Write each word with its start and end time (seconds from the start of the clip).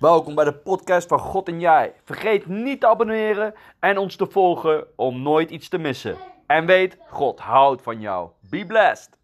Welkom 0.00 0.34
bij 0.34 0.44
de 0.44 0.54
podcast 0.54 1.08
van 1.08 1.18
God 1.18 1.48
en 1.48 1.60
Jij. 1.60 1.92
Vergeet 2.04 2.46
niet 2.46 2.80
te 2.80 2.86
abonneren 2.86 3.54
en 3.80 3.98
ons 3.98 4.16
te 4.16 4.26
volgen 4.26 4.86
om 4.96 5.22
nooit 5.22 5.50
iets 5.50 5.68
te 5.68 5.78
missen. 5.78 6.16
En 6.46 6.66
weet, 6.66 6.98
God 7.08 7.40
houdt 7.40 7.82
van 7.82 8.00
jou. 8.00 8.30
Be 8.50 8.66
blessed. 8.66 9.18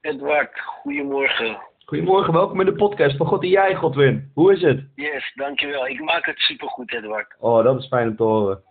Edward, 0.00 0.60
goedemorgen. 0.60 1.58
Goedemorgen, 1.84 2.32
welkom 2.32 2.60
in 2.60 2.66
de 2.66 2.72
podcast 2.72 3.16
van 3.16 3.26
God 3.26 3.42
en 3.42 3.48
Jij, 3.48 3.74
Godwin. 3.74 4.30
Hoe 4.34 4.52
is 4.52 4.62
het? 4.62 4.84
Yes, 4.94 5.32
dankjewel. 5.34 5.86
Ik 5.86 6.00
maak 6.00 6.26
het 6.26 6.38
supergoed, 6.38 6.94
Edward. 6.94 7.36
Oh, 7.38 7.64
dat 7.64 7.78
is 7.78 7.86
fijn 7.86 8.08
om 8.08 8.16
te 8.16 8.22
horen. 8.22 8.62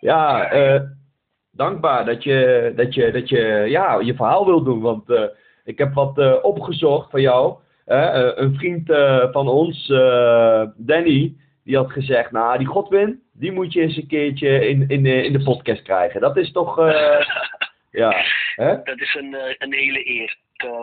Ja, 0.00 0.50
eh, 0.50 0.80
dankbaar 1.50 2.04
dat 2.04 2.22
je, 2.22 2.72
dat 2.76 2.94
je, 2.94 3.12
dat 3.12 3.28
je 3.28 3.38
ja, 3.68 4.00
je 4.00 4.14
verhaal 4.14 4.46
wilt 4.46 4.64
doen. 4.64 4.80
Want 4.80 5.10
eh, 5.10 5.24
ik 5.64 5.78
heb 5.78 5.94
wat 5.94 6.18
eh, 6.18 6.34
opgezocht 6.42 7.10
van 7.10 7.20
jou. 7.20 7.64
Eh, 7.86 8.30
een 8.34 8.54
vriend 8.54 8.90
eh, 8.90 9.32
van 9.32 9.48
ons, 9.48 9.90
eh, 9.90 10.62
Danny, 10.76 11.34
die 11.64 11.76
had 11.76 11.90
gezegd, 11.90 12.30
nou, 12.30 12.58
die 12.58 12.66
Godwin, 12.66 13.22
die 13.32 13.52
moet 13.52 13.72
je 13.72 13.80
eens 13.80 13.96
een 13.96 14.06
keertje 14.06 14.68
in, 14.68 14.88
in, 14.88 15.06
in 15.06 15.32
de 15.32 15.42
podcast 15.42 15.82
krijgen. 15.82 16.20
Dat 16.20 16.36
is 16.36 16.52
toch, 16.52 16.76
ja, 17.90 18.14
hè? 18.54 18.82
Dat 18.82 19.00
is 19.00 19.14
een, 19.14 19.36
een 19.58 19.72
hele 19.72 20.08
eer. 20.08 20.36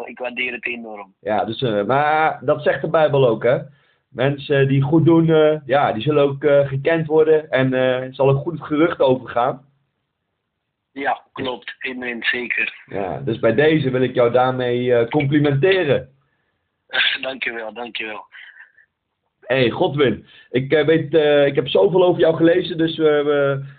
Ik, 0.06 0.20
waardeer 0.20 0.52
het 0.52 0.68
enorm. 0.68 1.14
Ja, 1.20 1.46
dus, 1.46 1.62
maar 1.86 2.40
dat 2.42 2.64
zegt 2.64 2.82
de 2.82 2.90
Bijbel 2.90 3.28
ook, 3.28 3.44
hè. 3.44 3.58
Mensen 4.10 4.68
die 4.68 4.82
goed 4.82 5.06
doen, 5.06 5.26
ja, 5.66 5.94
die 5.94 6.02
zullen 6.02 6.24
ook 6.24 6.46
gekend 6.68 7.08
worden 7.08 7.50
en 7.52 7.74
er 7.74 8.14
zal 8.14 8.30
een 8.30 8.36
goed 8.36 8.62
gerucht 8.62 9.00
overgaan. 9.00 9.66
Ja, 10.92 11.22
klopt. 11.34 11.76
Amen, 11.80 12.24
zeker. 12.24 12.84
Ja, 12.86 13.20
dus 13.20 13.40
bij 13.40 13.54
deze 13.54 13.90
wil 13.90 14.02
ik 14.02 14.14
jou 14.14 14.32
daarmee 14.32 15.08
complimenteren. 15.08 16.13
dankjewel, 17.22 17.74
dankjewel. 17.74 18.26
Hey, 19.44 19.70
Godwin, 19.70 20.26
ik, 20.50 20.72
eh, 20.74 20.86
weet, 20.86 21.14
eh, 21.14 21.46
ik 21.46 21.56
heb 21.56 21.68
zoveel 21.68 22.04
over 22.04 22.22
jou 22.22 22.36
gelezen, 22.36 22.78
dus 22.78 22.96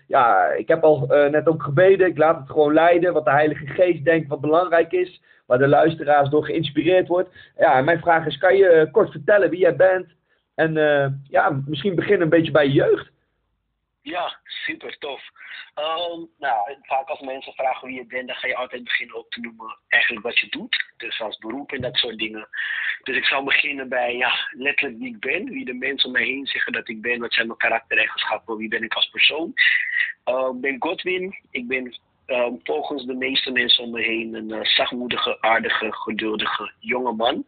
ja, 0.06 0.46
ik 0.46 0.68
heb 0.68 0.82
al 0.82 1.08
eh, 1.08 1.30
net 1.30 1.46
ook 1.46 1.62
gebeden. 1.62 2.06
Ik 2.06 2.18
laat 2.18 2.38
het 2.38 2.50
gewoon 2.50 2.72
leiden, 2.72 3.12
wat 3.12 3.24
de 3.24 3.30
Heilige 3.30 3.66
Geest 3.66 4.04
denkt 4.04 4.28
wat 4.28 4.40
belangrijk 4.40 4.92
is, 4.92 5.22
waar 5.46 5.58
de 5.58 5.68
luisteraars 5.68 6.28
door 6.28 6.44
geïnspireerd 6.44 7.08
wordt. 7.08 7.28
Ja, 7.58 7.80
mijn 7.80 8.00
vraag 8.00 8.26
is, 8.26 8.38
kan 8.38 8.56
je 8.56 8.88
kort 8.92 9.10
vertellen 9.10 9.50
wie 9.50 9.58
jij 9.58 9.76
bent? 9.76 10.06
En 10.54 10.72
ja, 11.28 11.62
misschien 11.66 11.94
beginnen 11.94 12.22
een 12.22 12.28
beetje 12.28 12.52
bij 12.52 12.66
je 12.66 12.72
jeugd. 12.72 13.12
Ja, 14.04 14.38
super 14.44 14.98
tof. 14.98 15.22
Ehm, 15.74 16.20
nou, 16.38 16.76
vaak 16.82 17.08
als 17.08 17.20
mensen 17.20 17.52
vragen 17.52 17.88
wie 17.88 17.96
je 17.96 18.06
bent, 18.06 18.26
dan 18.26 18.36
ga 18.36 18.46
je 18.46 18.56
altijd 18.56 18.84
beginnen 18.84 19.16
op 19.16 19.30
te 19.30 19.40
noemen 19.40 19.76
eigenlijk 19.88 20.24
wat 20.24 20.38
je 20.38 20.48
doet. 20.48 20.84
Dus 20.96 21.20
als 21.20 21.38
beroep 21.38 21.72
en 21.72 21.80
dat 21.80 21.96
soort 21.96 22.18
dingen. 22.18 22.48
Dus 23.02 23.16
ik 23.16 23.24
zal 23.24 23.44
beginnen 23.44 23.88
bij 23.88 24.16
ja, 24.16 24.48
letterlijk 24.50 24.98
wie 24.98 25.08
ik 25.08 25.20
ben, 25.20 25.44
wie 25.44 25.64
de 25.64 25.74
mensen 25.74 26.06
om 26.06 26.12
mij 26.12 26.24
heen 26.24 26.46
zeggen 26.46 26.72
dat 26.72 26.88
ik 26.88 27.00
ben, 27.02 27.20
wat 27.20 27.32
zijn 27.32 27.46
mijn 27.46 27.58
karaktereigenschappen, 27.58 28.56
wie 28.56 28.68
ben 28.68 28.82
ik 28.82 28.94
als 28.94 29.08
persoon. 29.08 29.52
Ehm, 30.24 30.54
ik 30.54 30.60
ben 30.60 30.76
Godwin, 30.78 31.38
ik 31.50 31.66
ben 31.66 31.98
ehm, 32.26 32.52
volgens 32.62 33.04
de 33.04 33.14
meeste 33.14 33.50
mensen 33.50 33.84
om 33.84 33.90
me 33.90 34.02
heen 34.02 34.34
een 34.34 34.48
uh, 34.48 34.64
zachtmoedige, 34.64 35.40
aardige, 35.40 35.92
geduldige 35.92 36.72
jonge 36.78 37.12
man. 37.12 37.44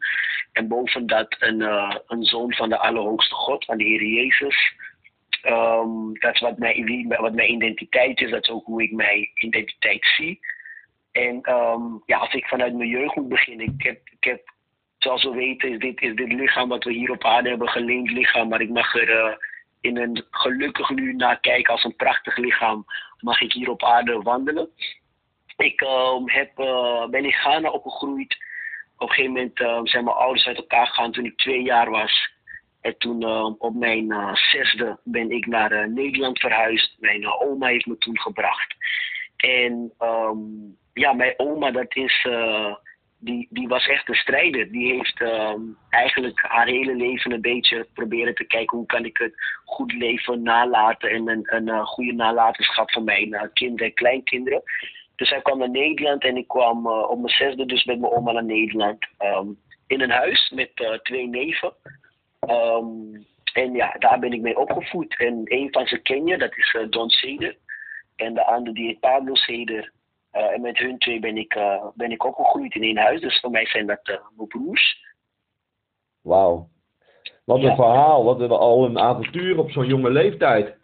En 0.52 0.68
boven 0.68 1.06
dat 1.06 1.36
een, 1.38 1.62
eh, 1.62 1.96
een 2.06 2.24
zoon 2.24 2.54
van 2.54 2.68
de 2.68 2.78
Allerhoogste 2.78 3.34
God, 3.34 3.64
van 3.64 3.78
de 3.78 3.84
Heer 3.84 4.04
Jezus. 4.04 4.74
Ehm, 5.46 6.12
dat 6.12 6.34
is 6.34 6.40
wat 6.40 6.58
mijn, 6.58 7.08
wat 7.08 7.32
mijn 7.32 7.52
identiteit 7.52 8.20
is, 8.20 8.30
dat 8.30 8.42
is 8.42 8.50
ook 8.50 8.64
hoe 8.64 8.82
ik 8.82 8.92
mijn 8.92 9.30
identiteit 9.34 10.06
zie. 10.16 10.40
En 11.12 11.42
ehm, 11.42 11.82
ja, 12.06 12.18
als 12.18 12.34
ik 12.34 12.46
vanuit 12.46 12.74
mijn 12.74 12.88
jeugd 12.88 13.14
moet 13.16 13.28
beginnen, 13.28 13.66
ik 13.66 13.82
heb, 13.82 14.00
ik 14.04 14.24
heb 14.24 14.54
zoals 14.98 15.24
we 15.24 15.30
weten, 15.30 15.70
is 15.70 15.78
dit, 15.78 16.00
is 16.00 16.14
dit 16.14 16.32
lichaam 16.32 16.68
wat 16.68 16.84
we 16.84 16.92
hier 16.92 17.10
op 17.10 17.24
aarde 17.24 17.48
hebben, 17.48 17.68
geleend 17.68 18.10
lichaam, 18.10 18.48
maar 18.48 18.60
ik 18.60 18.68
mag 18.68 18.94
er 18.94 19.10
eh, 19.10 19.36
in 19.80 19.96
een 19.96 20.24
gelukkig 20.30 20.90
nu 20.90 21.12
naar 21.12 21.40
kijken 21.40 21.72
als 21.72 21.84
een 21.84 21.96
prachtig 21.96 22.36
lichaam, 22.36 22.84
mag 23.20 23.40
ik 23.40 23.52
hier 23.52 23.70
op 23.70 23.84
aarde 23.84 24.22
wandelen. 24.22 24.68
Ik 25.56 25.80
ehm, 25.80 26.28
heb, 26.28 26.58
eh, 26.58 27.06
ben 27.06 27.72
opgegroeid. 27.72 28.36
Op 28.96 29.08
een 29.08 29.14
gegeven 29.14 29.32
moment 29.32 29.88
zijn 29.88 30.04
mijn 30.04 30.16
ouders 30.16 30.46
uit 30.46 30.56
elkaar 30.56 30.86
gegaan 30.86 31.12
toen 31.12 31.24
ik 31.24 31.36
twee 31.36 31.62
jaar 31.62 31.90
was. 31.90 32.34
En 32.86 32.98
toen 32.98 33.22
ehm, 33.22 33.52
op 33.58 33.74
mijn 33.74 34.10
eh, 34.12 34.34
zesde 34.34 34.98
ben 35.04 35.30
ik 35.30 35.46
naar 35.46 35.72
eh, 35.72 35.88
Nederland 35.88 36.38
verhuisd. 36.38 36.96
Mijn 36.98 37.22
eh, 37.22 37.40
oma 37.40 37.66
heeft 37.66 37.86
me 37.86 37.98
toen 37.98 38.20
gebracht. 38.20 38.74
En 39.36 39.92
ehm, 39.98 40.38
ja, 40.92 41.12
mijn 41.12 41.34
oma, 41.36 41.70
dat 41.70 41.96
is, 41.96 42.26
eh, 42.28 42.74
die, 43.18 43.46
die 43.50 43.68
was 43.68 43.86
echt 43.86 44.08
een 44.08 44.14
strijder. 44.14 44.70
Die 44.72 44.92
heeft 44.92 45.20
ehm, 45.20 45.60
eigenlijk 45.90 46.40
haar 46.40 46.66
hele 46.66 46.94
leven 46.94 47.32
een 47.32 47.40
beetje 47.40 47.86
proberen 47.94 48.34
te 48.34 48.44
kijken 48.44 48.76
hoe 48.76 48.86
kan 48.86 49.04
ik 49.04 49.16
het 49.18 49.34
goed 49.64 49.92
leven 49.92 50.42
nalaten 50.42 51.10
en 51.10 51.28
een, 51.28 51.54
een 51.54 51.68
eh, 51.68 51.86
goede 51.86 52.12
nalatenschap 52.12 52.90
van 52.90 53.04
mijn 53.04 53.34
eh, 53.34 53.48
kinderen 53.52 53.86
en 53.86 53.94
kleinkinderen. 53.94 54.62
Dus 55.16 55.30
hij 55.30 55.42
kwam 55.42 55.58
naar 55.58 55.70
Nederland 55.70 56.24
en 56.24 56.36
ik 56.36 56.48
kwam 56.48 56.86
eh, 56.86 57.10
op 57.10 57.18
mijn 57.18 57.34
zesde 57.34 57.66
dus 57.66 57.84
met 57.84 58.00
mijn 58.00 58.12
oma 58.12 58.32
naar 58.32 58.44
Nederland. 58.44 59.06
ehm, 59.18 59.48
in 59.86 60.00
een 60.00 60.10
huis 60.10 60.52
met 60.54 60.70
eh, 60.74 60.92
twee 60.92 61.28
neven. 61.28 61.72
Ehm, 62.46 63.22
en 63.52 63.72
ja, 63.72 63.94
daar 63.98 64.18
ben 64.18 64.32
ik 64.32 64.40
mee 64.40 64.58
opgevoed. 64.58 65.18
En 65.18 65.40
een 65.44 65.68
van 65.70 65.86
ze 65.86 65.98
ken 65.98 66.26
je, 66.26 66.38
dat 66.38 66.56
is 66.56 66.74
eh, 66.74 66.88
Don 66.90 67.10
Seder. 67.10 67.56
En 68.16 68.34
de 68.34 68.44
andere 68.44 68.74
die 68.74 68.86
heet 68.86 69.00
Pablo 69.00 69.34
Seder. 69.34 69.92
Eh, 70.30 70.52
en 70.52 70.60
met 70.60 70.78
hun 70.78 70.98
twee 70.98 71.20
ben 71.20 71.36
ik, 71.36 71.54
eh, 71.54 71.84
ben 71.94 72.10
ik 72.10 72.24
opgegroeid 72.24 72.74
in 72.74 72.82
één 72.82 72.96
huis. 72.98 73.20
Dus 73.20 73.40
voor 73.40 73.50
mij 73.50 73.66
zijn 73.66 73.86
dat 73.86 74.20
mijn 74.36 74.48
broers. 74.48 75.04
Wauw. 76.22 76.68
Wat 77.44 77.56
een 77.58 77.64
Ja. 77.64 77.74
verhaal, 77.74 78.24
wat 78.24 78.40
een, 78.40 78.50
al 78.50 78.84
een 78.84 78.98
avontuur 78.98 79.58
op 79.58 79.70
zo'n 79.70 79.86
jonge 79.86 80.10
leeftijd. 80.10 80.76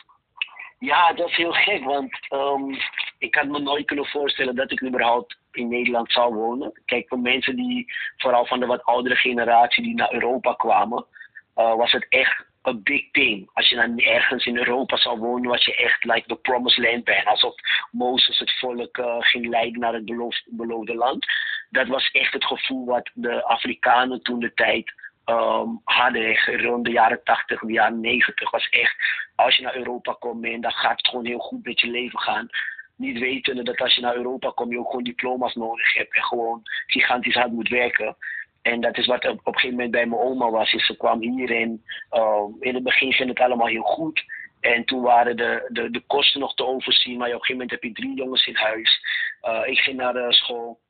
Ja, 0.79 1.13
dat 1.13 1.29
is 1.29 1.37
heel 1.37 1.53
gek, 1.53 1.85
want 1.85 2.19
ehm, 2.29 2.75
ik 3.19 3.35
had 3.35 3.47
me 3.47 3.59
nooit 3.59 3.87
kunnen 3.87 4.07
voorstellen 4.07 4.55
dat 4.55 4.71
ik 4.71 4.83
überhaupt 4.83 5.37
in 5.53 5.69
Nederland 5.69 6.13
zou 6.13 6.35
wonen. 6.35 6.81
Kijk, 6.85 7.09
voor 7.09 7.19
mensen 7.19 7.57
die, 7.57 7.93
vooral 8.17 8.47
van 8.47 8.61
de 8.61 8.67
wat 8.67 8.85
oudere 8.85 9.15
generatie 9.15 9.83
die 9.83 9.95
naar 9.95 10.13
Europa 10.13 10.55
kwamen, 10.55 11.07
eh, 11.55 11.75
was 11.75 11.93
het 11.93 12.07
echt 12.09 12.45
een 12.63 12.83
big 12.83 13.11
thing. 13.11 13.51
Als 13.53 13.69
je 13.69 13.77
dan 13.77 13.99
ergens 13.99 14.47
in 14.47 14.57
Europa 14.57 14.97
zou 14.97 15.19
wonen, 15.19 15.51
was 15.51 15.65
je 15.65 15.77
echt 15.77 16.05
like 16.05 16.27
the 16.27 16.37
promised 16.37 16.85
land 16.85 17.05
bijna. 17.05 17.31
Alsof 17.31 17.55
Mozes 17.91 18.39
het 18.39 18.59
volk 18.59 18.99
eh, 18.99 19.17
ging 19.19 19.49
leiden 19.49 19.81
naar 19.81 19.95
het 19.95 20.05
beloof- 20.05 20.43
beloofde 20.47 20.95
land. 20.95 21.27
Dat 21.71 21.89
was 21.89 22.11
echt 22.11 22.33
het 22.33 22.45
gevoel 22.45 22.85
wat 22.85 23.11
de 23.15 23.45
Afrikanen 23.45 24.23
toen 24.23 24.41
de 24.41 24.55
tijd 24.55 24.93
ehm, 25.25 25.69
hadden. 25.85 26.37
Rond 26.61 26.85
de 26.85 26.91
jaren 26.91 27.21
80, 27.25 27.61
de 27.61 27.73
jaren 27.73 28.01
90 28.01 28.51
was 28.51 28.69
echt 28.69 28.97
als 29.35 29.57
je 29.57 29.63
naar 29.63 29.77
Europa 29.77 30.17
komt, 30.19 30.43
man, 30.43 30.61
dan 30.61 30.73
gaat 30.73 30.97
het 30.97 31.09
gewoon 31.09 31.27
heel 31.27 31.39
goed 31.39 31.65
met 31.65 31.81
je 31.81 31.91
leven 31.91 32.19
gaan. 32.19 32.49
Niet 32.97 33.19
wetende 33.19 33.63
dat 33.63 33.81
als 33.81 33.95
je 33.95 34.01
naar 34.01 34.17
Europa 34.17 34.51
komt, 34.51 34.71
je 34.71 34.79
ook 34.79 34.87
gewoon 34.91 35.05
diploma's 35.05 35.55
nodig 35.55 35.95
hebt 35.95 36.15
en 36.15 36.23
gewoon 36.23 36.61
gigantisch 36.87 37.35
hard 37.35 37.53
moet 37.53 37.69
werken. 37.69 38.17
En 38.63 38.81
dat 38.81 38.99
is 38.99 39.07
wat 39.07 39.29
op, 39.29 39.47
een 39.47 39.55
gegeven 39.55 39.71
moment 39.71 39.91
bij 39.91 40.07
mijn 40.07 40.21
oma 40.21 40.51
was. 40.51 40.71
Ze 40.71 40.97
kwam 40.97 41.21
hierin. 41.21 41.85
Uh, 42.13 42.45
in 42.61 42.75
het 42.75 42.83
begin 42.83 43.13
ging 43.13 43.29
het 43.29 43.41
allemaal 43.41 43.67
heel 43.67 43.83
goed. 43.83 44.25
En 44.61 44.85
toen 44.85 45.03
waren 45.03 45.37
de, 45.37 45.69
de, 45.69 45.91
de 45.91 46.03
kosten 46.07 46.41
nog 46.41 46.55
te 46.55 46.67
overzien. 46.67 47.19
Maar 47.19 47.29
op 47.29 47.35
een 47.35 47.41
gegeven 47.41 47.57
moment 47.57 47.71
heb 47.71 47.83
je 47.83 47.93
drie 47.93 48.17
jongens 48.17 48.47
in 48.47 48.57
huis. 48.57 49.01
Uh, 49.43 49.61
ik 49.65 49.79
ging 49.79 49.97
naar 49.97 50.13
de 50.13 50.27
school. 50.29 50.81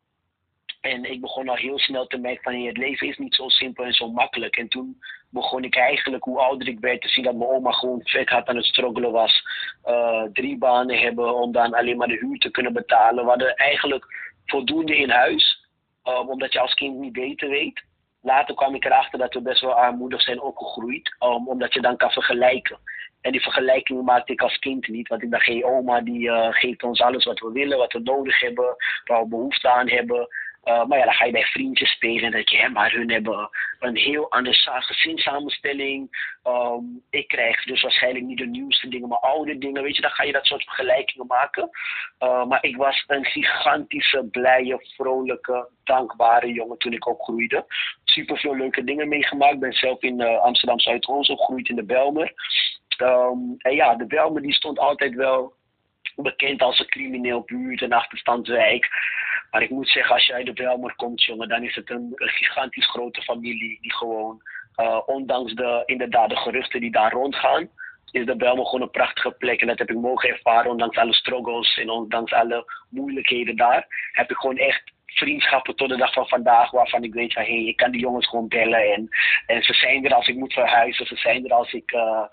En 0.81 1.05
ik 1.05 1.21
begon 1.21 1.49
al 1.49 1.57
heel 1.57 1.79
snel 1.79 2.07
te 2.07 2.19
merken 2.19 2.43
van 2.43 2.65
het 2.65 2.77
leven 2.77 3.09
is 3.09 3.19
niet 3.19 3.35
zo 3.35 3.49
simpel 3.49 3.85
en 3.85 3.93
zo 3.93 4.11
makkelijk. 4.11 4.57
En 4.57 4.69
toen 4.69 4.99
begon 5.31 5.65
ik 5.65 5.77
eigenlijk, 5.77 6.25
hoe 6.25 6.39
ouder 6.39 6.69
ik 6.69 6.81
werd, 6.81 7.01
te 7.01 7.09
zien 7.09 7.25
dat 7.25 7.35
mijn 7.35 7.51
oma 7.51 7.73
gewoon 7.73 8.01
vet 8.03 8.29
hard 8.29 8.49
aan 8.49 8.57
het 8.57 8.65
struggelen 8.65 9.13
was. 9.13 9.43
Uh, 9.85 10.23
drie 10.33 10.59
banen 10.59 10.99
hebben 10.99 11.35
om 11.35 11.53
dan 11.53 11.75
alleen 11.75 11.97
maar 11.97 12.09
de 12.09 12.19
huur 12.21 12.39
te 12.39 12.51
kunnen 12.51 12.73
betalen. 12.73 13.25
We 13.25 13.31
hadden 13.31 13.57
eigenlijk 13.57 14.05
voldoende 14.47 14.97
in 14.97 15.11
huis, 15.11 15.62
uh, 16.05 16.29
omdat 16.29 16.53
je 16.53 16.61
als 16.61 16.75
kind 16.75 16.99
niet 16.99 17.13
beter 17.13 17.49
weet. 17.49 17.83
Later 18.21 18.55
kwam 18.55 18.75
ik 18.75 18.85
erachter 18.85 19.19
dat 19.19 19.35
we 19.35 19.43
best 19.43 19.61
wel 19.61 19.75
armoedig 19.75 20.23
zijn 20.23 20.41
opgegroeid, 20.41 21.17
um, 21.21 21.49
omdat 21.49 21.75
je 21.75 21.81
dan 21.81 21.97
kan 21.97 22.11
vergelijken. 22.11 22.79
En 23.21 23.33
die 23.33 23.43
vergelijking 23.43 24.03
maakte 24.03 24.33
ik 24.33 24.41
als 24.41 24.59
kind 24.59 24.89
niet, 24.89 25.09
want 25.09 25.23
ik 25.23 25.31
dacht, 25.31 25.47
hé, 25.47 25.65
oma 25.65 26.01
die 26.01 26.29
uh, 26.29 26.49
geeft 26.51 26.83
ons 26.83 27.01
alles 27.01 27.25
wat 27.25 27.41
we 27.41 27.53
willen, 27.53 27.79
wat 27.79 27.93
we 27.93 28.01
nodig 28.01 28.41
hebben, 28.41 28.77
waar 29.05 29.23
we 29.23 29.29
behoefte 29.29 29.69
aan 29.69 29.89
hebben. 29.89 30.29
Uh, 30.65 30.85
maar 30.85 30.99
ja, 30.99 31.05
dan 31.05 31.15
ga 31.15 31.25
je 31.25 31.33
bij 31.33 31.45
vriendjes 31.45 31.91
spelen 31.91 32.25
en 32.25 32.31
dat 32.31 32.51
je, 32.51 32.69
maar 32.69 32.93
hun 32.93 33.11
hebben 33.11 33.51
een 33.81 33.97
heel 33.97 34.31
andere 34.31 34.57
gezinssamenstelling. 34.81 36.29
Um, 36.47 37.03
ik 37.11 37.29
krijg 37.29 37.65
dus 37.65 37.83
waarschijnlijk 37.83 38.25
niet 38.25 38.39
de 38.39 38.47
nieuwste 38.47 38.89
dingen, 38.89 39.09
maar 39.09 39.19
oude 39.19 39.59
dingen. 39.59 39.83
Weet 39.83 39.97
je, 39.97 40.03
dan 40.03 40.11
ga 40.11 40.23
je 40.25 40.33
dat 40.33 40.47
soort 40.47 40.65
vergelijkingen 40.65 41.27
maken. 41.27 41.71
Uh, 42.21 42.45
maar 42.45 42.65
ik 42.65 42.77
was 42.77 43.05
een 43.07 43.25
gigantische, 43.25 44.29
blije, 44.31 44.87
vrolijke, 44.95 45.69
dankbare 45.85 46.53
jongen 46.53 46.79
toen 46.79 46.93
ik 46.93 47.07
opgroeide. 47.07 47.65
Super 48.05 48.39
veel 48.39 48.57
leuke 48.57 48.85
dingen 48.85 49.09
meegemaakt. 49.09 49.55
Ik 49.55 49.61
ben 49.61 49.73
zelf 49.73 50.03
in 50.03 50.21
uh, 50.21 50.41
Amsterdam 50.41 50.81
Zuidoost 50.81 51.31
opgegroeid 51.31 51.69
in 51.69 51.77
de 51.77 51.85
Belmer. 51.85 52.33
Um, 53.03 53.55
en 53.59 53.75
ja, 53.75 53.95
de 53.95 54.07
Belmer 54.07 54.43
die 54.43 54.55
stond 54.55 54.79
altijd 54.79 55.15
wel 55.15 55.55
bekend 56.17 56.63
als 56.63 56.79
een 56.79 56.89
crimineel 56.89 57.41
buurt, 57.41 57.83
een 57.83 57.93
achterstandswijk. 57.93 58.89
Maar 59.53 59.63
ik 59.63 59.71
moet 59.71 59.89
zeggen, 59.89 60.15
als 60.15 60.27
je 60.27 60.33
uit 60.33 60.47
de 60.47 60.53
Belmer 60.53 60.95
komt, 60.97 61.25
jongen, 61.25 61.49
dan 61.49 61.63
is 61.63 61.75
het 61.75 61.91
een, 61.91 62.13
gigantisch 62.15 62.91
grote 62.91 63.23
familie 63.23 63.79
die 63.81 63.95
gewoon 63.95 64.43
ondanks 65.07 65.55
de, 65.55 65.83
inderdaad 65.87 66.29
de 66.29 66.37
geruchten 66.37 66.81
die 66.81 66.91
daar 66.91 67.13
rondgaan, 67.13 67.69
is 68.11 68.27
de 68.27 68.37
Belmo 68.37 68.65
gewoon 68.65 68.83
een 68.83 68.91
prachtige 68.91 69.31
plek. 69.31 69.61
En 69.61 69.67
dat 69.67 69.79
heb 69.79 69.91
ik 69.91 69.97
mogen 69.97 70.29
ervaren, 70.29 70.71
ondanks 70.71 70.97
alle 70.97 71.15
struggles 71.15 71.79
en 71.79 71.91
ondanks 71.91 72.33
alle 72.33 72.65
moeilijkheden 72.89 73.57
daar. 73.57 73.87
Heb 74.13 74.31
ik 74.31 74.37
gewoon 74.37 74.57
echt 74.57 74.83
vriendschappen 75.15 75.77
tot 75.77 75.89
de 75.89 75.97
dag 75.97 76.13
van 76.13 76.29
vandaag 76.29 76.71
waarvan 76.71 77.05
ik 77.05 77.15
weet 77.15 77.33
van 77.33 77.43
hé, 77.43 77.55
hey, 77.55 77.65
ik 77.65 77.77
kan 77.77 77.91
die 77.91 78.01
jongens 78.01 78.29
gewoon 78.29 78.49
bellen 78.49 78.93
en, 78.93 79.09
en 79.47 79.63
ze 79.63 79.73
zijn 79.73 80.05
er 80.05 80.15
als 80.15 80.29
ik 80.29 80.37
moet 80.37 80.53
verhuizen, 80.53 81.07
ze 81.07 81.17
zijn 81.17 81.45
er 81.45 81.53
als 81.53 81.73
ik 81.73 81.93
uh, 81.93 82.25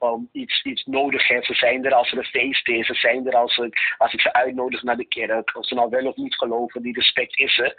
um, 0.00 0.28
iets, 0.32 0.62
iets 0.62 0.84
nodig 0.84 1.28
heb, 1.28 1.44
ze 1.44 1.54
zijn 1.54 1.84
er 1.84 1.94
als 1.94 2.12
er 2.12 2.18
een 2.18 2.24
feest 2.24 2.68
is, 2.68 2.86
ze 2.86 2.94
zijn 2.94 3.26
er 3.26 3.36
als 3.36 3.56
ik, 3.56 3.94
als 3.98 4.12
ik 4.12 4.20
ze 4.20 4.32
uitnodig 4.32 4.82
naar 4.82 4.96
de 4.96 5.08
kerk, 5.08 5.56
of 5.56 5.66
ze 5.66 5.74
nou 5.74 5.90
wel 5.90 6.06
of 6.06 6.16
niet 6.16 6.34
geloven, 6.34 6.82
die 6.82 6.94
respect 6.94 7.38
is 7.38 7.58
er. 7.58 7.74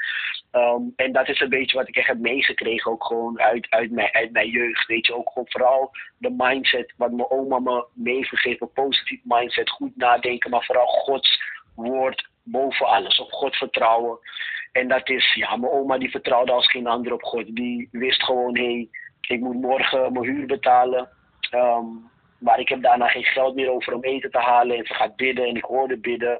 Um, 0.51 0.93
en 0.95 1.11
dat 1.11 1.29
is 1.29 1.39
een 1.39 1.49
beetje 1.49 1.77
wat 1.77 1.87
ik 1.87 1.95
echt 1.95 2.07
heb 2.07 2.19
meegekregen, 2.19 2.91
ook 2.91 3.05
gewoon 3.05 3.39
uit, 3.39 3.67
uit, 3.69 3.91
mijn, 3.91 4.13
uit 4.13 4.31
mijn 4.31 4.49
jeugd, 4.49 4.87
weet 4.87 5.05
je, 5.05 5.15
ook 5.15 5.29
gewoon 5.29 5.49
vooral 5.49 5.91
de 6.17 6.33
mindset 6.37 6.93
wat 6.97 7.11
mijn 7.11 7.29
oma 7.29 7.59
me 7.59 7.85
meegegeven, 7.93 8.71
positief 8.71 9.19
mindset, 9.23 9.69
goed 9.69 9.95
nadenken, 9.95 10.49
maar 10.49 10.63
vooral 10.63 10.87
Gods 10.87 11.41
woord 11.75 12.29
boven 12.51 12.85
alles, 12.85 13.19
op 13.19 13.31
God 13.31 13.55
vertrouwen. 13.55 14.19
En 14.71 14.87
dat 14.87 15.09
is, 15.09 15.33
ja, 15.33 15.55
mijn 15.55 15.71
oma 15.71 15.97
die 15.97 16.09
vertrouwde 16.09 16.51
als 16.51 16.71
geen 16.71 16.87
ander 16.87 17.13
op 17.13 17.23
God. 17.23 17.55
Die 17.55 17.89
wist 17.91 18.23
gewoon, 18.23 18.57
hé, 18.57 18.63
hey, 18.63 18.89
ik 19.21 19.39
moet 19.39 19.61
morgen 19.61 20.13
mijn 20.13 20.25
huur 20.25 20.45
betalen. 20.45 21.09
Um, 21.51 22.09
maar 22.39 22.59
ik 22.59 22.69
heb 22.69 22.81
daarna 22.81 23.07
geen 23.07 23.23
geld 23.23 23.55
meer 23.55 23.71
over 23.71 23.93
om 23.93 24.03
eten 24.03 24.31
te 24.31 24.37
halen. 24.37 24.77
En 24.77 24.85
ze 24.85 24.93
gaat 24.93 25.15
bidden 25.15 25.45
en 25.45 25.55
ik 25.55 25.63
hoorde 25.63 25.97
bidden. 25.97 26.39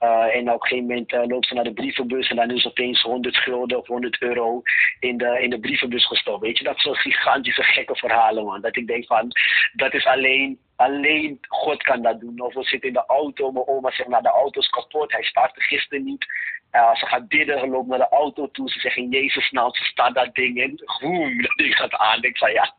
Uh, 0.00 0.34
en 0.34 0.52
op 0.52 0.62
een 0.62 0.68
gegeven 0.68 0.86
moment 0.86 1.12
uh, 1.12 1.26
loopt 1.26 1.46
ze 1.46 1.54
naar 1.54 1.64
de 1.64 1.72
brievenbus 1.72 2.28
en 2.28 2.36
dan 2.36 2.50
is 2.50 2.66
opeens 2.66 3.02
100 3.02 3.36
gulden 3.36 3.78
of 3.78 3.86
100 3.86 4.20
euro 4.20 4.62
in 5.00 5.16
de, 5.16 5.38
in 5.40 5.50
de 5.50 5.60
brievenbus 5.60 6.06
gestopt. 6.06 6.42
Weet 6.42 6.58
je, 6.58 6.64
dat 6.64 6.78
soort 6.78 6.98
gigantische 6.98 7.62
gekke 7.62 7.96
verhalen, 7.96 8.44
man. 8.44 8.60
Dat 8.60 8.76
ik 8.76 8.86
denk 8.86 9.06
van, 9.06 9.32
dat 9.72 9.94
is 9.94 10.06
alleen, 10.06 10.58
alleen 10.76 11.38
God 11.48 11.82
kan 11.82 12.02
dat 12.02 12.20
doen. 12.20 12.40
Of 12.40 12.54
we 12.54 12.62
zitten 12.64 12.88
in 12.88 12.94
de 12.94 13.06
auto, 13.06 13.52
mijn 13.52 13.66
oma 13.66 13.90
zegt, 13.90 14.08
nou 14.08 14.22
de 14.22 14.28
auto 14.28 14.60
is 14.60 14.68
kapot, 14.68 15.12
hij 15.12 15.22
startte 15.22 15.60
gisteren 15.60 16.04
niet. 16.04 16.26
Uh, 16.72 16.94
ze 16.94 17.06
gaat 17.06 17.28
bidden, 17.28 17.68
loopt 17.68 17.88
naar 17.88 17.98
de 17.98 18.08
auto 18.08 18.50
toe, 18.50 18.70
ze 18.70 18.80
zegt 18.80 18.96
in 18.96 19.10
Jezus 19.10 19.50
naam, 19.50 19.74
ze 19.74 19.84
staat 19.84 20.14
dat 20.14 20.34
ding 20.34 20.56
in. 20.56 20.80
Boem, 21.00 21.40
dat 21.42 21.56
ding 21.56 21.76
gaat 21.76 21.94
aan. 21.94 22.20
Zei, 22.32 22.52
ja, 22.52 22.74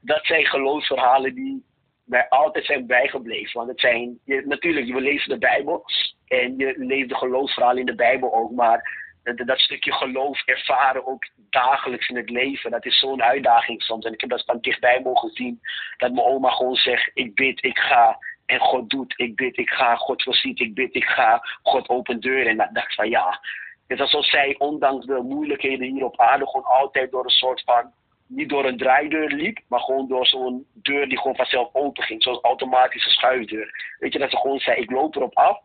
dat 0.00 0.26
zijn 0.26 0.46
geloofsverhalen 0.46 1.34
die 1.34 1.64
mij 2.04 2.28
altijd 2.28 2.64
zijn 2.64 2.86
bijgebleven. 2.86 3.52
Want 3.52 3.68
het 3.68 3.80
zijn, 3.80 4.18
je, 4.24 4.42
natuurlijk, 4.46 4.92
we 4.92 5.00
lezen 5.00 5.28
de 5.28 5.38
Bijbel 5.38 5.84
en 6.32 6.56
je 6.56 6.74
leeft 6.76 7.08
de 7.08 7.14
geloofsverhaal 7.14 7.76
in 7.76 7.86
de 7.86 7.94
Bijbel 7.94 8.34
ook, 8.34 8.50
maar 8.50 9.00
dat, 9.22 9.58
stukje 9.58 9.92
geloof 9.92 10.42
ervaren 10.44 11.06
ook 11.06 11.28
dagelijks 11.50 12.08
in 12.08 12.16
het 12.16 12.30
leven, 12.30 12.70
dat 12.70 12.86
is 12.86 12.98
zo'n 12.98 13.22
uitdaging 13.22 13.82
soms. 13.82 14.04
En 14.04 14.12
ik 14.12 14.20
heb 14.20 14.30
dat 14.30 14.44
van 14.44 14.60
dichtbij 14.60 15.00
mogen 15.00 15.30
zien, 15.30 15.60
dat 15.96 16.12
mijn 16.12 16.26
oma 16.26 16.50
gewoon 16.50 16.74
zegt, 16.74 17.10
ik 17.14 17.34
bid, 17.34 17.64
ik 17.64 17.78
ga. 17.78 18.18
En 18.46 18.58
God 18.58 18.90
doet, 18.90 19.14
ik 19.16 19.36
bid, 19.36 19.56
ik 19.56 19.70
ga. 19.70 19.96
God 19.96 20.22
voorziet, 20.22 20.60
ik 20.60 20.74
bid, 20.74 20.94
ik 20.94 21.04
ga. 21.04 21.42
God 21.62 21.88
opent 21.88 22.22
deuren. 22.22 22.46
En 22.46 22.56
dan 22.56 22.68
dacht 22.72 22.86
ik 22.86 22.94
van 22.94 23.08
ja. 23.08 23.40
Het 23.86 23.98
is 23.98 24.00
alsof 24.00 24.24
zij, 24.24 24.54
ondanks 24.58 25.06
de 25.06 25.20
moeilijkheden 25.22 25.92
hier 25.92 26.04
op 26.04 26.20
aarde, 26.20 26.46
gewoon 26.46 26.66
altijd 26.66 27.10
door 27.10 27.24
een 27.24 27.30
soort 27.30 27.62
van 27.64 27.92
niet 28.26 28.48
door 28.48 28.64
een 28.64 28.76
draaideur 28.76 29.28
liep, 29.28 29.58
maar 29.68 29.80
gewoon 29.80 30.08
door 30.08 30.26
zo'n 30.26 30.66
deur 30.74 31.08
die 31.08 31.18
gewoon 31.18 31.36
vanzelf 31.36 31.74
open 31.74 32.02
ging. 32.02 32.22
Zo'n 32.22 32.40
automatische 32.42 33.10
schuifdeur. 33.10 33.96
Weet 33.98 34.12
je, 34.12 34.18
dat 34.18 34.30
ze 34.30 34.36
gewoon 34.36 34.58
zei, 34.58 34.80
ik 34.80 34.90
loop 34.90 35.16
erop 35.16 35.36
af 35.36 35.58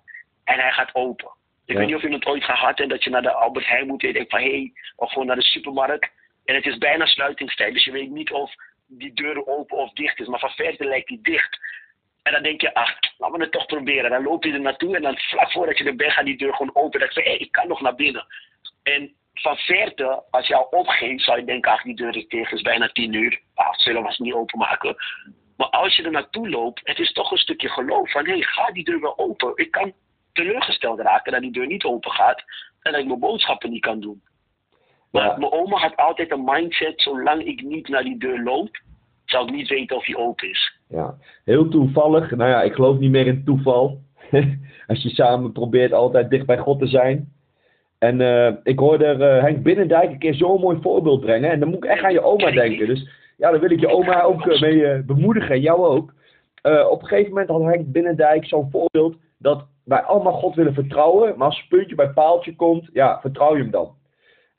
en 0.47 0.59
hij 0.59 0.71
gaat 0.71 0.95
open. 0.95 1.29
Ik 1.65 1.77
weet 1.77 1.85
niet 1.85 1.95
of 1.95 2.01
je 2.01 2.09
het 2.09 2.25
ooit 2.25 2.43
gehad 2.43 2.77
hebt 2.77 2.89
dat 2.89 3.03
je 3.03 3.09
naar 3.09 3.21
de 3.21 3.31
Albert 3.31 3.67
Heijn 3.67 3.87
moet 3.87 4.01
en 4.01 4.07
je 4.07 4.13
denkt 4.13 4.29
van 4.29 4.39
hé, 4.39 4.49
hey, 4.49 4.73
of 4.95 5.11
gewoon 5.11 5.27
naar 5.27 5.35
de 5.35 5.41
supermarkt. 5.41 6.09
En 6.45 6.55
het 6.55 6.65
is 6.65 6.77
bijna 6.77 7.05
sluitingstijd, 7.05 7.73
dus 7.73 7.83
je 7.83 7.91
weet 7.91 8.09
niet 8.09 8.31
of 8.31 8.53
die 8.87 9.13
deur 9.13 9.47
open 9.47 9.77
of 9.77 9.91
dicht 9.93 10.19
is. 10.19 10.27
Maar 10.27 10.39
van 10.39 10.49
verre 10.49 10.85
lijkt 10.85 11.07
die 11.07 11.21
dicht. 11.21 11.59
En 12.23 12.31
dan 12.33 12.43
denk 12.43 12.61
je, 12.61 12.73
ach, 12.73 12.97
laten 13.17 13.37
we 13.37 13.43
het 13.43 13.51
toch 13.51 13.65
proberen. 13.65 14.09
Dan 14.09 14.23
loop 14.23 14.43
je 14.43 14.53
er 14.53 14.59
naartoe 14.59 14.95
en 14.95 15.01
dan 15.01 15.17
vlak 15.17 15.51
voordat 15.51 15.77
je 15.77 15.83
er 15.83 15.95
bent 15.95 16.11
gaat 16.11 16.25
die 16.25 16.37
deur 16.37 16.53
gewoon 16.53 16.75
open. 16.75 16.99
Dat 16.99 17.13
je 17.13 17.21
hé, 17.21 17.29
hey, 17.29 17.37
ik 17.37 17.51
kan 17.51 17.67
nog 17.67 17.81
naar 17.81 17.95
binnen. 17.95 18.25
En 18.83 19.15
van 19.33 19.57
verte, 19.57 20.23
als 20.29 20.47
je 20.47 20.55
al 20.55 20.67
opgeeft, 20.71 21.23
zou 21.23 21.39
je 21.39 21.45
denken, 21.45 21.71
ach, 21.71 21.81
die 21.81 21.95
deur 21.95 22.15
is 22.15 22.27
tegen, 22.27 22.57
is 22.57 22.61
bijna 22.61 22.89
tien 22.89 23.13
uur. 23.13 23.41
Ah, 23.53 23.73
zullen 23.73 24.01
we 24.01 24.07
het 24.07 24.19
niet 24.19 24.33
openmaken. 24.33 24.95
Maar 25.57 25.69
als 25.69 25.95
je 25.95 26.03
er 26.03 26.11
naartoe 26.11 26.49
loopt, 26.49 26.81
het 26.83 26.99
is 26.99 27.11
toch 27.11 27.31
een 27.31 27.37
stukje 27.37 27.69
geloof 27.69 28.11
van, 28.11 28.25
hé, 28.25 28.31
hey, 28.31 28.41
ga 28.41 28.71
die 28.71 28.83
deur 28.83 28.99
wel 28.99 29.17
open. 29.17 29.51
Ik 29.55 29.71
kan 29.71 29.93
teleurgesteld 30.37 30.99
raken 30.99 31.31
dat 31.31 31.41
die 31.41 31.51
deur 31.51 31.67
niet 31.67 31.83
open 31.83 32.11
gaat 32.11 32.43
en 32.81 32.91
dat 32.91 33.01
ik 33.01 33.07
mijn 33.07 33.19
boodschappen 33.19 33.69
niet 33.69 33.81
kan 33.81 33.99
doen. 33.99 34.21
Maar 35.11 35.39
mijn 35.39 35.51
oma 35.51 35.77
had 35.77 35.95
altijd 35.95 36.31
een 36.31 36.43
mindset, 36.43 37.01
zolang 37.01 37.43
ik 37.43 37.61
niet 37.63 37.87
naar 37.87 38.03
die 38.03 38.17
deur 38.17 38.43
loop, 38.43 38.81
zou 39.25 39.47
ik 39.47 39.53
niet 39.53 39.69
weten 39.69 39.95
of 39.95 40.05
die 40.05 40.17
open 40.17 40.49
is. 40.49 40.79
Ja, 40.89 41.15
heel 41.43 41.69
toevallig. 41.69 42.31
Nou 42.31 42.49
ja, 42.49 42.61
ik 42.61 42.73
geloof 42.73 42.97
niet 42.97 43.11
meer 43.11 43.27
in 43.27 43.43
toeval. 43.45 43.99
Als 44.87 45.03
je 45.03 45.09
samen 45.09 45.51
probeert 45.51 45.93
altijd 45.93 46.29
dicht 46.29 46.45
bij 46.45 46.57
God 46.57 46.79
te 46.79 46.87
zijn. 46.87 47.31
En 47.97 48.19
uh, 48.19 48.51
ik 48.63 48.79
hoorde 48.79 49.15
uh, 49.19 49.43
Henk 49.43 49.63
Binnendijk 49.63 50.11
een 50.11 50.19
keer 50.19 50.33
zo'n 50.33 50.61
mooi 50.61 50.77
voorbeeld 50.81 51.19
brengen. 51.19 51.51
En 51.51 51.59
dan 51.59 51.69
moet 51.69 51.83
ik 51.83 51.89
echt 51.89 52.03
aan 52.03 52.13
je 52.13 52.21
oma 52.21 52.51
denken. 52.51 52.87
Dus 52.87 53.09
ja, 53.37 53.51
dan 53.51 53.59
wil 53.59 53.71
ik 53.71 53.79
je 53.79 53.89
oma 53.89 54.21
ook 54.21 54.45
uh, 54.45 54.61
mee 54.61 55.03
bemoedigen. 55.03 55.55
En 55.55 55.61
jou 55.61 55.85
ook. 55.85 56.13
op 56.89 57.01
een 57.01 57.07
gegeven 57.07 57.29
moment 57.29 57.49
had 57.49 57.61
Henk 57.61 57.91
Binnendijk 57.91 58.45
zo'n 58.45 58.69
voorbeeld 58.71 59.15
dat 59.37 59.65
wij 59.87 60.01
allemaal 60.01 60.33
God 60.33 60.55
willen 60.55 60.73
vertrouwen, 60.73 61.37
maar 61.37 61.47
als 61.47 61.59
het 61.59 61.69
puntje 61.69 61.95
bij 61.95 62.09
paaltje 62.09 62.55
komt, 62.55 62.89
ja, 62.93 63.19
vertrouw 63.21 63.55
je 63.55 63.61
hem 63.61 63.71
dan. 63.71 63.95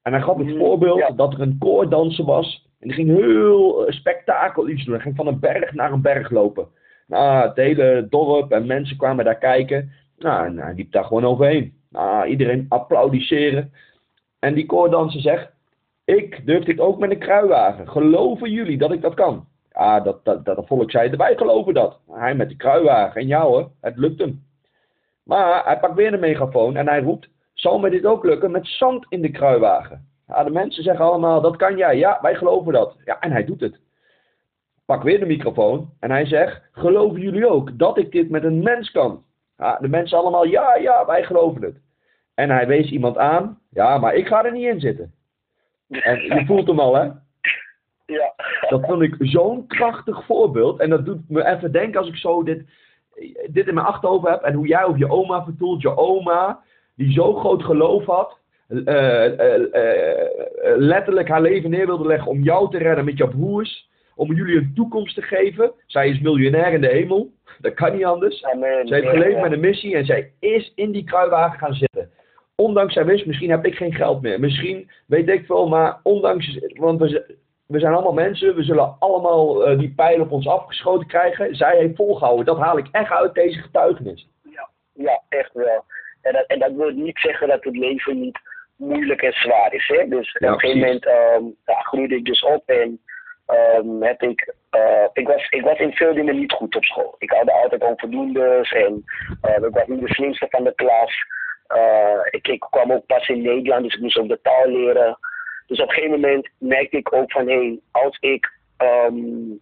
En 0.03 0.13
hij 0.13 0.23
gaf 0.23 0.37
het 0.37 0.47
mm, 0.47 0.59
voorbeeld 0.59 1.17
dat 1.17 1.33
er 1.33 1.41
een 1.41 1.57
koordanser 1.59 2.25
was. 2.25 2.67
En 2.81 2.89
die 2.89 2.97
ging 2.97 3.09
heel 3.09 3.87
uh, 3.87 3.93
spektakel 3.93 4.69
iets 4.69 4.85
doen. 4.85 4.95
Hij 4.95 5.03
ging 5.03 5.17
van 5.17 5.27
een 5.27 5.41
berg 5.41 5.73
naar 5.73 5.93
een 5.93 6.03
berg 6.03 6.31
lopen. 6.31 6.69
Nou, 7.07 7.49
het 7.49 7.57
hele 7.57 8.07
dorp 8.11 8.53
en 8.53 8.67
mensen 8.67 8.97
kwamen 8.97 9.25
daar 9.25 9.39
kijken. 9.39 9.93
Nou, 10.19 10.47
en 10.47 10.59
hij 10.59 10.75
liep 10.75 10.93
daar 10.93 11.05
gewoon 11.05 11.25
overheen. 11.25 11.75
Nou, 11.91 12.27
iedereen 12.27 12.67
applaudisseren. 12.69 13.73
En 14.39 14.55
die 14.55 14.67
koordanser 14.67 15.21
zegt, 15.21 15.51
ik 16.05 16.47
durf 16.47 16.65
dit 16.65 16.81
ook 16.81 16.99
met 16.99 17.11
een 17.11 17.19
kruiwagen. 17.19 17.89
Geloven 17.89 18.51
jullie 18.51 18.79
dat 18.79 18.93
ik 18.93 19.01
dat 19.01 19.15
kan? 19.15 19.47
Ja, 19.73 20.01
dat, 20.01 20.25
dat, 20.25 20.45
dat, 20.45 20.57
dat 20.57 20.67
volk 20.67 20.91
zei, 20.91 21.17
wij 21.17 21.37
geloven 21.37 21.75
dat. 21.75 22.01
Hij 22.11 22.35
met 22.35 22.49
de 22.49 22.57
kruiwagen. 22.57 23.21
En 23.21 23.27
jou 23.27 23.47
hoor, 23.49 23.71
het 23.81 23.97
lukt 23.97 24.19
hem. 24.21 24.47
Maar 25.29 25.65
hij 25.65 25.79
pakt 25.79 25.95
weer 25.95 26.11
de 26.11 26.17
megafoon 26.17 26.77
en 26.77 26.89
hij 26.89 27.01
roept: 27.01 27.29
Zal 27.53 27.79
me 27.79 27.91
dit 27.91 28.07
ook 28.07 28.25
lukken 28.25 28.51
met 28.51 28.67
zand 28.67 29.07
in 29.09 29.23
de 29.23 29.31
kruiwagen? 29.31 30.09
Ja, 30.27 30.45
de 30.45 30.51
mensen 30.51 30.83
zeggen 30.83 31.05
allemaal: 31.05 31.41
Dat 31.41 31.57
kan 31.57 31.77
jij. 31.77 31.97
Ja, 31.97 32.19
wij 32.23 32.35
geloven 32.35 32.73
dat. 32.73 32.97
Ja, 33.05 33.21
en 33.21 33.31
hij 33.31 33.45
doet 33.45 33.61
het. 33.61 33.81
Pak 34.85 35.03
weer 35.03 35.19
de 35.19 35.27
microfoon 35.27 35.91
en 36.01 36.11
hij 36.11 36.27
zegt: 36.27 36.63
Geloven 36.73 37.21
jullie 37.21 37.49
ook 37.49 37.79
dat 37.79 37.99
ik 37.99 38.13
dit 38.13 38.31
met 38.31 38.45
een 38.45 38.63
mens 38.63 38.91
kan? 38.91 39.25
Ja, 39.57 39.79
de 39.81 39.89
mensen 39.89 40.19
allemaal: 40.19 40.47
Ja, 40.47 40.77
ja, 40.77 41.07
wij 41.07 41.25
geloven 41.25 41.63
het. 41.63 41.77
En 42.35 42.51
hij 42.51 42.67
wees 42.67 42.91
iemand 42.91 43.17
aan: 43.19 43.59
Ja, 43.71 43.99
maar 43.99 44.15
ik 44.15 44.27
ga 44.27 44.45
er 44.45 44.53
niet 44.53 44.67
in 44.67 44.81
zitten. 44.81 45.13
En 45.89 46.21
je 46.21 46.45
voelt 46.47 46.67
hem 46.67 46.81
al, 46.81 46.95
hè? 46.95 47.11
Ja. 48.07 48.35
Dat 48.69 48.87
vond 48.87 49.03
ik 49.03 49.17
zo'n 49.19 49.67
krachtig 49.67 50.25
voorbeeld. 50.25 50.81
En 50.81 50.91
dat 50.91 51.05
doet 51.05 51.29
me 51.29 51.47
even 51.47 51.73
denken 51.73 52.01
als 52.01 52.09
ik 52.09 52.17
zo 52.17 52.43
dit 52.43 52.63
dit 53.51 53.69
in 53.69 53.75
mijn 53.75 53.87
achterhoofd 53.87 54.29
heb 54.29 54.43
en 54.43 54.55
hoe 54.55 54.67
jij 54.67 54.85
over 54.85 54.99
je 54.99 55.11
oma 55.11 55.45
vertelt. 55.45 55.83
Je 55.83 55.97
oma, 55.97 56.61
die 56.97 57.13
zo 57.13 57.35
groot 57.35 57.63
geloof 57.63 58.05
had, 58.05 58.39
uh, 58.69 59.31
letterlijk 60.77 61.29
haar 61.29 61.43
leven 61.43 61.71
neer 61.71 61.87
wilde 61.87 62.07
leggen 62.07 62.31
om 62.31 62.43
jou 62.43 62.71
te 62.71 62.79
redden 62.79 63.05
met 63.05 63.19
jouw 63.19 63.29
broers. 63.29 63.89
Om 64.15 64.33
jullie 64.33 64.57
een 64.57 64.73
toekomst 64.75 65.15
te 65.15 65.23
geven. 65.23 65.73
Zij 65.87 66.09
is 66.09 66.21
miljonair 66.21 66.73
in 66.73 66.81
de 66.81 66.89
hemel. 66.89 67.31
Dat 67.61 67.75
kan 67.75 67.93
niet 67.93 68.05
anders. 68.05 68.45
Amen. 68.45 68.87
Zij 68.87 69.01
heeft 69.01 69.11
geleefd 69.11 69.41
met 69.41 69.53
een 69.53 69.61
missie 69.61 69.97
en 69.97 70.05
zij 70.05 70.33
is 70.41 70.73
in 70.75 70.91
die 70.91 71.05
kruiwagen 71.05 71.59
gaan 71.59 71.75
zitten. 71.75 72.11
Ondanks 72.55 72.93
zij 72.93 73.05
wist, 73.05 73.27
misschien 73.27 73.51
heb 73.51 73.67
ik 73.67 73.75
geen 73.75 73.95
geld 73.95 74.23
meer. 74.23 74.41
Misschien 74.41 74.91
weet 75.07 75.29
ik 75.29 75.47
veel, 75.47 75.69
maar 75.69 76.01
ondanks, 76.03 76.59
want 76.75 77.01
we, 77.01 77.37
we 77.69 77.79
zijn 77.79 77.93
allemaal 77.93 78.13
mensen, 78.13 78.55
we 78.55 78.63
zullen 78.63 78.97
allemaal 78.99 79.71
uh, 79.71 79.79
die 79.79 79.93
pijl 79.97 80.21
op 80.21 80.33
ons 80.33 80.49
afgeschoten 80.49 81.07
krijgen. 81.07 81.55
Zij 81.55 81.77
heeft 81.77 81.97
volgehouden. 81.97 82.45
Dat 82.45 82.59
haal 82.59 82.79
ik 82.79 82.89
echt 82.93 83.11
uit 83.11 83.35
deze 83.35 83.61
getuigenis. 83.61 84.29
Ja, 84.43 84.69
ja 84.93 85.23
echt 85.29 85.53
wel. 85.53 85.85
En 86.23 86.33
dat, 86.33 86.47
en 86.47 86.59
dat 86.59 86.73
wil 86.73 86.91
niet 86.91 87.19
zeggen 87.19 87.49
dat 87.49 87.65
het 87.65 87.77
leven 87.77 88.21
niet 88.21 88.39
moeilijk 88.77 89.23
en 89.23 89.33
zwaar 89.33 89.75
is. 89.75 89.87
Hè? 89.87 90.09
Dus 90.09 90.35
op 90.35 90.43
een 90.43 90.61
gegeven 90.61 90.79
moment 90.79 91.07
um, 91.07 91.57
ja, 91.67 91.81
groeide 91.81 92.17
ik 92.17 92.25
dus 92.25 92.43
op 92.43 92.69
en 92.69 93.01
um, 93.77 94.03
heb 94.03 94.23
ik, 94.23 94.55
uh, 94.77 95.07
ik, 95.13 95.27
was, 95.27 95.49
ik 95.49 95.63
was 95.63 95.79
in 95.79 95.93
veel 95.93 96.15
dingen 96.15 96.39
niet 96.39 96.53
goed 96.53 96.77
op 96.77 96.85
school. 96.85 97.15
Ik 97.19 97.31
had 97.31 97.51
altijd 97.51 97.83
onvoldoendes 97.83 98.73
en 98.73 99.05
uh, 99.43 99.67
ik 99.67 99.75
was 99.75 99.87
niet 99.87 100.01
de 100.01 100.15
slimste 100.15 100.47
van 100.51 100.65
de 100.65 100.75
klas. 100.75 101.13
Uh, 101.77 102.21
ik, 102.31 102.49
ik 102.49 102.61
kwam 102.71 102.93
ook 102.93 103.07
pas 103.07 103.29
in 103.29 103.43
Nederland, 103.43 103.83
dus 103.83 103.95
ik 103.95 104.01
moest 104.01 104.19
ook 104.19 104.29
de 104.29 104.41
taal 104.43 104.67
leren. 104.67 105.19
Dus 105.69 105.81
op 105.81 105.89
een 105.89 105.95
gegeven 105.95 106.21
moment 106.21 106.49
merkte 106.59 106.97
ik 106.97 107.13
ook 107.13 107.33
van 107.33 107.49
hé, 107.49 107.55
hey, 107.55 107.81
als 107.91 108.17
ik 108.21 108.53
um, 108.79 109.61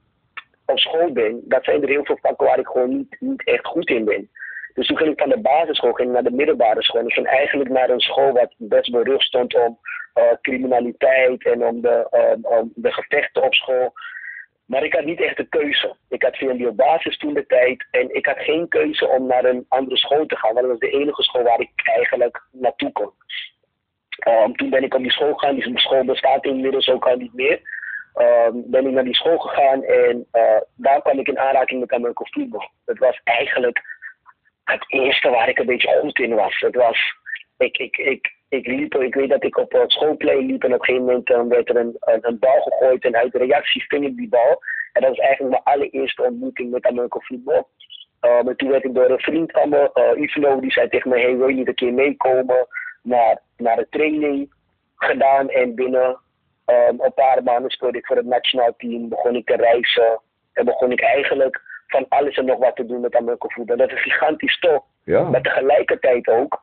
op 0.67 0.79
school 0.79 1.13
ben, 1.13 1.41
dat 1.45 1.65
zijn 1.65 1.83
er 1.83 1.89
heel 1.89 2.05
veel 2.05 2.19
vakken 2.21 2.47
waar 2.47 2.59
ik 2.59 2.67
gewoon 2.67 2.97
niet, 2.97 3.17
niet 3.19 3.45
echt 3.45 3.67
goed 3.67 3.91
in 3.91 4.05
ben. 4.05 4.31
Dus 4.75 4.87
toen 4.87 4.97
ging 4.97 5.11
ik 5.11 5.19
van 5.19 5.29
de 5.29 5.41
basisschool 5.41 5.93
ging 5.93 6.13
naar 6.13 6.23
de 6.23 6.31
middelbare 6.31 6.83
school. 6.83 7.07
Ik 7.07 7.13
ging 7.13 7.27
eigenlijk 7.27 7.71
naar 7.71 7.91
een 7.91 8.01
school 8.01 8.33
wat 8.33 8.55
best 8.57 8.91
berust 8.91 9.27
stond 9.27 9.55
om 9.55 9.79
uh, 10.15 10.25
criminaliteit 10.43 11.45
en 11.45 11.67
om 11.67 11.81
de, 11.81 12.07
om 12.43 12.73
de 12.75 12.93
gevechten 12.93 13.43
op 13.43 13.55
school. 13.55 13.93
Maar 14.65 14.85
ik 14.85 14.95
had 14.95 15.05
niet 15.05 15.21
echt 15.21 15.39
een 15.39 15.49
keuze. 15.49 15.97
Ik 16.09 16.23
had 16.23 16.37
VMBO 16.37 16.73
basis 16.73 17.19
toen 17.19 17.35
de 17.35 17.47
tijd 17.47 17.87
en 17.91 18.15
ik 18.15 18.27
had 18.27 18.39
geen 18.39 18.69
keuze 18.69 19.09
om 19.09 19.27
naar 19.27 19.45
een 19.45 19.65
andere 19.69 19.97
school 19.97 20.27
te 20.27 20.37
gaan. 20.37 20.55
Want 20.55 20.67
dat 20.67 20.81
was 20.81 20.91
de 20.91 20.99
enige 20.99 21.23
school 21.23 21.43
waar 21.43 21.61
ik 21.61 21.71
eigenlijk 21.75 22.43
naartoe 22.53 22.93
kon. 22.93 23.11
Um, 24.25 24.57
toen 24.57 24.71
ben 24.71 24.83
ik 24.83 24.95
op 24.95 25.03
die 25.03 25.13
school 25.13 25.35
gegaan. 25.35 25.55
Die 25.55 25.79
school 25.79 26.05
bestaat 26.05 26.45
inmiddels 26.45 26.89
ook 26.89 27.07
al 27.07 27.17
niet 27.17 27.35
meer. 27.35 27.61
Um, 28.15 28.63
ben 28.67 28.87
ik 28.87 28.93
naar 28.93 29.05
die 29.05 29.15
school 29.15 29.39
gegaan 29.39 29.83
en 29.83 30.27
uh, 30.33 30.61
daar 30.77 31.03
kwam 31.03 31.19
ik 31.19 31.29
in 31.29 31.39
aanraking 31.39 31.81
met 31.81 31.93
American 31.93 32.27
voetbal. 32.31 32.71
Het 32.85 32.99
was 32.99 33.21
eigenlijk 33.25 33.81
het 34.65 34.85
eerste 34.89 35.31
waar 35.31 35.49
ik 35.49 35.59
een 35.59 35.67
beetje 35.67 35.99
goed 36.01 36.19
in 36.19 36.35
was. 36.35 36.65
Was, 36.71 36.99
ik, 37.59 37.79
ik, 37.79 37.97
ik, 37.97 38.35
ik 38.49 38.67
liep, 38.67 38.95
ik 38.95 39.15
weet 39.15 39.31
dat 39.31 39.45
ik 39.45 39.57
op 39.57 39.73
het 39.73 39.93
schoolplein 39.93 40.47
liep 40.47 40.65
en 40.65 40.75
op 40.75 40.79
een 40.79 40.85
gegeven 40.85 41.07
moment 41.07 41.31
um, 41.31 41.49
werd 41.49 41.69
er 41.69 41.77
een, 41.77 42.39
bal 42.39 42.61
gegooid 42.61 43.05
en 43.05 43.17
uit 43.17 43.33
de 43.33 43.39
reactie 43.39 43.85
ving 43.89 44.05
ik 44.05 44.17
die 44.17 44.29
bal. 44.29 44.63
En 44.93 45.03
dat 45.03 45.11
was 45.11 45.19
eigenlijk 45.19 45.51
mijn 45.51 45.77
allereerste 45.77 46.23
ontmoeting 46.23 46.71
met 46.71 46.87
American 46.87 47.23
voetbal. 47.23 47.69
Um, 48.21 48.49
en 48.49 48.57
toen 48.57 48.71
werd 48.71 48.85
ik 48.85 48.95
door 48.95 49.11
een 49.11 49.19
vriend 49.19 49.53
van 49.53 49.69
me, 49.69 49.91
uh, 49.95 50.61
die 50.61 50.73
zei 50.73 50.89
tegen 50.89 51.11
me, 51.11 51.21
hey 51.21 51.37
wil 51.37 51.49
je 51.49 51.55
niet 51.55 51.69
een 51.69 51.75
keer 51.75 51.93
meekomen 51.93 52.67
naar, 53.07 53.41
naar 53.57 53.77
de 53.77 53.87
training 53.91 54.53
gedaan 54.97 55.49
en 55.49 55.75
binnen 55.75 56.09
um, 56.67 57.01
een 57.01 57.15
paar 57.15 57.43
maanden 57.43 57.71
speelde 57.71 57.99
ik 57.99 58.07
voor 58.07 58.17
het 58.17 58.27
nationaal 58.27 58.75
team, 58.77 59.09
begon 59.09 59.37
ik 59.37 59.47
te 59.47 59.57
reizen 59.57 60.21
en 60.53 60.65
begon 60.65 60.93
ik 60.93 61.01
eigenlijk 61.01 61.61
van 61.87 62.07
alles 62.09 62.37
en 62.37 62.45
nog 62.45 62.59
wat 62.59 62.77
te 62.77 62.87
doen 62.87 63.01
met 63.01 63.15
American 63.15 63.51
voetbal. 63.51 63.77
Dat 63.77 63.93
is 63.93 64.03
gigantisch 64.03 64.59
toch. 64.59 64.85
Ja. 65.05 65.23
Maar 65.23 65.43
tegelijkertijd 65.43 66.29
ook, 66.29 66.61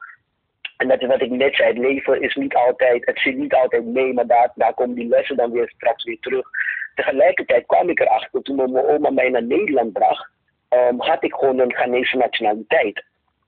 en 0.78 0.88
dat 0.88 1.02
is 1.02 1.08
wat 1.08 1.22
ik 1.22 1.30
net 1.30 1.56
zei, 1.56 1.70
het 1.70 1.78
leven 1.78 2.22
is 2.22 2.36
niet 2.36 2.56
altijd, 2.56 3.06
het 3.06 3.20
zit 3.20 3.38
niet 3.38 3.54
altijd 3.54 3.86
mee, 3.86 4.14
maar 4.14 4.28
daar, 4.28 4.52
daar 4.56 4.74
komen 4.74 4.96
die 4.96 5.08
lessen 5.08 5.36
dan 5.36 5.52
weer 5.52 5.70
straks 5.70 6.04
weer 6.04 6.20
terug. 6.20 6.50
Tegelijkertijd 6.96 7.66
kwam 7.66 7.90
ik 7.90 8.00
erachter, 8.00 8.42
toen 8.42 8.56
mijn 8.56 8.86
oma 8.86 9.10
mij 9.10 9.30
naar 9.30 9.44
Nederland 9.44 9.94
bracht, 9.94 10.30
um, 10.70 11.02
had 11.02 11.24
ik 11.24 11.34
gewoon 11.34 11.60
een 11.60 11.74
Ghanese 11.74 12.18
nationaliteit. 12.18 13.04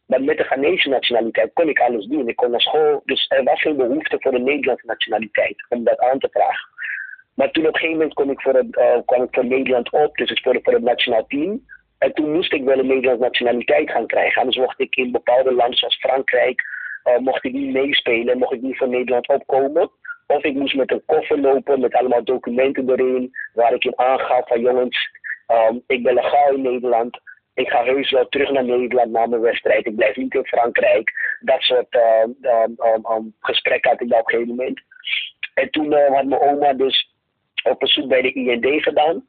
Maar 0.05 0.23
met 0.23 0.37
de 0.37 0.43
Ghanese 0.43 0.89
nationaliteit 0.89 1.53
kon 1.53 1.69
ik 1.69 1.79
alles 1.79 2.05
doen. 2.05 2.27
Ik 2.27 2.35
kon 2.35 2.51
naar 2.51 2.61
school, 2.61 3.01
dus 3.05 3.25
er 3.29 3.43
was 3.43 3.61
geen 3.61 3.75
behoefte 3.75 4.17
voor 4.19 4.33
een 4.33 4.43
Nederlandse 4.43 4.85
nationaliteit 4.85 5.65
om 5.69 5.83
dat 5.83 5.99
aan 5.99 6.19
te 6.19 6.29
vragen. 6.31 6.69
Maar 7.33 7.51
toen 7.51 7.67
op 7.67 7.73
een 7.73 7.79
gegeven 7.79 7.97
moment 7.97 8.13
kwam 8.13 8.29
ik 8.29 8.41
voor, 8.41 8.53
het, 8.53 8.77
uh, 8.77 8.97
kwam 9.05 9.23
ik 9.23 9.27
voor 9.31 9.45
Nederland 9.45 9.91
op, 9.91 10.17
dus 10.17 10.29
ik 10.29 10.37
speelde 10.37 10.59
voor 10.63 10.73
het 10.73 10.83
nationaal 10.83 11.25
team. 11.27 11.65
En 11.97 12.13
toen 12.13 12.31
moest 12.31 12.53
ik 12.53 12.63
wel 12.63 12.79
een 12.79 12.87
Nederlandse 12.87 13.23
nationaliteit 13.23 13.91
gaan 13.91 14.07
krijgen. 14.07 14.39
Anders 14.39 14.57
mocht 14.57 14.79
ik 14.79 14.95
in 14.95 15.11
bepaalde 15.11 15.53
landen 15.53 15.77
zoals 15.77 15.95
Frankrijk, 15.95 16.63
uh, 17.05 17.17
mocht 17.17 17.43
ik 17.43 17.51
niet 17.51 17.73
meespelen, 17.73 18.37
mocht 18.37 18.53
ik 18.53 18.61
niet 18.61 18.77
voor 18.77 18.89
Nederland 18.89 19.27
opkomen. 19.27 19.89
Of 20.27 20.43
ik 20.43 20.53
moest 20.53 20.75
met 20.75 20.91
een 20.91 21.05
koffer 21.05 21.39
lopen 21.39 21.79
met 21.79 21.93
allemaal 21.93 22.23
documenten 22.23 22.89
erin, 22.89 23.31
waar 23.53 23.73
ik 23.73 23.83
in 23.83 23.99
aangaf 23.99 24.47
van 24.47 24.61
jongens, 24.61 25.09
um, 25.47 25.83
ik 25.87 26.03
ben 26.03 26.13
legaal 26.13 26.53
in 26.53 26.61
Nederland. 26.61 27.19
Ik 27.55 27.69
ga 27.69 27.83
heus 27.83 28.11
wel 28.11 28.27
terug 28.27 28.51
naar 28.51 28.63
Nederland 28.63 29.11
na 29.11 29.25
mijn 29.25 29.41
wedstrijd. 29.41 29.85
Ik 29.85 29.95
blijf 29.95 30.15
niet 30.15 30.33
in 30.33 30.45
Frankrijk. 30.45 31.11
Dat 31.39 31.61
soort 31.61 31.95
um, 31.95 32.75
um, 33.11 33.35
gesprekken 33.39 33.91
had 33.91 34.01
ik 34.01 34.13
op 34.13 34.17
een 34.17 34.23
gegeven 34.25 34.47
moment. 34.47 34.81
En 35.53 35.69
toen 35.69 35.91
uh, 35.91 36.07
had 36.07 36.25
mijn 36.25 36.41
oma 36.41 36.73
dus 36.73 37.13
op 37.63 37.79
bezoek 37.79 38.07
bij 38.07 38.21
de 38.21 38.33
IND 38.33 38.83
gedaan. 38.83 39.25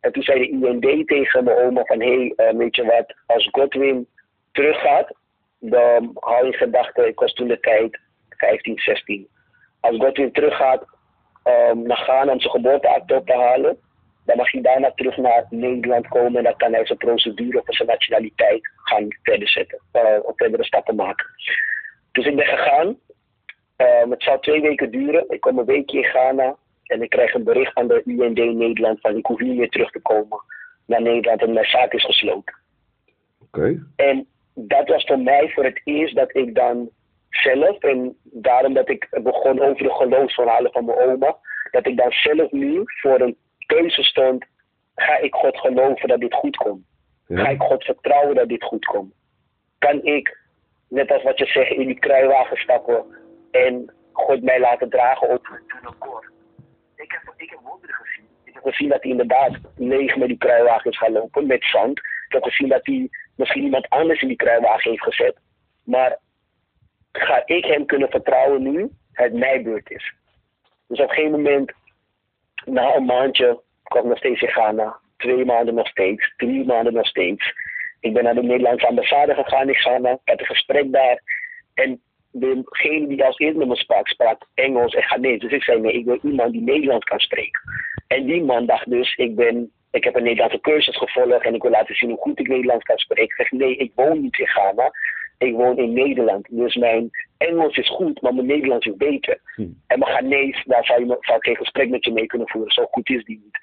En 0.00 0.12
toen 0.12 0.22
zei 0.22 0.38
de 0.38 0.48
IND 0.48 1.08
tegen 1.08 1.44
mijn 1.44 1.56
oma 1.56 1.84
van, 1.84 2.00
hé, 2.00 2.32
weet 2.56 2.76
je 2.76 2.84
wat, 2.84 3.14
als 3.26 3.48
Godwin 3.52 4.08
teruggaat, 4.52 5.14
dan 5.58 6.10
hou 6.14 6.46
je 6.46 6.52
gedachten, 6.52 7.06
ik 7.06 7.20
was 7.20 7.32
toen 7.32 7.48
de 7.48 7.60
tijd 7.60 8.00
15, 8.28 8.78
16. 8.78 9.28
Als 9.80 9.96
Godwin 9.96 10.32
teruggaat 10.32 10.84
um, 11.44 11.82
naar 11.82 11.96
Ghana 11.96 12.32
om 12.32 12.40
zijn 12.40 12.52
geboorteakte 12.52 13.22
te 13.24 13.32
halen, 13.32 13.78
dan 14.24 14.36
mag 14.36 14.52
hij 14.52 14.60
daarna 14.60 14.92
terug 14.94 15.16
naar 15.16 15.46
Nederland 15.50 16.08
komen 16.08 16.36
en 16.36 16.44
dan 16.44 16.56
kan 16.56 16.72
hij 16.72 16.86
zijn 16.86 16.98
procedure 16.98 17.58
of 17.58 17.74
zijn 17.74 17.88
nationaliteit 17.88 18.68
gaan 18.76 19.06
verder 19.22 19.48
zetten, 19.48 19.80
uh, 19.92 20.02
of 20.22 20.32
verdere 20.36 20.64
stappen 20.64 20.94
maken. 20.94 21.26
Dus 22.12 22.26
ik 22.26 22.36
ben 22.36 22.46
gegaan. 22.46 22.86
Um, 23.76 24.10
het 24.10 24.22
zou 24.22 24.40
twee 24.40 24.60
weken 24.60 24.90
duren. 24.90 25.24
Ik 25.28 25.40
kom 25.40 25.58
een 25.58 25.64
weekje 25.64 25.98
in 25.98 26.04
Ghana. 26.04 26.56
En 26.84 27.02
ik 27.02 27.10
krijg 27.10 27.34
een 27.34 27.44
bericht 27.44 27.72
van 27.72 27.88
de 27.88 28.02
UND 28.04 28.54
Nederland 28.54 29.00
van 29.00 29.16
ik 29.16 29.26
hoef 29.26 29.40
niet 29.40 29.56
meer 29.56 29.68
terug 29.68 29.90
te 29.90 30.00
komen 30.00 30.38
naar 30.86 31.02
Nederland 31.02 31.42
en 31.42 31.52
mijn 31.52 31.66
zaak 31.66 31.92
is 31.92 32.04
gesloten. 32.04 32.54
Oké. 33.40 33.86
En 33.96 34.26
dat 34.54 34.88
was 34.88 35.04
voor 35.04 35.18
mij 35.18 35.50
voor 35.54 35.64
het 35.64 35.80
eerst 35.84 36.14
dat 36.14 36.36
ik 36.36 36.54
dan 36.54 36.90
zelf, 37.30 37.78
en 37.78 38.16
daarom 38.22 38.74
dat 38.74 38.88
ik 38.88 39.08
begon 39.22 39.60
over 39.60 39.82
de 39.82 39.92
geloofsverhalen 39.92 40.72
van 40.72 40.84
mijn 40.84 40.98
oma, 40.98 41.36
dat 41.70 41.86
ik 41.86 41.96
dan 41.96 42.10
zelf 42.10 42.50
nu 42.50 42.82
voor 42.84 43.20
een 43.20 43.36
keuze 43.66 44.02
stond, 44.02 44.44
ga 44.94 45.16
ik 45.16 45.34
God 45.34 45.58
geloven 45.58 46.08
dat 46.08 46.20
dit 46.20 46.34
goed 46.34 46.56
komt? 46.56 46.84
Ga 47.28 47.48
ik 47.48 47.60
God 47.60 47.84
vertrouwen 47.84 48.34
dat 48.34 48.48
dit 48.48 48.64
goed 48.64 48.84
komt? 48.84 49.14
Kan 49.78 50.02
ik, 50.02 50.38
net 50.88 51.10
als 51.10 51.22
wat 51.22 51.38
je 51.38 51.46
zegt, 51.46 51.70
in 51.70 51.86
die 51.86 51.98
kruiwagen 51.98 52.56
stappen 52.56 53.04
en 53.50 53.92
God 54.12 54.42
mij 54.42 54.60
laten 54.60 54.90
dragen 54.90 55.28
op 55.28 55.60
een 55.82 55.98
koor? 55.98 56.32
Ik 56.96 57.12
heb, 57.12 57.34
ik 57.36 57.50
heb 57.50 57.58
wonderen 57.62 57.94
gezien. 57.94 58.24
Ik 58.44 58.54
heb 58.54 58.62
gezien 58.62 58.88
dat 58.88 59.02
hij 59.02 59.10
inderdaad 59.10 59.58
leeg 59.76 60.16
met 60.16 60.28
die 60.28 60.38
kruiwagens 60.38 60.98
gaat 60.98 61.10
lopen, 61.10 61.46
met 61.46 61.64
zand. 61.64 61.98
Ik 61.98 62.32
heb 62.32 62.42
gezien 62.42 62.68
dat 62.68 62.86
hij 62.86 63.08
misschien 63.36 63.64
iemand 63.64 63.88
anders 63.88 64.22
in 64.22 64.28
die 64.28 64.36
kruiwagen 64.36 64.90
heeft 64.90 65.02
gezet. 65.02 65.36
Maar 65.84 66.18
ga 67.12 67.42
ik 67.46 67.64
hem 67.64 67.86
kunnen 67.86 68.08
vertrouwen 68.08 68.62
nu 68.62 68.90
het 69.12 69.32
mijn 69.32 69.62
beurt 69.62 69.90
is? 69.90 70.14
Dus 70.88 71.00
op 71.00 71.08
een 71.08 71.14
gegeven 71.14 71.42
moment, 71.42 71.72
na 72.64 72.94
een 72.94 73.04
maandje, 73.04 73.60
kwam 73.82 74.02
ik 74.02 74.08
nog 74.08 74.18
steeds 74.18 74.40
in 74.40 74.48
Ghana. 74.48 74.96
Twee 75.16 75.44
maanden 75.44 75.74
nog 75.74 75.88
steeds, 75.88 76.34
drie 76.36 76.64
maanden 76.64 76.92
nog 76.92 77.06
steeds. 77.06 77.52
Ik 78.00 78.12
ben 78.12 78.24
naar 78.24 78.34
de 78.34 78.42
Nederlandse 78.42 78.86
ambassade 78.86 79.34
gegaan 79.34 79.68
in 79.68 79.74
Ghana. 79.74 80.10
Ik 80.10 80.18
had 80.24 80.40
een 80.40 80.46
gesprek 80.46 80.92
daar. 80.92 81.22
En 81.74 82.00
degene 82.30 83.06
die 83.06 83.24
als 83.24 83.38
eerste 83.38 83.58
met 83.58 83.68
me 83.68 83.76
sprak, 83.76 84.08
sprak 84.08 84.46
Engels 84.54 84.94
en 84.94 85.02
Ghanese. 85.02 85.38
Dus 85.38 85.52
ik 85.52 85.62
zei, 85.62 85.80
nee, 85.80 85.92
ik 85.92 86.04
wil 86.04 86.18
iemand 86.22 86.52
die 86.52 86.62
Nederlands 86.62 87.04
kan 87.04 87.18
spreken. 87.18 87.60
En 88.06 88.24
die 88.24 88.44
man 88.44 88.66
dacht 88.66 88.90
dus, 88.90 89.14
ik, 89.14 89.34
ben, 89.34 89.70
ik 89.90 90.04
heb 90.04 90.16
een 90.16 90.22
Nederlandse 90.22 90.60
cursus 90.60 90.96
gevolgd 90.96 91.44
en 91.44 91.54
ik 91.54 91.62
wil 91.62 91.70
laten 91.70 91.94
zien 91.94 92.10
hoe 92.10 92.18
goed 92.18 92.38
ik 92.38 92.48
Nederlands 92.48 92.84
kan 92.84 92.98
spreken. 92.98 93.24
Ik 93.24 93.34
zeg, 93.34 93.50
nee, 93.50 93.76
ik 93.76 93.92
woon 93.94 94.20
niet 94.20 94.38
in 94.38 94.46
Ghana. 94.46 94.90
Ik 95.38 95.54
woon 95.54 95.78
in 95.78 95.92
Nederland. 95.92 96.46
Dus 96.50 96.74
mijn 96.74 97.10
Engels 97.36 97.76
is 97.76 97.88
goed, 97.88 98.20
maar 98.20 98.34
mijn 98.34 98.46
Nederlands 98.46 98.86
is 98.86 98.96
beter. 98.96 99.40
Hm. 99.54 99.62
En 99.86 99.98
mijn 99.98 100.12
Ghanese, 100.12 100.62
daar 100.64 100.84
zou, 100.84 101.00
je, 101.00 101.16
zou 101.20 101.38
ik 101.38 101.44
geen 101.44 101.56
gesprek 101.56 101.88
met 101.88 102.04
je 102.04 102.12
mee 102.12 102.26
kunnen 102.26 102.48
voeren. 102.48 102.72
Zo 102.72 102.86
goed 102.90 103.10
is 103.10 103.24
die 103.24 103.40
niet. 103.44 103.58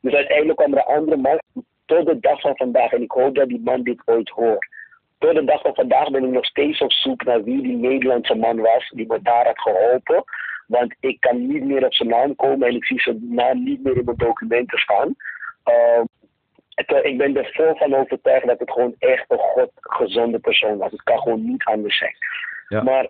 Dus 0.00 0.14
uiteindelijk 0.14 0.58
kwam 0.58 0.72
er 0.72 0.78
een 0.78 0.96
andere 0.96 1.16
man 1.16 1.40
tot 1.86 2.06
de 2.06 2.20
dag 2.20 2.40
van 2.40 2.56
vandaag. 2.56 2.92
En 2.92 3.02
ik 3.02 3.10
hoop 3.10 3.34
dat 3.34 3.48
die 3.48 3.60
man 3.64 3.82
dit 3.82 4.02
ooit 4.04 4.28
hoort 4.28 4.66
tot 5.22 5.34
de 5.34 5.44
dag 5.44 5.60
van 5.60 5.74
vandaag 5.74 6.10
ben 6.10 6.24
ik 6.24 6.30
nog 6.30 6.44
steeds 6.44 6.80
op 6.80 6.92
zoek 6.92 7.24
naar 7.24 7.44
wie 7.44 7.62
die 7.62 7.76
Nederlandse 7.76 8.34
man 8.34 8.60
was 8.60 8.90
die 8.94 9.06
me 9.06 9.22
daar 9.22 9.46
had 9.46 9.60
geholpen. 9.60 10.24
Want 10.66 10.94
ik 11.00 11.20
kan 11.20 11.46
niet 11.46 11.64
meer 11.64 11.84
op 11.84 11.94
zijn 11.94 12.08
naam 12.08 12.34
komen 12.34 12.68
en 12.68 12.74
ik 12.74 12.84
zie 12.84 13.00
zijn 13.00 13.34
naam 13.34 13.64
niet 13.64 13.82
meer 13.82 13.96
in 13.96 14.04
mijn 14.04 14.16
documenten 14.16 14.78
staan. 14.78 15.14
Uh, 15.64 16.04
ik 17.02 17.18
ben 17.18 17.36
er 17.36 17.50
vol 17.52 17.74
van 17.74 17.94
overtuigd 17.94 18.46
dat 18.46 18.58
het 18.58 18.70
gewoon 18.70 18.94
echt 18.98 19.24
een 19.28 19.38
godgezonde 19.38 20.38
persoon 20.38 20.78
was. 20.78 20.90
Het 20.90 21.02
kan 21.02 21.18
gewoon 21.18 21.44
niet 21.44 21.64
anders 21.64 21.98
zijn. 21.98 22.16
Ja. 22.68 22.82
Maar, 22.82 23.08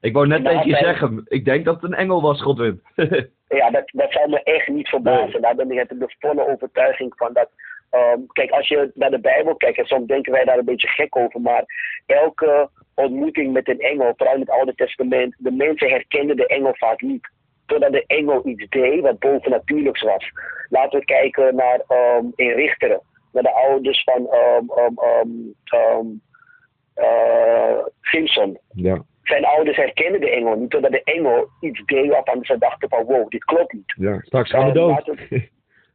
ik 0.00 0.12
wou 0.12 0.26
net 0.26 0.44
tegen 0.44 0.68
je 0.68 0.76
zeggen, 0.76 1.24
ik 1.28 1.44
denk 1.44 1.64
dat 1.64 1.74
het 1.74 1.84
een 1.84 1.98
engel 1.98 2.22
was, 2.22 2.42
Godwin. 2.42 2.82
ja, 3.48 3.70
dat, 3.70 3.90
dat 3.92 4.12
zou 4.12 4.28
me 4.28 4.42
echt 4.42 4.68
niet 4.68 4.88
verbazen. 4.88 5.42
Daar 5.42 5.54
ben 5.54 5.70
ik 5.70 5.88
de 5.88 6.14
volle 6.18 6.48
overtuiging 6.48 7.12
van 7.16 7.32
dat 7.32 7.48
Um, 7.94 8.26
kijk, 8.32 8.50
als 8.50 8.68
je 8.68 8.90
naar 8.94 9.10
de 9.10 9.20
Bijbel 9.20 9.56
kijkt, 9.56 9.78
en 9.78 9.86
soms 9.86 10.06
denken 10.06 10.32
wij 10.32 10.44
daar 10.44 10.58
een 10.58 10.64
beetje 10.64 10.88
gek 10.88 11.16
over, 11.16 11.40
maar 11.40 11.64
elke 12.06 12.70
ontmoeting 12.94 13.52
met 13.52 13.68
een 13.68 13.80
engel, 13.80 14.12
vooral 14.16 14.34
in 14.34 14.40
het 14.40 14.50
Oude 14.50 14.74
Testament, 14.74 15.34
de 15.38 15.50
mensen 15.50 15.88
herkenden 15.88 16.36
de 16.36 16.46
engel 16.46 16.74
vaak 16.74 17.00
niet. 17.00 17.30
Totdat 17.66 17.92
de 17.92 18.04
engel 18.06 18.46
iets 18.46 18.68
deed 18.68 19.00
wat 19.00 19.18
bovennatuurlijks 19.18 20.02
was. 20.02 20.30
Laten 20.68 20.98
we 20.98 21.04
kijken 21.04 21.54
naar 21.54 21.80
um, 21.88 22.32
in 22.34 22.50
Richteren, 22.50 23.00
naar 23.32 23.42
de 23.42 23.52
ouders 23.52 24.02
van 24.02 24.28
um, 24.78 25.52
uh, 26.96 27.84
Simpson. 28.00 28.58
Ja. 28.72 29.02
Zijn 29.22 29.44
ouders 29.44 29.76
herkenden 29.76 30.20
de 30.20 30.30
engel 30.30 30.56
niet, 30.56 30.70
totdat 30.70 30.90
de 30.92 31.02
engel 31.02 31.48
iets 31.60 31.84
deed 31.84 32.10
waarvan 32.10 32.44
ze 32.44 32.58
dachten 32.58 32.88
van 32.88 33.04
wow, 33.04 33.30
dit 33.30 33.44
klopt 33.44 33.72
niet. 33.72 33.94
Ja, 33.96 34.20
straks 34.20 34.50
gaan 34.50 34.66
we 34.66 34.72
dood. 34.72 35.10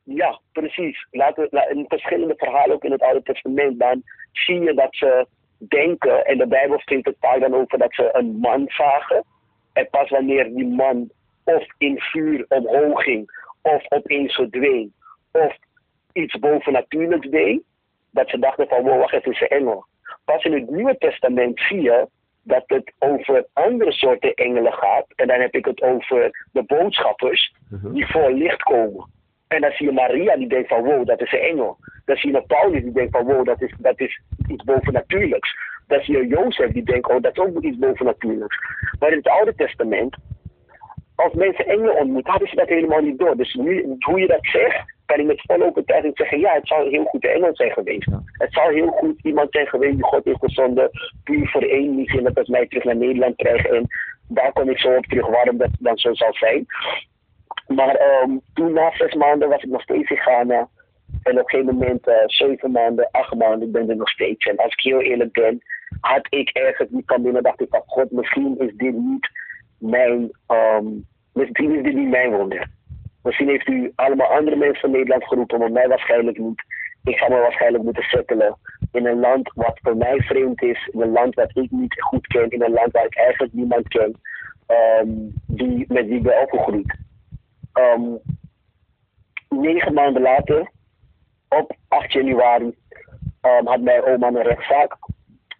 Ja, 0.03 0.39
precies. 0.51 1.07
Laten 1.11 1.47
we, 1.49 1.67
in 1.69 1.85
verschillende 1.87 2.33
verhalen 2.37 2.75
ook 2.75 2.83
in 2.83 2.91
het 2.91 3.01
Oude 3.01 3.23
Testament, 3.23 3.79
dan 3.79 4.01
zie 4.31 4.59
je 4.59 4.73
dat 4.73 4.95
ze 4.95 5.27
denken, 5.57 6.25
en 6.25 6.37
de 6.37 6.47
Bijbel 6.47 6.79
spreekt 6.79 7.05
het 7.05 7.15
vaak 7.19 7.39
dan 7.39 7.53
over 7.53 7.77
dat 7.77 7.93
ze 7.93 8.09
een 8.11 8.37
man 8.39 8.65
zagen. 8.67 9.23
En 9.73 9.87
pas 9.89 10.09
wanneer 10.09 10.53
die 10.53 10.67
man 10.67 11.09
of 11.55 11.65
in 11.77 11.99
vuur 11.99 12.45
omhoog 12.49 13.03
ging, 13.03 13.45
of 13.61 13.83
opeens 13.89 14.35
verdween, 14.35 14.93
of 15.31 15.55
iets 16.13 16.39
bovennatuurlijks 16.39 17.29
deed, 17.29 17.61
dat 18.11 18.29
ze 18.29 18.39
dachten 18.39 18.67
van, 18.67 18.83
wow, 18.83 18.99
wacht 18.99 19.13
even, 19.13 19.31
is 19.31 19.41
een 19.41 19.47
engel. 19.47 19.85
Pas 20.25 20.43
in 20.43 20.53
het 20.53 20.69
Nieuwe 20.69 20.97
Testament 20.97 21.59
zie 21.59 21.81
je 21.81 22.07
dat 22.43 22.63
het 22.67 22.93
over 22.99 23.45
andere 23.53 23.91
soorten 23.91 24.33
engelen 24.33 24.73
gaat. 24.73 25.05
En 25.15 25.27
dan 25.27 25.39
heb 25.39 25.55
ik 25.55 25.65
het 25.65 25.81
over 25.81 26.47
de 26.51 26.63
boodschappers 26.63 27.53
Mhm. 27.69 27.93
die 27.93 28.07
voor 28.07 28.31
licht 28.31 28.63
komen. 28.63 29.09
En 29.47 29.61
dan 29.61 29.71
zie 29.71 29.85
je 29.85 29.91
Maria 29.91 30.35
die 30.35 30.47
denkt 30.47 30.67
van 30.67 30.83
wow, 30.83 31.05
dat 31.07 31.21
is 31.21 31.31
een 31.31 31.39
engel. 31.39 31.77
Dan 32.05 32.15
zie 32.15 32.31
je 32.31 32.41
Paulus 32.47 32.81
die 32.81 32.91
denkt 32.91 33.11
van 33.17 33.25
wow, 33.25 33.45
dat 33.45 33.61
is, 33.61 33.73
dat 33.79 33.99
is 33.99 34.21
iets 34.47 34.63
bovennatuurlijks. 34.63 35.55
Dan 35.87 36.01
zie 36.01 36.17
je 36.17 36.27
Jozef 36.27 36.71
die 36.71 36.83
denkt, 36.83 37.09
oh, 37.09 37.21
dat 37.21 37.31
is 37.31 37.43
ook 37.43 37.63
iets 37.63 37.77
bovennatuurlijks. 37.77 38.57
Maar 38.99 39.11
in 39.11 39.17
het 39.17 39.27
Oude 39.27 39.55
Testament, 39.55 40.15
als 41.17 41.33
mensen 41.33 41.65
engelen 41.65 41.97
ontmoeten, 41.97 42.31
hadden 42.31 42.49
ze 42.49 42.55
dat 42.55 42.67
helemaal 42.67 43.01
niet 43.01 43.19
door. 43.19 43.37
Dus 43.37 43.53
nu, 43.53 43.95
hoe 43.99 44.19
je 44.19 44.27
dat 44.27 44.45
zegt, 44.45 44.95
kan 45.05 45.19
ik 45.19 45.25
met 45.25 45.41
volle 45.41 45.65
overtuiging 45.65 46.17
zeggen, 46.17 46.39
ja, 46.39 46.53
het 46.53 46.67
zou 46.67 46.89
heel 46.89 47.03
goed 47.03 47.21
de 47.21 47.29
engel 47.29 47.55
zijn 47.55 47.71
geweest. 47.71 48.07
Het 48.31 48.53
zou 48.53 48.73
heel 48.73 48.87
goed 48.87 49.19
iemand 49.21 49.51
zijn 49.51 49.67
geweest 49.67 49.95
die 49.95 50.03
God 50.03 50.25
heeft 50.25 50.39
gezonden, 50.39 50.89
puur 51.23 51.47
voor 51.47 51.61
één 51.61 51.95
missie, 51.95 52.21
dat 52.21 52.35
het 52.35 52.47
mij 52.47 52.67
terug 52.67 52.83
naar 52.83 52.95
Nederland 52.95 53.35
krijgt. 53.35 53.69
En 53.69 53.87
daar 54.27 54.53
kom 54.53 54.69
ik 54.69 54.79
zo 54.79 54.95
op 54.95 55.05
terug 55.05 55.27
waarom 55.27 55.57
dat 55.57 55.69
dan 55.79 55.97
zo 55.97 56.13
zal 56.13 56.33
zijn. 56.33 56.65
Maar 57.67 57.95
ehm, 57.95 58.31
toen 58.53 58.73
na 58.73 58.91
zes 58.91 59.13
maanden 59.13 59.49
was 59.49 59.63
ik 59.63 59.69
nog 59.69 59.81
steeds 59.81 60.09
in 60.09 60.17
Ghana. 60.17 60.69
En 61.23 61.31
op 61.31 61.37
een 61.37 61.49
gegeven 61.49 61.73
moment, 61.73 62.07
eh, 62.07 62.15
zeven 62.25 62.71
maanden, 62.71 63.09
acht 63.11 63.35
maanden, 63.35 63.67
ik 63.67 63.73
ben 63.73 63.89
er 63.89 63.95
nog 63.95 64.09
steeds. 64.09 64.45
En 64.45 64.57
als 64.57 64.73
ik 64.73 64.79
heel 64.81 65.01
eerlijk 65.01 65.31
ben, 65.31 65.61
had 66.01 66.27
ik 66.29 66.49
ergens 66.49 66.89
niet 66.89 67.05
van 67.05 67.21
binnen, 67.21 67.43
dacht 67.43 67.61
ik 67.61 67.69
van 67.69 67.83
God, 67.85 68.11
misschien 68.11 68.55
is 68.59 68.71
dit 68.75 68.93
niet 68.93 69.29
mijn, 69.77 70.31
ehm, 70.47 70.85
misschien 71.33 71.75
is 71.75 71.83
dit 71.83 71.93
niet 71.93 72.09
mijn 72.09 72.31
wonder. 72.31 72.69
Misschien 73.23 73.47
heeft 73.47 73.67
u 73.67 73.91
allemaal 73.95 74.27
andere 74.27 74.55
mensen 74.55 74.81
van 74.81 74.91
Nederland 74.91 75.23
geroepen, 75.23 75.59
maar 75.59 75.71
mij 75.71 75.87
waarschijnlijk 75.87 76.37
niet. 76.37 76.63
Ik 77.03 77.17
ga 77.17 77.27
me 77.27 77.35
waarschijnlijk 77.35 77.83
moeten 77.83 78.03
settelen 78.03 78.57
in 78.91 79.05
een 79.05 79.19
land 79.19 79.51
wat 79.53 79.79
voor 79.81 79.97
mij 79.97 80.19
vreemd 80.19 80.61
is, 80.61 80.89
in 80.91 81.01
een 81.01 81.11
land 81.11 81.35
wat 81.35 81.57
ik 81.57 81.71
niet 81.71 82.01
goed 82.01 82.27
ken, 82.27 82.49
in 82.49 82.61
een 82.61 82.73
land 82.73 82.91
waar 82.91 83.05
ik 83.05 83.15
eigenlijk 83.15 83.53
niemand 83.53 83.87
ken, 83.87 84.19
ehm, 84.65 85.09
die, 85.47 85.85
met 85.87 86.05
wie 86.05 86.17
ik 86.17 86.23
ben 86.23 86.41
opgegroeid. 86.41 86.97
Ehm, 87.73 88.15
negen 89.49 89.93
maanden 89.93 90.21
later, 90.21 90.71
op 91.49 91.75
8 91.87 92.13
januari, 92.13 92.75
had 93.41 93.81
mijn 93.81 94.03
oma 94.03 94.27
een 94.27 94.41
rechtszaak. 94.41 94.97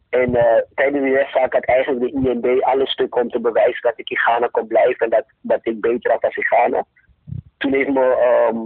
En 0.10 0.36
eh, 0.36 0.62
tijdens 0.76 1.04
die 1.04 1.14
rechtszaak 1.14 1.54
had 1.54 1.66
eigenlijk 1.66 2.00
de 2.00 2.30
IND 2.30 2.64
alle 2.64 2.88
stukken 2.88 3.22
om 3.22 3.30
te 3.30 3.40
bewijzen 3.40 3.82
dat 3.82 3.94
ik 3.96 4.10
in 4.10 4.18
Ghana 4.18 4.48
kon 4.48 4.68
blijven 4.68 5.06
en 5.06 5.10
dat, 5.10 5.26
dat 5.42 5.60
ik 5.62 5.82
beter 5.82 6.12
had 6.12 6.24
als 6.24 6.36
in 6.36 6.46
Ghana. 6.46 6.86
Toen 7.58 7.74
heeft 7.74 7.90
me, 7.90 8.06
ehm, 8.06 8.58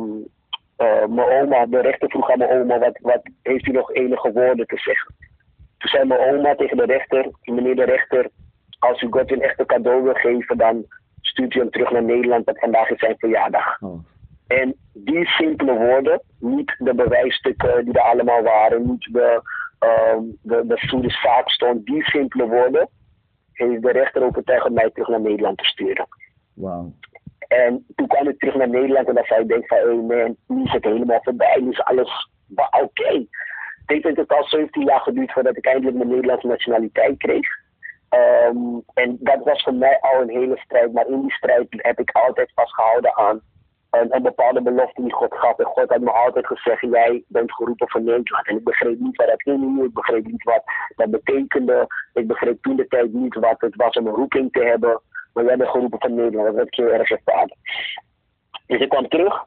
eh, 0.75 1.07
mijn 1.07 1.41
oma, 1.41 1.65
de 1.65 1.81
rechter 1.81 2.09
vroeg 2.09 2.31
aan 2.31 2.37
mijn 2.37 2.51
oma, 2.51 2.79
wat, 2.79 2.97
wat 3.01 3.21
heeft 3.43 3.67
u 3.67 3.71
nog 3.71 3.93
enige 3.93 4.31
woorden 4.31 4.65
te 4.67 4.77
zeggen? 4.77 5.15
Toen 5.77 5.89
zei 5.89 6.05
mijn 6.05 6.33
oma 6.33 6.55
tegen 6.55 6.77
de 6.77 6.85
rechter, 6.85 7.29
meneer 7.43 7.75
de 7.75 7.83
rechter, 7.83 8.29
als 8.79 9.01
u 9.01 9.09
echt 9.09 9.59
een 9.59 9.65
cadeau 9.65 10.03
wil 10.03 10.13
geven, 10.13 10.57
dan 10.57 10.85
stuurt 11.21 11.55
u 11.55 11.59
hem 11.59 11.69
terug 11.69 11.91
naar 11.91 12.03
Nederland, 12.03 12.45
want 12.45 12.59
vandaag 12.59 12.89
is 12.89 12.99
zijn 12.99 13.15
verjaardag. 13.17 13.81
Oh. 13.81 13.99
En 14.47 14.75
die 14.93 15.25
simpele 15.25 15.73
woorden, 15.77 16.21
niet 16.39 16.75
de 16.77 16.93
bewijsstukken 16.93 17.85
die 17.85 17.93
er 17.93 18.01
allemaal 18.01 18.41
waren, 18.41 18.85
niet 18.85 19.07
de, 19.11 19.41
ehm 19.81 20.23
de, 20.41 20.63
de 20.65 21.09
zaak 21.09 21.49
stond, 21.49 21.85
die 21.85 22.03
simpele 22.03 22.47
woorden, 22.47 22.89
heeft 23.53 23.81
de 23.81 23.91
rechter 23.91 24.23
overtuigd 24.23 24.65
om 24.65 24.73
mij 24.73 24.89
terug 24.89 25.07
naar 25.07 25.21
Nederland 25.21 25.57
te 25.57 25.65
sturen. 25.65 26.07
En 27.47 27.85
toen 27.95 28.07
kwam 28.07 28.27
ik 28.27 28.39
terug 28.39 28.55
naar 28.55 28.69
Nederland 28.69 29.07
en 29.07 29.15
dan 29.15 29.23
zei 29.25 29.41
ik 29.41 29.47
denk 29.47 29.67
van, 29.67 29.77
hé 29.77 29.83
hey 29.83 29.95
man, 29.95 30.35
nu 30.47 30.63
is 30.63 30.71
het 30.71 30.83
helemaal 30.83 31.19
voorbij, 31.21 31.59
nu 31.61 31.69
is 31.69 31.83
alles 31.83 32.29
oké. 32.81 33.25
Het 33.85 34.03
heeft 34.03 34.17
het 34.17 34.31
al 34.31 34.43
17 34.43 34.83
jaar 34.83 34.99
geduurd 34.99 35.31
voordat 35.31 35.57
ik 35.57 35.65
eindelijk 35.65 35.97
mijn 35.97 36.09
Nederlandse 36.09 36.47
nationaliteit 36.47 37.17
kreeg. 37.17 37.47
Ehm, 38.09 38.57
en 38.93 39.17
dat 39.19 39.43
was 39.43 39.63
voor 39.63 39.73
mij 39.73 39.99
al 39.99 40.21
een 40.21 40.29
hele 40.29 40.57
strijd, 40.57 40.93
maar 40.93 41.07
in 41.07 41.21
die 41.21 41.31
strijd 41.31 41.65
heb 41.69 41.99
ik 41.99 42.09
altijd 42.11 42.51
vastgehouden 42.55 43.15
aan 43.15 43.41
een, 43.91 44.15
een 44.15 44.21
bepaalde 44.21 44.61
belofte 44.61 45.01
die 45.01 45.13
God 45.13 45.33
gaf. 45.33 45.57
En 45.57 45.65
God 45.65 45.89
had 45.89 45.99
me 45.99 46.11
altijd 46.11 46.47
gezegd, 46.47 46.81
jij 46.81 47.23
bent 47.27 47.53
geroepen 47.53 47.89
voor 47.89 48.01
Nederland. 48.01 48.47
En 48.47 48.57
ik 48.57 48.63
begreep 48.63 48.99
niet 48.99 49.17
wat 49.17 49.27
dat 49.27 49.41
inhield, 49.41 49.85
ik 49.87 49.93
begreep 49.93 50.25
niet 50.25 50.43
wat 50.43 50.63
dat 50.95 51.11
betekende. 51.11 51.87
Ik 52.13 52.27
begreep 52.27 52.61
toen 52.61 52.75
de 52.75 52.87
tijd 52.87 53.13
niet 53.13 53.35
wat 53.35 53.61
het 53.61 53.75
was 53.75 53.95
om 53.95 54.07
een 54.07 54.13
roeping 54.13 54.51
te 54.51 54.63
hebben. 54.63 55.01
Maar 55.33 55.43
jij 55.43 55.57
bent 55.57 55.69
geroepen 55.69 55.99
voor 55.99 56.11
Nederland, 56.11 56.45
dat 56.45 56.55
werd 56.55 56.67
ik 56.67 56.75
heel 56.75 56.93
erg 56.93 57.09
ervaren. 57.11 57.57
Dus 58.67 58.79
ik 58.79 58.89
kwam 58.89 59.07
terug, 59.07 59.45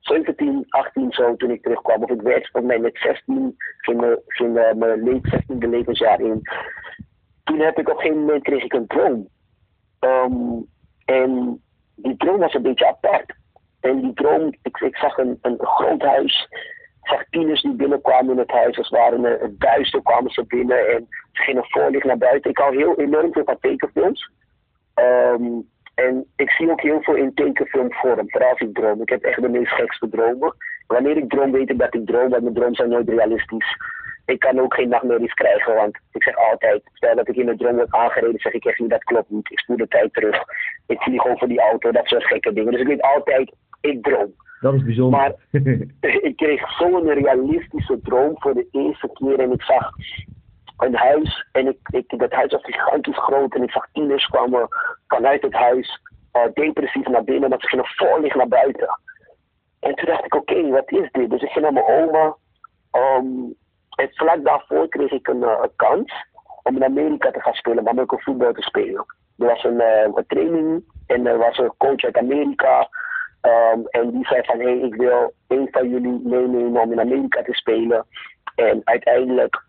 17, 0.00 0.66
18 0.68 1.12
zo 1.12 1.36
toen 1.36 1.50
ik 1.50 1.62
terugkwam. 1.62 2.02
Of 2.02 2.10
ik 2.10 2.22
werd 2.22 2.48
voor 2.52 2.64
mij 2.64 2.78
met 2.78 2.98
16, 2.98 3.54
ging 3.78 4.00
mijn, 4.00 4.56
eh, 4.56 4.74
mijn 4.74 5.02
le- 5.02 5.20
16e 5.22 5.68
levensjaar 5.68 6.20
in. 6.20 6.42
Toen 7.44 7.58
heb 7.58 7.78
ik 7.78 7.88
op 7.88 7.94
een 7.94 8.00
gegeven 8.00 8.20
moment 8.24 8.42
kreeg 8.42 8.64
ik 8.64 8.72
een 8.72 8.86
droom. 8.86 9.28
Ehm, 9.98 10.60
en 11.04 11.62
die 11.94 12.16
droom 12.16 12.38
was 12.38 12.54
een 12.54 12.62
beetje 12.62 12.86
apart. 12.86 13.34
En 13.82 14.00
die 14.00 14.12
droom, 14.12 14.54
ik, 14.62 14.80
ik 14.80 14.96
zag 14.96 15.18
een, 15.18 15.38
een 15.42 15.58
groot. 15.58 16.02
Ik 17.02 17.08
zag 17.08 17.24
tieners 17.30 17.62
die 17.62 17.74
binnenkwamen 17.74 18.32
in 18.32 18.38
het 18.38 18.50
huis. 18.50 18.78
Als 18.78 18.88
het 18.88 19.40
het 19.40 19.60
duister 19.60 20.02
kwamen 20.02 20.30
ze 20.30 20.44
binnen 20.46 20.88
en 20.88 21.06
ze 21.32 21.42
gingen 21.42 21.64
voorlicht 21.66 22.04
naar 22.04 22.18
buiten. 22.18 22.50
Ik 22.50 22.58
hou 22.58 22.76
heel 22.76 22.98
enorm 22.98 23.32
veel 23.32 23.44
van 23.44 23.58
tekenfilms. 23.60 24.30
Ehm, 24.94 25.44
en 25.94 26.26
ik 26.36 26.50
zie 26.50 26.70
ook 26.70 26.80
heel 26.80 27.02
veel 27.02 27.14
in 27.14 27.34
tekenfilmvorm, 27.34 28.30
vooral 28.30 28.50
als 28.50 28.60
ik 28.60 28.74
droom. 28.74 29.02
Ik 29.02 29.08
heb 29.08 29.22
echt 29.22 29.42
de 29.42 29.48
meest 29.48 29.72
gekste 29.72 30.08
dromen. 30.08 30.54
Wanneer 30.86 31.16
ik 31.16 31.28
droom, 31.28 31.52
weet 31.52 31.70
ik 31.70 31.78
dat 31.78 31.94
ik 31.94 32.06
droom, 32.06 32.28
want 32.28 32.42
mijn 32.42 32.54
dromen 32.54 32.74
zijn 32.74 32.88
nooit 32.88 33.08
realistisch. 33.08 33.76
Ik 34.26 34.38
kan 34.38 34.60
ook 34.60 34.74
geen 34.74 34.88
nachtmerries 34.88 35.34
krijgen, 35.34 35.74
want 35.74 35.98
ik 36.12 36.22
zeg 36.22 36.36
altijd, 36.36 36.82
stel 36.92 37.16
dat 37.16 37.28
ik 37.28 37.36
in 37.36 37.48
een 37.48 37.56
droom 37.56 37.74
word 37.76 37.92
aangereden, 37.92 38.40
zeg 38.40 38.52
ik 38.52 38.64
echt 38.64 38.78
niet, 38.78 38.90
dat 38.90 39.04
klopt 39.04 39.30
niet. 39.30 39.50
Ik 39.50 39.58
spoel 39.58 39.76
de 39.76 39.88
tijd 39.88 40.12
terug. 40.12 40.42
Ik 40.86 41.02
vlieg 41.02 41.26
over 41.26 41.48
die 41.48 41.60
auto, 41.60 41.90
dat 41.90 42.06
soort 42.06 42.26
gekke 42.26 42.52
dingen. 42.52 42.72
Dus 42.72 42.80
ik 42.80 42.86
weet 42.86 43.02
altijd, 43.02 43.52
ik 43.82 44.02
droom. 44.02 44.34
Dat 44.60 44.74
is 44.74 44.84
bijzonder. 44.84 45.18
Maar 45.18 45.34
ik 46.28 46.36
kreeg 46.36 46.72
zo'n 46.72 47.08
realistische 47.08 48.00
droom 48.02 48.34
voor 48.34 48.54
de 48.54 48.68
eerste 48.70 49.10
keer 49.12 49.38
en 49.38 49.52
ik 49.52 49.62
zag 49.62 49.90
een 50.76 50.94
huis 50.94 51.46
en 51.52 51.66
ik, 51.66 51.78
ik, 51.90 52.18
dat 52.18 52.32
huis 52.32 52.52
was 52.52 52.64
gigantisch 52.64 53.18
groot 53.18 53.54
en 53.54 53.62
ik 53.62 53.70
zag 53.70 53.88
tieners 53.92 54.26
kwamen 54.26 54.68
vanuit 55.06 55.42
het 55.42 55.52
huis 55.52 56.00
uh, 56.32 56.42
depressief 56.54 57.06
naar 57.06 57.24
binnen, 57.24 57.48
want 57.48 57.62
ze 57.62 57.68
gingen 57.68 57.86
voorlicht 57.86 58.36
naar 58.36 58.48
buiten. 58.48 58.98
En 59.80 59.94
toen 59.94 60.06
dacht 60.06 60.24
ik, 60.24 60.34
oké, 60.34 60.68
wat 60.68 60.90
is 60.90 61.10
dit? 61.10 61.30
Dus 61.30 61.42
ik 61.42 61.50
ging 61.50 61.64
naar 61.64 61.72
mijn 61.72 61.86
oma. 61.86 62.36
Um, 62.92 63.54
en 63.96 64.08
vlak 64.12 64.44
daarvoor 64.44 64.88
kreeg 64.88 65.10
ik 65.10 65.28
een, 65.28 65.42
uh, 65.42 65.58
een 65.62 65.76
kans 65.76 66.12
om 66.62 66.76
in 66.76 66.84
Amerika 66.84 67.30
te 67.30 67.40
gaan 67.40 67.54
spelen, 67.54 67.84
maar 67.84 67.98
ook 67.98 68.22
voetbal 68.22 68.52
te 68.52 68.62
spelen. 68.62 69.04
Er 69.38 69.46
was 69.46 69.64
een, 69.64 69.80
uh, 69.80 70.08
een 70.14 70.24
training 70.26 70.84
en 71.06 71.26
er 71.26 71.38
was 71.38 71.58
een 71.58 71.74
coach 71.76 72.02
uit 72.04 72.16
Amerika. 72.16 72.88
Um, 73.42 73.86
en 73.86 74.10
die 74.10 74.26
zei 74.26 74.42
van, 74.44 74.58
hé, 74.58 74.64
hey, 74.64 74.78
ik 74.78 74.94
wil 74.94 75.32
een 75.48 75.68
van 75.70 75.88
jullie 75.88 76.20
meenemen 76.24 76.82
om 76.82 76.92
in 76.92 77.00
Amerika 77.00 77.42
te 77.42 77.52
spelen. 77.52 78.06
En 78.54 78.80
uiteindelijk 78.84 79.62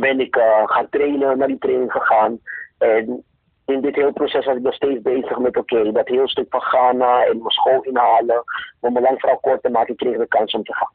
ben 0.00 0.20
ik 0.20 0.36
uh, 0.36 0.62
gaan 0.64 0.88
trainen, 0.88 1.38
naar 1.38 1.48
die 1.48 1.58
training 1.58 1.92
gegaan. 1.92 2.38
En 2.78 3.24
in 3.66 3.80
dit 3.80 3.94
hele 3.94 4.12
proces 4.12 4.44
was 4.44 4.56
ik 4.56 4.62
nog 4.62 4.74
steeds 4.74 5.02
bezig 5.02 5.38
met, 5.38 5.56
oké, 5.56 5.92
dat 5.92 6.08
heel 6.08 6.28
stuk 6.28 6.46
van 6.48 6.60
Ghana 6.60 7.24
en 7.24 7.38
mijn 7.38 7.50
school 7.50 7.82
inhalen. 7.82 8.44
Om 8.80 8.92
mijn 8.92 9.04
lang 9.04 9.20
verhaal 9.20 9.38
kort 9.38 9.62
te 9.62 9.70
maken, 9.70 9.92
ik 9.92 9.98
kreeg 9.98 10.16
de 10.16 10.26
kans 10.26 10.52
om 10.52 10.64
te 10.64 10.74
gaan. 10.74 10.92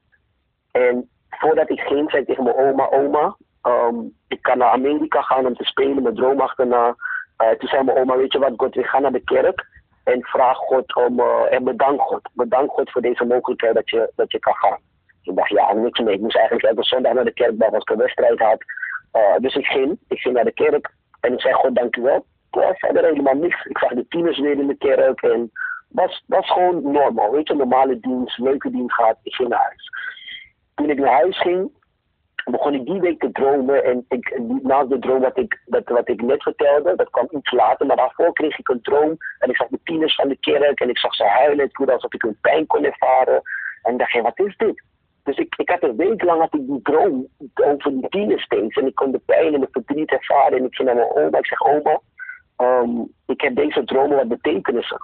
En 0.72 1.10
voordat 1.30 1.70
ik 1.70 1.80
ging, 1.80 2.10
zei 2.12 2.22
ik 2.22 2.28
tegen 2.28 2.44
mijn 2.44 2.56
oma, 2.56 2.90
oma, 2.90 3.36
um, 3.64 4.16
ik 4.28 4.42
kan 4.42 4.58
naar 4.58 4.72
Amerika 4.72 5.22
gaan 5.22 5.46
om 5.46 5.56
te 5.56 5.64
spelen, 5.64 6.04
mijn 6.04 6.16
droom 6.16 6.40
achterna. 6.40 6.96
Uh, 7.44 7.50
toen 7.50 7.70
zei 7.70 7.84
mijn 7.84 7.98
oma, 7.98 8.18
weet 8.18 8.34
je 8.34 8.40
wat, 8.40 8.54
God, 8.58 8.76
we 8.76 8.84
gaan 8.84 9.02
naar 9.02 9.12
de 9.12 9.24
kerk 9.24 9.68
en 10.04 10.24
vraag 10.24 10.58
God 10.58 10.96
om, 10.96 11.20
uh, 11.20 11.54
en 11.54 11.64
bedank 11.64 12.02
God. 12.02 12.30
Bedank 12.34 12.72
God 12.72 12.92
voor 12.92 13.02
deze 13.02 13.26
mogelijkheid 13.26 13.76
dat 13.76 13.90
je, 13.90 14.12
dat 14.16 14.32
je 14.32 14.40
kan 14.40 14.56
gaan. 14.56 14.80
Ik 15.24 15.36
dacht, 15.36 15.50
ja, 15.50 15.74
niks 15.74 16.00
mee. 16.00 16.14
Ik 16.14 16.22
moest 16.22 16.38
eigenlijk 16.38 16.68
elke 16.68 16.84
zondag 16.84 17.14
naar 17.14 17.26
de 17.26 17.34
kerk 17.34 17.62
als 17.62 17.82
ik 17.82 17.90
een 17.90 17.98
wedstrijd 17.98 18.40
had. 18.40 18.64
Uh, 19.14 19.38
dus 19.38 19.56
ik 19.56 19.66
ging, 19.66 20.00
ik 20.08 20.20
ging 20.20 20.36
naar 20.36 20.46
de 20.46 20.52
kerk 20.52 20.94
en 21.20 21.34
ik 21.34 21.42
zei, 21.42 21.54
God, 21.54 21.76
dankjewel. 21.76 22.26
Ja, 22.52 22.74
verder 22.74 23.04
helemaal 23.04 23.34
niks. 23.36 23.66
Ik 23.66 23.78
zag 23.78 23.90
de 23.90 24.08
tieners 24.08 24.40
weer 24.40 24.60
in 24.60 24.68
de 24.68 24.78
kerk 24.78 25.22
en 25.22 25.52
was, 25.90 26.24
was 26.28 26.52
gewoon 26.52 26.92
normaal. 26.92 27.32
Weet 27.32 27.48
je, 27.48 27.56
normale 27.56 28.00
dienst, 28.00 28.38
leuke 28.38 28.72
dienst 28.72 28.94
gehad. 28.94 29.18
Ik 29.24 29.34
ging 29.34 29.50
naar 29.50 29.64
huis. 29.64 29.90
Toen 30.76 30.90
ik 30.90 31.00
naar 31.00 31.14
huis 31.14 31.40
ging, 31.40 31.72
begon 32.44 32.74
ik 32.74 32.86
die 32.86 33.00
week 33.00 33.20
te 33.20 33.32
dromen. 33.32 33.84
En 33.84 34.06
ik, 34.10 34.40
naast 34.62 34.90
de 34.90 35.00
droom 35.00 35.22
wat 35.22 35.38
ik, 35.38 35.62
dat, 35.66 35.88
wat 35.88 36.10
ik 36.10 36.22
net 36.22 36.44
vertelde, 36.44 36.96
dat 36.96 37.10
kwam 37.10 37.28
iets 37.32 37.52
later. 37.52 37.86
Maar 37.86 37.96
daarvoor 37.96 38.34
kreeg 38.34 38.58
ik 38.58 38.70
een 38.70 38.82
droom. 38.82 39.18
En 39.40 39.50
ik 39.50 39.56
zag 39.56 39.68
de 39.68 39.80
tieners 39.84 40.16
van 40.16 40.28
de 40.28 40.38
kerk 40.40 40.80
en 40.80 40.90
ik 40.90 40.98
zag 40.98 41.16
ze 41.16 41.24
huilen. 41.24 41.66
Het 41.66 41.76
voelde 41.76 41.94
alsof 41.94 42.14
ik 42.14 42.22
hun 42.22 42.38
pijn 42.42 42.68
kon 42.68 42.84
ervaren. 42.84 43.42
En 43.84 43.92
ik 43.92 44.00
dacht, 44.00 44.12
hey, 44.12 44.22
wat 44.22 44.40
is 44.40 44.58
dit? 44.58 44.84
Dus 45.24 45.38
ik, 45.38 45.56
ik 45.58 45.70
had 45.70 45.84
een 45.84 45.96
week 45.96 46.24
lang 46.24 46.40
had 46.40 46.54
ik 46.54 46.68
die 46.68 46.82
droom 46.82 47.28
over 47.54 47.92
die 47.92 48.10
tieners 48.10 48.44
steeds. 48.44 48.76
En 48.78 48.88
ik 48.88 48.96
kon 48.96 49.12
de 49.12 49.22
pijn 49.26 49.54
en 49.54 49.60
de 49.60 49.68
verdriet 49.72 50.12
ervaren. 50.12 50.58
En 50.58 50.66
ik 50.66 50.76
ging 50.76 50.88
naar 50.88 50.98
mijn 50.98 51.16
oma. 51.16 51.38
Ik 51.38 51.46
zeg, 51.46 51.62
oma, 51.62 52.00
um, 52.58 53.14
ik 53.26 53.42
heb 53.42 53.56
deze 53.56 53.84
dromen, 53.84 54.18
wat 54.18 54.28
betekenen 54.28 54.84
ze? 54.84 54.98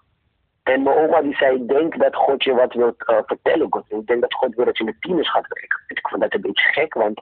En 0.66 0.84
mijn 0.84 0.98
oma 0.98 1.22
die 1.22 1.36
zei, 1.36 1.66
denk 1.66 2.00
dat 2.00 2.16
God 2.16 2.44
je 2.44 2.54
wat 2.54 2.74
wil 2.74 2.96
uh, 3.10 3.18
vertellen. 3.26 3.68
God. 3.70 3.86
Ik 3.88 4.08
denk 4.08 4.22
dat 4.22 4.34
God 4.34 4.56
wil 4.56 4.66
dat 4.66 4.78
je 4.78 4.84
met 4.84 5.02
tieners 5.02 5.32
gaat 5.32 5.48
werken. 5.48 5.80
Ik 5.88 6.08
vond 6.08 6.22
dat 6.22 6.34
een 6.34 6.42
beetje 6.42 6.70
gek, 6.70 6.94
want 6.94 7.20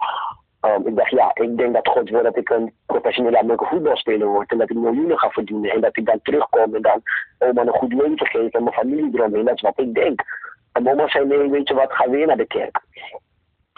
Um, 0.65 0.88
ik 0.88 0.95
dacht, 0.95 1.10
ja, 1.10 1.32
ik 1.34 1.58
denk 1.58 1.73
dat 1.73 1.88
God 1.88 2.10
wil 2.10 2.23
dat 2.23 2.38
ik 2.38 2.49
een 2.49 2.73
professionele 2.86 3.39
Amerikaanse 3.39 3.73
voetbalspeler 3.73 4.27
word. 4.27 4.51
En 4.51 4.58
dat 4.58 4.69
ik 4.69 4.75
miljoenen 4.75 5.19
ga 5.19 5.29
verdienen. 5.29 5.71
En 5.71 5.82
dat 5.82 5.97
ik 5.97 6.06
dan 6.06 6.19
terugkom 6.21 6.75
en 6.75 6.82
dan 6.82 7.01
oma 7.38 7.62
een 7.67 7.73
goed 7.73 7.93
leven 7.93 8.27
geef 8.27 8.51
en 8.51 8.63
mijn 8.63 8.75
familie 8.75 9.10
eromheen. 9.13 9.45
Dat 9.45 9.56
is 9.56 9.62
wat 9.62 9.79
ik 9.79 9.93
denk. 9.93 10.21
En 10.71 10.84
mama 10.84 11.08
zei, 11.08 11.25
nee, 11.25 11.49
weet 11.49 11.67
je 11.67 11.73
wat, 11.73 11.93
ga 11.93 12.10
weer 12.10 12.27
naar 12.27 12.38
de 12.38 12.45
kerk. 12.45 12.79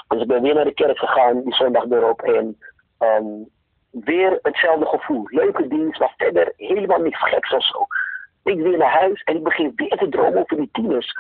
Dus 0.08 0.22
ik 0.22 0.28
ben 0.28 0.42
weer 0.42 0.54
naar 0.54 0.64
de 0.66 0.74
kerk 0.74 0.98
gegaan, 0.98 1.42
die 1.44 1.54
zondag 1.54 1.86
erop. 1.90 2.22
En 2.22 2.58
um, 3.00 3.50
weer 3.92 4.40
hetzelfde 4.42 4.86
gevoel. 4.86 5.24
Leuke 5.26 5.68
dienst, 5.68 6.00
maar 6.00 6.14
verder 6.18 6.54
helemaal 6.58 7.00
niks 7.00 7.30
geks 7.30 7.54
of 7.54 7.64
zo. 7.64 7.86
Ik 8.46 8.60
weer 8.62 8.78
naar 8.78 9.00
huis 9.00 9.24
en 9.24 9.36
ik 9.36 9.44
begin 9.44 9.72
weer 9.76 9.98
te 9.98 10.10
dromen 10.10 10.42
over 10.42 10.58
die 10.58 10.70
tieners. 10.72 11.14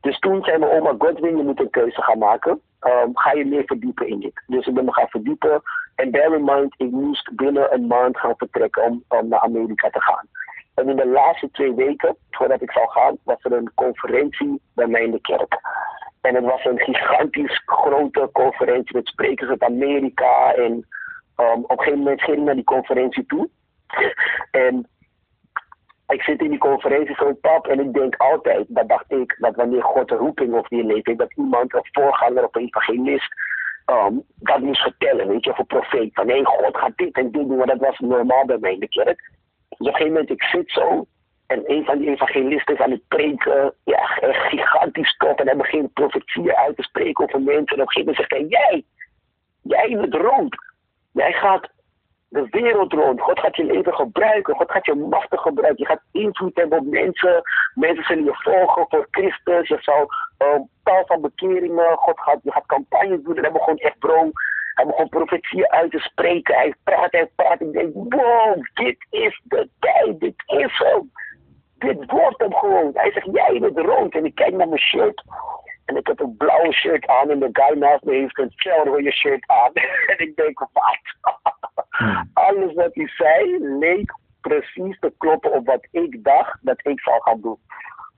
Dus 0.00 0.18
toen 0.18 0.44
zei 0.44 0.58
mijn 0.58 0.72
oma, 0.72 0.94
Godwin, 0.98 1.36
je 1.36 1.42
moet 1.42 1.60
een 1.60 1.70
keuze 1.70 2.02
gaan 2.02 2.18
maken. 2.18 2.60
Um, 2.80 3.16
ga 3.16 3.32
je 3.32 3.44
meer 3.44 3.62
verdiepen 3.66 4.08
in 4.08 4.20
dit. 4.20 4.42
Dus 4.46 4.66
ik 4.66 4.74
ben 4.74 4.84
me 4.84 4.92
gaan 4.92 5.08
verdiepen. 5.08 5.62
En 5.94 6.10
bear 6.10 6.34
in 6.34 6.44
mind, 6.44 6.74
ik 6.76 6.90
moest 6.90 7.36
binnen 7.36 7.74
een 7.74 7.86
maand 7.86 8.18
gaan 8.18 8.34
vertrekken 8.36 8.82
om, 8.82 9.04
om 9.08 9.28
naar 9.28 9.40
Amerika 9.40 9.90
te 9.90 10.00
gaan. 10.00 10.26
En 10.74 10.88
in 10.88 10.96
de 10.96 11.06
laatste 11.06 11.50
twee 11.50 11.74
weken, 11.74 12.16
voordat 12.30 12.62
ik 12.62 12.72
zou 12.72 12.88
gaan, 12.88 13.16
was 13.22 13.38
er 13.42 13.52
een 13.52 13.70
conferentie 13.74 14.60
bij 14.74 14.86
mij 14.86 15.02
in 15.02 15.10
de 15.10 15.20
kerk. 15.20 15.60
En 16.20 16.34
het 16.34 16.44
was 16.44 16.64
een 16.64 16.78
gigantisch 16.78 17.62
grote 17.66 18.28
conferentie 18.32 18.96
met 18.96 19.08
sprekers 19.08 19.50
uit 19.50 19.62
Amerika. 19.62 20.54
En 20.54 20.72
um, 21.36 21.62
op 21.62 21.70
een 21.70 21.78
gegeven 21.78 21.98
moment 21.98 22.22
ging 22.22 22.36
ik 22.36 22.42
naar 22.42 22.54
die 22.54 22.64
conferentie 22.64 23.26
toe. 23.26 23.48
En 24.50 24.88
ik 26.08 26.22
zit 26.22 26.40
in 26.40 26.50
die 26.50 26.58
conferentie 26.58 27.14
zo'n 27.14 27.40
pap 27.40 27.66
en 27.66 27.80
ik 27.80 27.92
denk 27.92 28.16
altijd, 28.16 28.64
dat 28.68 28.88
dacht 28.88 29.12
ik, 29.12 29.36
dat 29.38 29.56
wanneer 29.56 29.82
God 29.82 30.10
een 30.10 30.16
roeping 30.16 30.54
of 30.54 30.68
die 30.68 30.84
leeft, 30.84 31.18
dat 31.18 31.32
iemand, 31.36 31.74
een 31.74 31.88
voorganger 31.92 32.44
of 32.44 32.54
een 32.54 32.62
evangelist, 32.62 33.32
um, 33.86 34.22
dat 34.38 34.58
moest 34.58 34.82
vertellen, 34.82 35.28
weet 35.28 35.44
je, 35.44 35.50
of 35.50 35.58
een 35.58 35.66
profeet. 35.66 36.10
Van 36.12 36.28
hé, 36.28 36.44
God 36.44 36.76
gaat 36.76 36.96
dit 36.96 37.16
en 37.16 37.30
dit 37.30 37.48
doen, 37.48 37.56
maar 37.56 37.66
dat 37.66 37.78
was 37.78 37.98
normaal 37.98 38.44
bij 38.44 38.58
mij 38.58 38.72
in 38.72 38.80
de 38.80 38.88
kerk. 38.88 39.30
Dus 39.68 39.78
op 39.78 39.86
een 39.86 39.92
gegeven 39.92 40.12
moment, 40.12 40.30
ik 40.30 40.42
zit 40.42 40.70
zo 40.70 41.06
en 41.46 41.62
een 41.66 41.84
van 41.84 41.98
die 41.98 42.10
evangelisten 42.10 42.74
is 42.74 42.80
aan 42.80 42.90
het 42.90 43.08
preken, 43.08 43.74
ja, 43.84 44.06
gigantisch 44.50 45.16
top. 45.16 45.40
En 45.40 45.46
hij 45.46 45.56
begint 45.56 45.92
profetieën 45.92 46.56
uit 46.56 46.76
te 46.76 46.82
spreken 46.82 47.24
over 47.24 47.40
mensen. 47.42 47.76
En 47.76 47.82
op 47.82 47.86
een 47.86 47.92
gegeven 47.92 48.12
moment 48.12 48.16
zegt 48.16 48.30
hij, 48.30 48.44
jij, 48.48 48.84
jij 49.62 49.98
het 50.00 50.14
rond, 50.14 50.56
jij 51.12 51.32
gaat 51.32 51.70
de 52.28 52.46
wereld 52.50 52.92
rond. 52.92 53.20
God 53.20 53.38
gaat 53.38 53.56
je 53.56 53.64
leven 53.64 53.94
gebruiken. 53.94 54.54
God 54.54 54.70
gaat 54.70 54.86
je 54.86 54.94
machtig 54.94 55.40
gebruiken. 55.40 55.82
Je 55.82 55.86
gaat 55.86 56.02
invloed 56.12 56.56
hebben 56.56 56.78
op 56.78 56.86
mensen. 56.86 57.42
Mensen 57.74 58.04
zullen 58.04 58.24
je 58.24 58.34
volgen 58.34 58.86
voor 58.88 59.06
Christus. 59.10 59.68
Je 59.68 59.78
zal 59.80 60.08
um, 60.38 60.68
tal 60.82 61.06
van 61.06 61.20
bekeringen. 61.20 61.96
God 61.96 62.20
gaat, 62.20 62.38
je 62.42 62.52
gaat 62.52 62.66
campagnes 62.66 63.22
doen. 63.22 63.36
En 63.36 63.42
hij 63.42 63.52
begon 63.52 63.76
echt 63.76 63.98
bro. 63.98 64.30
Hij 64.74 64.86
begon 64.86 65.08
profetieën 65.08 65.70
uit 65.70 65.90
te 65.90 65.98
spreken. 65.98 66.54
Hij 66.54 66.74
praat, 66.84 67.12
hij 67.12 67.30
praat. 67.34 67.60
Ik 67.60 67.72
denk, 67.72 67.94
wow, 67.94 68.62
dit 68.74 69.06
is 69.10 69.40
de 69.44 69.68
tijd. 69.78 70.20
Dit 70.20 70.42
is 70.46 70.78
hem. 70.78 71.12
Dit 71.78 72.10
wordt 72.10 72.38
hem 72.40 72.54
gewoon. 72.54 72.90
Hij 72.94 73.12
zegt, 73.12 73.28
jij 73.32 73.58
bent 73.60 73.78
rood. 73.78 74.14
En 74.14 74.24
ik 74.24 74.34
kijk 74.34 74.52
naar 74.52 74.68
mijn 74.68 74.80
shirt. 74.80 75.22
En 75.88 75.96
ik 75.96 76.06
heb 76.06 76.20
een 76.20 76.36
blauwe 76.36 76.72
shirt 76.72 77.06
aan. 77.06 77.30
En 77.30 77.38
de 77.38 77.48
guy 77.52 77.78
naast 77.78 78.04
me 78.04 78.12
heeft 78.12 78.38
een 78.38 78.84
rode 78.84 79.12
shirt 79.12 79.46
aan. 79.46 79.72
en 80.12 80.18
ik 80.18 80.36
denk, 80.36 80.58
wat? 80.58 80.98
Hmm. 81.88 82.30
Alles 82.32 82.74
wat 82.74 82.94
hij 82.94 83.08
zei 83.08 83.58
leek 83.78 84.14
precies 84.40 84.98
te 84.98 85.12
kloppen 85.18 85.52
op 85.52 85.66
wat 85.66 85.86
ik 85.90 86.24
dacht 86.24 86.58
dat 86.60 86.86
ik 86.86 87.00
zou 87.00 87.22
gaan 87.22 87.40
doen. 87.40 87.58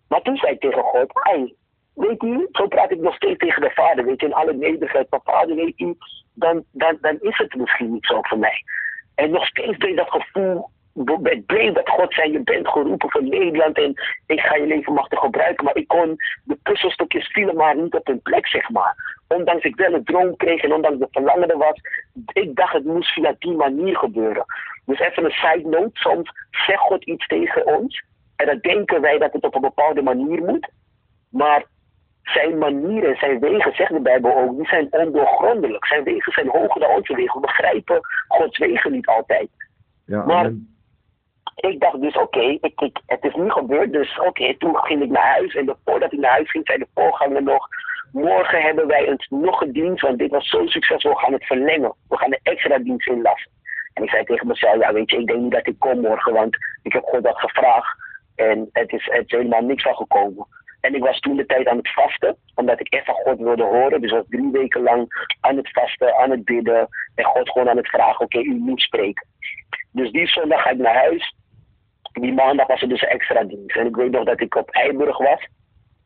Maar 0.08 0.22
toen 0.22 0.36
zei 0.36 0.52
ik 0.52 0.60
tegen 0.60 0.82
God, 0.82 1.10
hey, 1.12 1.54
weet 1.94 2.20
je, 2.22 2.48
zo 2.52 2.66
praat 2.66 2.90
ik 2.90 3.00
nog 3.00 3.14
steeds 3.14 3.38
tegen 3.38 3.62
de 3.62 3.70
vader, 3.70 4.04
weet 4.04 4.20
je, 4.20 4.26
in 4.26 4.34
alle 4.34 4.54
nederigheid. 4.54 5.10
Maar 5.10 5.20
vader, 5.24 5.56
weet 5.56 5.78
je, 5.78 5.96
dan, 6.34 6.64
dan, 6.72 6.98
dan 7.00 7.18
is 7.20 7.38
het 7.38 7.54
misschien 7.54 7.92
niet 7.92 8.06
zo 8.06 8.18
voor 8.22 8.38
mij. 8.38 8.64
En 9.14 9.30
nog 9.30 9.46
steeds 9.46 9.76
ben 9.76 9.88
je 9.88 9.96
dat 9.96 10.10
gevoel 10.10 10.70
blij 11.46 11.72
dat 11.72 11.88
God 11.88 12.14
zei, 12.14 12.32
je 12.32 12.42
bent 12.42 12.68
geroepen 12.68 13.10
voor 13.10 13.22
Nederland 13.22 13.76
en 13.78 13.94
ik 14.26 14.40
ga 14.40 14.54
je 14.54 14.66
leven 14.66 14.92
machtig 14.92 15.18
gebruiken. 15.18 15.64
Maar 15.64 15.76
ik 15.76 15.88
kon, 15.88 16.16
de 16.44 16.58
puzzelstukjes 16.62 17.26
vielen 17.26 17.56
maar 17.56 17.76
niet 17.76 17.94
op 17.94 18.06
hun 18.06 18.22
plek, 18.22 18.46
zeg 18.46 18.70
maar. 18.70 19.18
Ondanks 19.28 19.64
ik 19.64 19.76
wel 19.76 19.94
een 19.94 20.04
droom 20.04 20.36
kreeg 20.36 20.62
en 20.62 20.72
ondanks 20.72 20.98
de 20.98 21.08
verlangen 21.10 21.50
er 21.50 21.58
was, 21.58 21.80
ik 22.32 22.56
dacht 22.56 22.72
het 22.72 22.84
moest 22.84 23.12
via 23.12 23.34
die 23.38 23.52
manier 23.52 23.96
gebeuren. 23.96 24.44
Dus 24.84 24.98
even 24.98 25.24
een 25.24 25.30
side 25.30 25.68
note, 25.68 25.90
soms 25.92 26.30
zegt 26.50 26.80
God 26.80 27.04
iets 27.04 27.26
tegen 27.26 27.66
ons 27.66 28.04
en 28.36 28.46
dan 28.46 28.58
denken 28.58 29.00
wij 29.00 29.18
dat 29.18 29.32
het 29.32 29.44
op 29.44 29.54
een 29.54 29.60
bepaalde 29.60 30.02
manier 30.02 30.42
moet. 30.42 30.70
Maar 31.28 31.64
zijn 32.22 32.58
manieren, 32.58 33.16
zijn 33.16 33.40
wegen, 33.40 33.74
zegt 33.74 33.92
de 33.92 34.00
Bijbel 34.00 34.36
ook, 34.36 34.56
die 34.56 34.66
zijn 34.66 34.88
ondoorgrondelijk. 34.90 35.86
Zijn 35.86 36.04
wegen 36.04 36.32
zijn 36.32 36.48
hoger 36.48 36.80
dan 36.80 36.90
onze 36.90 37.14
wegen. 37.14 37.34
We 37.34 37.46
begrijpen 37.46 38.00
Gods 38.28 38.58
wegen 38.58 38.92
niet 38.92 39.06
altijd. 39.06 39.48
Ja, 40.06 40.24
maar 40.24 40.52
ik 41.60 41.80
dacht 41.80 42.00
dus, 42.00 42.16
oké, 42.16 42.40
ik, 42.40 42.80
ik, 42.80 43.00
het 43.06 43.24
is 43.24 43.34
niet 43.34 43.52
gebeurd. 43.52 43.92
Dus 43.92 44.18
oké, 44.20 44.56
toen 44.58 44.76
ging 44.76 45.02
ik 45.02 45.10
naar 45.10 45.32
huis. 45.32 45.54
En 45.54 45.76
voordat 45.84 46.12
ik 46.12 46.18
naar 46.18 46.30
huis 46.30 46.50
ging, 46.50 46.66
zei 46.66 46.78
de 46.78 46.86
voorganger 46.94 47.42
nog... 47.42 47.68
Morgen 48.12 48.62
hebben 48.62 48.86
wij 48.86 49.08
een, 49.08 49.24
nog 49.28 49.60
een 49.60 49.72
dienst, 49.72 50.02
want 50.02 50.18
dit 50.18 50.30
was 50.30 50.48
zo 50.48 50.66
succesvol. 50.66 51.10
We 51.10 51.18
gaan 51.18 51.32
het 51.32 51.46
verlengen. 51.46 51.94
We 52.08 52.16
gaan 52.16 52.32
een 52.32 52.40
extra 52.42 52.78
dienst 52.78 53.08
inlassen. 53.08 53.50
En 53.94 54.02
ik 54.02 54.10
zei 54.10 54.24
tegen 54.24 54.46
mezelf, 54.46 54.80
ja 54.80 54.92
weet 54.92 55.10
je, 55.10 55.18
ik 55.18 55.26
denk 55.26 55.40
niet 55.40 55.52
dat 55.52 55.66
ik 55.66 55.78
kom 55.78 56.00
morgen. 56.00 56.32
Want 56.32 56.56
ik 56.82 56.92
heb 56.92 57.18
dat 57.22 57.38
gevraagd. 57.38 57.96
En 58.36 58.68
het 58.72 58.92
is, 58.92 59.08
het 59.10 59.30
helemaal 59.30 59.62
niks 59.62 59.82
van 59.82 59.94
gekomen. 59.94 60.46
En 60.80 60.94
ik 60.94 61.04
was 61.04 61.20
toen 61.20 61.36
de 61.36 61.46
tijd 61.46 61.68
aan 61.68 61.76
het 61.76 61.92
vasten, 61.92 62.36
omdat 62.54 62.80
ik 62.80 62.88
echt 62.88 63.04
van 63.04 63.14
God 63.14 63.38
wilde 63.38 63.62
horen. 63.62 64.00
Dus 64.00 64.10
ik 64.10 64.16
was 64.16 64.26
drie 64.28 64.50
weken 64.52 64.82
lang 64.82 65.28
aan 65.40 65.56
het 65.56 65.70
vasten, 65.70 66.16
aan 66.16 66.30
het 66.30 66.44
bidden. 66.44 66.88
En 67.14 67.24
God 67.24 67.50
gewoon 67.50 67.68
aan 67.68 67.76
het 67.76 67.88
vragen, 67.88 68.24
oké, 68.24 68.38
u 68.38 68.54
moet 68.54 68.80
spreken. 68.80 69.26
Dus 69.92 70.10
die 70.10 70.26
zondag 70.26 70.62
ga 70.62 70.70
ik 70.70 70.78
naar 70.78 70.94
huis 70.94 71.34
die 72.12 72.32
maandag 72.32 72.66
was 72.66 72.82
er 72.82 72.88
dus 72.88 73.02
een 73.02 73.08
extra 73.08 73.44
dienst. 73.44 73.76
En 73.76 73.86
ik 73.86 73.96
weet 73.96 74.10
nog 74.10 74.24
dat 74.24 74.40
ik 74.40 74.54
op 74.54 74.70
Eiburg 74.70 75.18
was. 75.18 75.48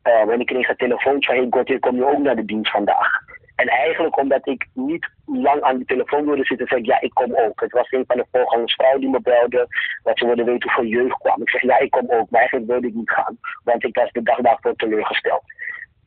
Uh, 0.03 0.33
en 0.33 0.39
ik 0.39 0.45
kreeg 0.45 0.69
een 0.69 0.75
telefoontje 0.75 1.31
van, 1.31 1.39
hey 1.39 1.47
God, 1.49 1.79
kom 1.79 1.95
je 1.95 2.05
ook 2.05 2.17
naar 2.17 2.35
de 2.35 2.45
dienst 2.45 2.71
vandaag? 2.71 3.07
En 3.55 3.67
eigenlijk 3.67 4.17
omdat 4.17 4.47
ik 4.47 4.67
niet 4.73 5.09
lang 5.25 5.61
aan 5.61 5.77
de 5.77 5.85
telefoon 5.85 6.25
wilde 6.25 6.45
zitten, 6.45 6.67
zei 6.67 6.79
ik, 6.79 6.85
ja, 6.85 7.01
ik 7.01 7.13
kom 7.13 7.35
ook. 7.35 7.61
Het 7.61 7.71
was 7.71 7.91
een 7.91 8.03
van 8.07 8.17
de 8.17 8.25
voorgangersvrouwen 8.31 9.01
die 9.01 9.09
me 9.09 9.21
belde, 9.21 9.67
dat 10.03 10.17
ze 10.17 10.25
wilden 10.25 10.45
weten 10.45 10.71
hoeveel 10.71 10.91
jeugd 10.91 11.17
kwam. 11.17 11.41
Ik 11.41 11.49
zeg, 11.49 11.61
ja, 11.61 11.79
ik 11.79 11.91
kom 11.91 12.11
ook, 12.11 12.29
maar 12.29 12.39
eigenlijk 12.39 12.71
wilde 12.71 12.87
ik 12.87 12.93
niet 12.93 13.11
gaan, 13.11 13.37
want 13.63 13.83
ik 13.83 13.95
was 13.95 14.11
de 14.11 14.23
dag 14.23 14.37
daarvoor 14.37 14.75
teleurgesteld. 14.75 15.43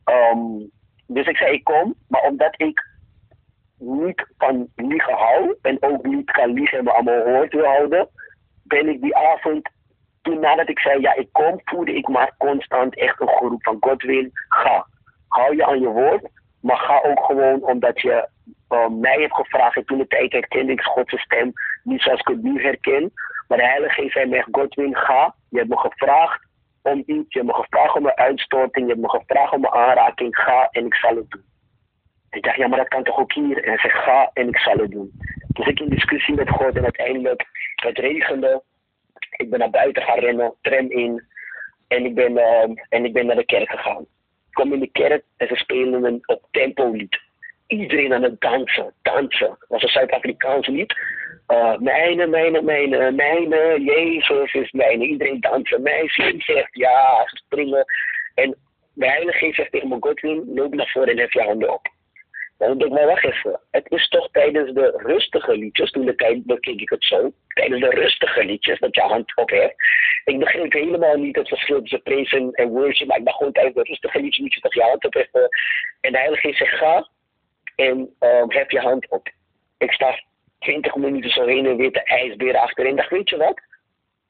Um, 0.05 0.71
dus 1.07 1.27
ik 1.27 1.37
zei, 1.37 1.53
ik 1.53 1.63
kom, 1.63 1.95
maar 2.07 2.21
omdat 2.21 2.53
ik 2.57 2.83
niet 3.77 4.25
van 4.37 4.69
liegen 4.75 5.13
hou 5.13 5.57
en 5.61 5.77
ook 5.79 6.05
niet 6.05 6.31
kan 6.31 6.53
liegen 6.53 6.77
en 6.77 6.95
aan 6.95 7.03
mijn 7.03 7.35
hoort 7.35 7.53
wil 7.53 7.65
houden, 7.65 8.09
ben 8.63 8.89
ik 8.89 9.01
die 9.01 9.15
avond 9.15 9.69
toen 10.29 10.39
nadat 10.39 10.69
ik 10.69 10.79
zei, 10.79 11.01
ja, 11.01 11.15
ik 11.15 11.27
kom, 11.31 11.61
voelde 11.63 11.93
ik 11.93 12.07
maar 12.07 12.33
constant 12.37 12.97
echt 12.97 13.21
een 13.21 13.29
geroep 13.29 13.63
van 13.63 13.77
Godwin, 13.79 14.31
ga. 14.49 14.85
Hou 15.27 15.55
je 15.55 15.65
aan 15.65 15.79
je 15.79 15.87
woord, 15.87 16.29
maar 16.61 16.77
ga 16.77 17.01
ook 17.01 17.25
gewoon 17.25 17.63
omdat 17.63 18.01
je 18.01 18.29
uh, 18.69 18.87
mij 18.87 19.21
hebt 19.21 19.35
gevraagd. 19.35 19.75
En 19.75 19.85
toen 19.85 19.97
de 19.97 20.07
tijd 20.07 20.31
herkende 20.31 20.71
ik 20.71 20.81
Godse 20.81 21.17
stem, 21.17 21.51
niet 21.83 22.01
zoals 22.01 22.19
ik 22.19 22.27
het 22.27 22.43
nu 22.43 22.61
herken. 22.61 23.11
Maar 23.47 23.57
de 23.57 23.63
Heilige 23.63 23.93
Geest 23.93 24.13
zei 24.13 24.25
mij, 24.25 24.45
Godwin, 24.51 24.95
ga. 24.95 25.35
Je 25.49 25.57
hebt 25.57 25.69
me 25.69 25.77
gevraagd 25.77 26.47
om 26.81 27.03
iets, 27.05 27.33
je 27.33 27.39
hebt 27.39 27.51
me 27.51 27.53
gevraagd 27.53 27.95
om 27.95 28.05
een 28.05 28.17
uitstorting, 28.17 28.85
je 28.85 28.91
hebt 28.91 29.05
me 29.05 29.09
gevraagd 29.09 29.53
om 29.53 29.63
een 29.63 29.71
aanraking, 29.71 30.35
ga 30.35 30.67
en 30.71 30.85
ik 30.85 30.95
zal 30.95 31.15
het 31.15 31.29
doen. 31.29 31.43
Ik 32.29 32.43
dacht, 32.43 32.55
ja, 32.55 32.67
maar 32.67 32.79
dat 32.79 32.87
kan 32.87 33.03
toch 33.03 33.19
ook 33.19 33.33
hier? 33.33 33.63
En 33.63 33.79
hij 33.79 33.89
ga 33.89 34.29
en 34.33 34.47
ik 34.47 34.57
zal 34.57 34.77
het 34.77 34.91
doen. 34.91 35.11
Dus 35.47 35.67
ik 35.67 35.79
in 35.79 35.89
discussie 35.89 36.35
met 36.35 36.49
God 36.49 36.75
en 36.75 36.83
uiteindelijk, 36.83 37.45
het 37.75 37.97
regende. 37.97 38.63
Ik 39.39 39.49
ben 39.49 39.59
naar 39.59 39.69
buiten 39.69 40.03
gaan 40.03 40.19
rennen, 40.19 40.53
tram 40.61 40.91
in. 40.91 41.23
En 41.87 42.05
ik 42.05 42.15
ben, 42.15 42.31
uh, 42.31 42.63
en 42.89 43.05
ik 43.05 43.13
ben 43.13 43.25
naar 43.25 43.35
de 43.35 43.45
kerk 43.45 43.69
gegaan. 43.69 44.01
Ik 44.01 44.53
kom 44.53 44.73
in 44.73 44.79
de 44.79 44.91
kerk 44.91 45.23
en 45.37 45.47
ze 45.47 45.55
spelen 45.55 46.03
een 46.03 46.23
op 46.25 46.43
tempo 46.51 46.91
lied. 46.91 47.19
Iedereen 47.67 48.13
aan 48.13 48.23
het 48.23 48.41
dansen, 48.41 48.93
dansen. 49.01 49.47
Dat 49.47 49.67
was 49.67 49.83
een 49.83 49.89
Zuid-Afrikaans 49.89 50.67
lied. 50.67 50.95
Uh, 51.47 51.77
mijne, 51.77 52.27
mijne, 52.27 52.61
mijne, 52.61 53.11
mijne, 53.11 53.81
Jezus 53.81 54.53
is 54.53 54.71
mijne. 54.71 55.05
Iedereen 55.05 55.39
dansen. 55.39 55.81
Meisje 55.81 56.33
zegt 56.37 56.75
ja, 56.75 57.23
ze 57.25 57.35
springen. 57.35 57.85
En 58.35 58.55
de 58.93 59.05
Heilige 59.05 59.37
Geest 59.37 59.55
zegt 59.55 59.71
tegen 59.71 59.87
me, 59.87 59.97
Godwin, 59.99 60.51
loop 60.53 60.73
naar 60.73 60.89
voren 60.89 61.09
en 61.09 61.17
hef 61.17 61.33
je 61.33 61.41
handen 61.41 61.73
op. 61.73 61.87
Dan 62.59 62.77
denk 62.77 62.91
ik, 62.91 62.97
maar 62.97 63.05
wacht 63.05 63.25
even. 63.25 63.59
Het 63.71 63.91
is 63.91 64.07
toch 64.07 64.29
tijdens 64.31 64.73
de 64.73 64.93
rustige 64.95 65.57
liedjes, 65.57 65.91
toen 65.91 66.05
bekeek 66.45 66.81
ik 66.81 66.89
het 66.89 67.03
zo, 67.03 67.31
tijdens 67.47 67.81
de 67.81 67.89
rustige 67.89 68.45
liedjes 68.45 68.79
dat 68.79 68.95
je 68.95 69.01
hand 69.01 69.35
op 69.35 69.49
hebt. 69.49 69.75
Ik 70.25 70.39
begreep 70.39 70.71
helemaal 70.71 71.15
niet 71.15 71.35
het 71.35 71.47
verschil 71.47 71.81
tussen 71.81 72.01
praise 72.01 72.49
en 72.51 72.67
worship, 72.67 73.07
maar 73.07 73.17
ik 73.17 73.25
dacht 73.25 73.37
gewoon 73.37 73.53
tijdens 73.53 73.75
de 73.75 73.83
rustige 73.83 74.21
liedjes 74.21 74.61
moet 74.61 74.73
je 74.73 74.81
hand 74.81 75.05
op. 75.05 75.15
En 75.15 76.11
de 76.11 76.17
Heilige 76.17 76.47
Geest 76.47 76.57
zegt, 76.57 76.77
ga 76.77 77.07
en 77.75 78.15
um, 78.19 78.51
heb 78.51 78.71
je 78.71 78.79
hand 78.79 79.09
op. 79.09 79.29
Ik 79.77 79.91
sta 79.91 80.19
20 80.59 80.95
minuten 80.95 81.29
zo 81.29 81.45
heen 81.45 81.65
en 81.65 81.77
weer 81.77 81.91
de 81.91 82.03
ijsberen 82.03 82.61
achterin. 82.61 82.91
Ik 82.91 82.97
dacht, 82.97 83.09
weet 83.09 83.29
je 83.29 83.37
wat? 83.37 83.61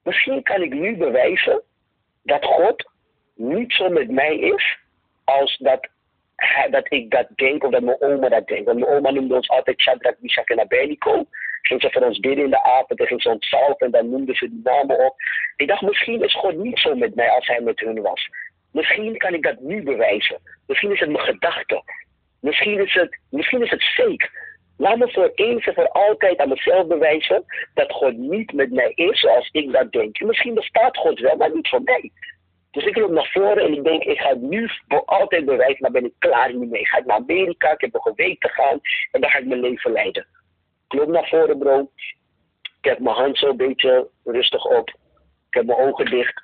Misschien 0.03 0.43
kan 0.43 0.61
ik 0.61 0.73
nu 0.73 0.97
bewijzen 0.97 1.61
dat 2.23 2.45
God 2.45 2.91
niet 3.35 3.73
zo 3.73 3.89
met 3.89 4.11
mij 4.11 4.35
is 4.35 4.77
als 5.23 5.57
dat 5.57 5.87
dat 6.71 6.85
ik 6.89 7.11
dat 7.11 7.27
denk 7.35 7.63
of 7.63 7.71
dat 7.71 7.81
mijn 7.81 8.01
oma 8.01 8.29
dat 8.29 8.47
denkt. 8.47 8.65
Want 8.65 8.79
mijn 8.79 8.91
oma 8.91 9.11
noemde 9.11 9.35
ons 9.35 9.49
altijd 9.49 9.81
Shadrach, 9.81 10.15
Meshach 10.19 10.45
en 10.45 10.59
Abednego. 10.59 11.25
Ging 11.61 11.81
ze 11.81 11.91
voor 11.91 12.01
ons 12.01 12.19
bidden 12.19 12.43
in 12.43 12.49
de 12.49 12.63
avond 12.63 12.99
en 12.99 13.07
ging 13.07 13.21
ze 13.21 13.29
ons 13.29 13.75
en 13.77 13.91
dan 13.91 14.09
noemden 14.09 14.35
ze 14.35 14.49
die 14.49 14.61
namen 14.63 15.05
op. 15.05 15.15
Ik 15.55 15.67
dacht, 15.67 15.81
misschien 15.81 16.23
is 16.23 16.35
God 16.35 16.57
niet 16.57 16.79
zo 16.79 16.95
met 16.95 17.15
mij 17.15 17.29
als 17.29 17.47
hij 17.47 17.61
met 17.61 17.79
hun 17.79 18.01
was. 18.01 18.29
Misschien 18.71 19.17
kan 19.17 19.33
ik 19.33 19.43
dat 19.43 19.59
nu 19.59 19.83
bewijzen. 19.83 20.37
Misschien 20.67 20.91
is 20.91 20.99
het 20.99 21.09
mijn 21.09 21.25
gedachte. 21.25 21.83
Misschien 22.41 22.79
is 22.79 22.93
het, 22.93 23.19
misschien 23.29 23.61
is 23.61 23.69
het 23.69 23.83
fake. 23.83 24.29
Laat 24.77 24.97
me 24.97 25.11
voor 25.11 25.31
eens 25.35 25.65
en 25.65 25.73
voor 25.73 25.89
altijd 25.89 26.37
aan 26.37 26.49
mezelf 26.49 26.87
bewijzen 26.87 27.43
dat 27.73 27.91
God 27.91 28.17
niet 28.17 28.53
met 28.53 28.71
mij 28.71 28.91
is 28.95 29.19
zoals 29.19 29.49
ik 29.51 29.71
dat 29.71 29.91
denk. 29.91 30.19
Misschien 30.19 30.53
bestaat 30.53 30.97
God 30.97 31.19
wel, 31.19 31.35
maar 31.35 31.53
niet 31.53 31.67
voor 31.67 31.81
mij. 31.83 32.11
Dus 32.71 32.85
ik 32.85 32.97
loop 32.97 33.11
naar 33.11 33.29
voren 33.31 33.63
en 33.63 33.73
ik 33.73 33.83
denk, 33.83 34.03
ik 34.03 34.19
ga 34.19 34.33
nu 34.33 34.69
voor 34.87 35.05
altijd 35.05 35.45
bewijzen, 35.45 35.77
maar 35.79 35.91
ben 35.91 36.05
ik 36.05 36.13
klaar 36.19 36.49
hiermee. 36.49 36.87
Ga 36.87 36.97
ik 36.97 37.05
naar 37.05 37.17
Amerika, 37.17 37.71
ik 37.71 37.81
heb 37.81 37.93
nog 37.93 38.05
een 38.05 38.15
week 38.15 38.39
te 38.39 38.49
gaan 38.49 38.79
en 39.11 39.21
dan 39.21 39.29
ga 39.29 39.37
ik 39.37 39.45
mijn 39.45 39.59
leven 39.59 39.91
leiden. 39.91 40.27
Ik 40.89 40.99
loop 40.99 41.07
naar 41.07 41.27
voren, 41.27 41.57
bro. 41.57 41.91
Ik 42.61 42.89
heb 42.89 42.99
mijn 42.99 43.15
hand 43.15 43.37
zo 43.37 43.49
een 43.49 43.57
beetje 43.57 44.07
rustig 44.23 44.65
op. 44.65 44.89
Ik 45.49 45.53
heb 45.53 45.65
mijn 45.65 45.79
ogen 45.79 46.05
dicht. 46.05 46.41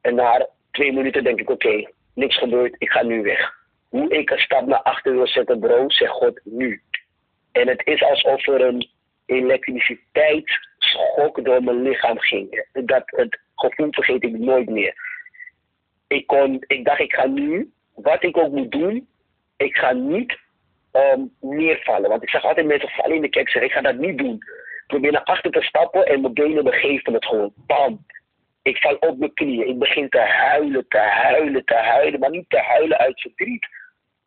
En 0.00 0.14
na 0.14 0.48
twee 0.70 0.92
minuten 0.92 1.24
denk 1.24 1.40
ik, 1.40 1.50
oké, 1.50 1.90
niks 2.14 2.38
gebeurd, 2.38 2.74
ik 2.78 2.90
ga 2.90 3.02
nu 3.02 3.22
weg. 3.22 3.58
Hoe 3.88 4.08
ik 4.08 4.30
een 4.30 4.38
stap 4.38 4.66
naar 4.66 4.82
achter 4.82 5.14
wil 5.14 5.26
zetten, 5.26 5.60
bro, 5.60 5.88
zeg 5.88 6.10
God 6.10 6.40
nu. 6.44 6.82
En 7.52 7.68
het 7.68 7.86
is 7.86 8.02
alsof 8.02 8.46
er 8.46 8.60
een 8.60 8.88
elektriciteitsschok 9.26 11.44
door 11.44 11.62
mijn 11.62 11.82
lichaam 11.82 12.18
ging. 12.18 12.66
Dat, 12.72 13.02
het 13.06 13.38
gevoel 13.54 13.88
vergeet 13.90 14.22
ik 14.22 14.38
nooit 14.38 14.68
meer. 14.68 15.09
Ik, 16.10 16.26
kon, 16.26 16.64
ik 16.66 16.84
dacht, 16.84 17.00
ik 17.00 17.12
ga 17.12 17.26
nu, 17.26 17.72
wat 17.94 18.22
ik 18.22 18.36
ook 18.36 18.52
moet 18.52 18.70
doen, 18.70 19.08
ik 19.56 19.76
ga 19.76 19.92
niet 19.92 20.38
um, 20.92 21.32
neervallen. 21.40 22.10
Want 22.10 22.22
ik 22.22 22.28
zag 22.28 22.44
altijd 22.44 22.66
mensen 22.66 22.88
vallen 22.88 23.16
in 23.16 23.22
de 23.22 23.28
kerk 23.28 23.48
zeggen, 23.48 23.70
ik 23.70 23.76
ga 23.76 23.80
dat 23.80 23.96
niet 23.96 24.18
doen. 24.18 24.34
Ik 24.34 24.84
probeer 24.86 25.12
naar 25.12 25.24
achter 25.24 25.50
te 25.50 25.62
stappen 25.62 26.06
en 26.06 26.20
mijn 26.20 26.34
benen 26.34 26.64
begeven 26.64 27.12
het 27.12 27.24
gewoon. 27.24 27.52
Bam. 27.66 28.06
Ik 28.62 28.76
val 28.76 28.94
op 28.94 29.18
mijn 29.18 29.34
knieën. 29.34 29.68
Ik 29.68 29.78
begin 29.78 30.08
te 30.08 30.20
huilen, 30.20 30.84
te 30.88 30.98
huilen, 30.98 31.64
te 31.64 31.74
huilen. 31.74 32.20
Maar 32.20 32.30
niet 32.30 32.48
te 32.50 32.58
huilen 32.58 32.98
uit 32.98 33.20
verdriet. 33.20 33.66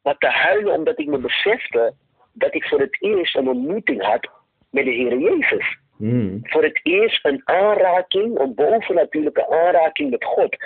Maar 0.04 0.18
te 0.18 0.28
huilen 0.28 0.74
omdat 0.74 1.00
ik 1.00 1.08
me 1.08 1.18
besefte 1.18 1.94
dat 2.34 2.56
ik 2.56 2.64
voor 2.64 2.80
het 2.80 2.98
eerst 3.02 3.36
een 3.36 3.48
ontmoeting 3.48 4.02
had 4.02 4.30
met 4.70 4.86
de 4.86 4.92
Heer 4.92 5.18
Jezus. 5.18 5.78
Hmm. 5.98 6.40
Voor 6.44 6.64
het 6.64 6.80
eerst 6.84 7.26
een 7.26 7.42
aanraking, 7.44 8.40
een 8.40 8.56
bovennatuurlijke 8.56 9.50
aanraking 9.50 10.10
met 10.10 10.24
God. 10.24 10.58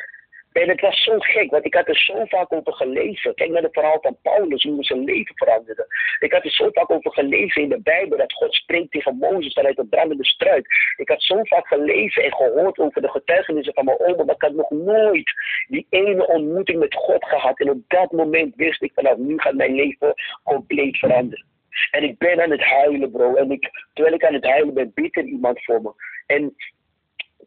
En 0.62 0.70
het 0.70 0.82
was 0.82 1.04
zo 1.04 1.20
gek, 1.20 1.52
want 1.52 1.66
ik 1.66 1.74
had 1.74 1.88
er 1.88 1.98
zo 1.98 2.26
vaak 2.26 2.54
over 2.54 2.74
gelezen. 2.74 3.36
Kijk 3.36 3.50
naar 3.50 3.62
het 3.62 3.74
verhaal 3.74 3.98
van 4.02 4.18
Paulus, 4.22 4.64
hoe 4.64 4.84
zijn 4.84 5.04
leven 5.04 5.36
veranderde. 5.36 5.88
Ik 6.20 6.32
had 6.32 6.44
er 6.44 6.52
zo 6.52 6.70
vaak 6.72 6.92
over 6.92 7.12
gelezen 7.12 7.62
in 7.62 7.70
de 7.70 7.82
Bijbel, 7.82 8.18
dat 8.18 8.34
God 8.34 8.54
spreekt 8.54 8.92
tegen 8.92 9.18
Mozes 9.18 9.54
vanuit 9.54 9.76
de 9.76 9.86
brandende 9.86 10.26
struik. 10.26 10.68
Ik 10.98 11.10
had 11.10 11.22
zo 11.22 11.40
vaak 11.44 11.68
gelezen 11.68 12.24
en 12.24 12.36
gehoord 12.36 12.80
over 12.80 13.02
de 13.02 13.10
getuigenissen 13.10 13.74
van 13.74 13.86
mijn 13.86 14.00
oma, 14.00 14.24
maar 14.24 14.36
ik 14.36 14.42
had 14.42 14.54
nog 14.54 14.70
nooit 14.70 15.32
die 15.68 15.88
ene 15.90 16.28
ontmoeting 16.28 16.80
met 16.80 16.96
God 16.96 17.26
gehad. 17.26 17.60
En 17.60 17.70
op 17.70 17.82
dat 17.88 18.12
moment 18.12 18.56
wist 18.56 18.82
ik 18.82 18.92
vanaf 18.94 19.18
nu 19.18 19.40
gaat 19.40 19.54
mijn 19.54 19.76
leven 19.76 20.14
compleet 20.44 20.98
veranderen. 20.98 21.46
En 21.92 22.04
ik 22.04 22.18
ben 22.18 22.42
aan 22.42 22.52
het 22.52 22.64
huilen, 22.64 23.12
bro. 23.12 23.36
En 23.36 23.52
ik, 23.52 23.70
terwijl 23.94 24.16
ik 24.16 24.26
aan 24.26 24.34
het 24.34 24.46
huilen 24.46 24.74
ben, 24.74 24.92
bidt 24.94 25.18
er 25.18 25.24
iemand 25.24 25.64
voor 25.64 25.82
me. 25.82 25.92
En 26.26 26.56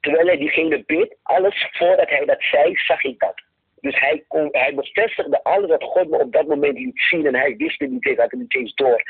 terwijl 0.00 0.26
hij 0.26 0.36
diegene 0.36 0.84
bidt, 0.86 1.16
alles 1.22 1.68
voordat 1.72 2.08
hij 2.08 2.24
dat 2.24 2.42
zei, 2.42 2.76
zag 2.76 3.04
ik 3.04 3.18
dat. 3.18 3.42
Dus 3.80 4.00
hij, 4.00 4.24
kon, 4.28 4.48
hij 4.52 4.74
bevestigde 4.74 5.42
alles 5.42 5.68
wat 5.68 5.82
God 5.82 6.08
me 6.08 6.18
op 6.18 6.32
dat 6.32 6.46
moment 6.46 6.78
liet 6.78 7.00
zien. 7.00 7.26
En 7.26 7.34
hij 7.34 7.56
wist 7.56 7.80
het 7.80 7.90
niet 7.90 8.06
eens, 8.06 8.18
had 8.18 8.30
het 8.30 8.40
niet 8.40 8.54
eens 8.54 8.74
door. 8.74 9.02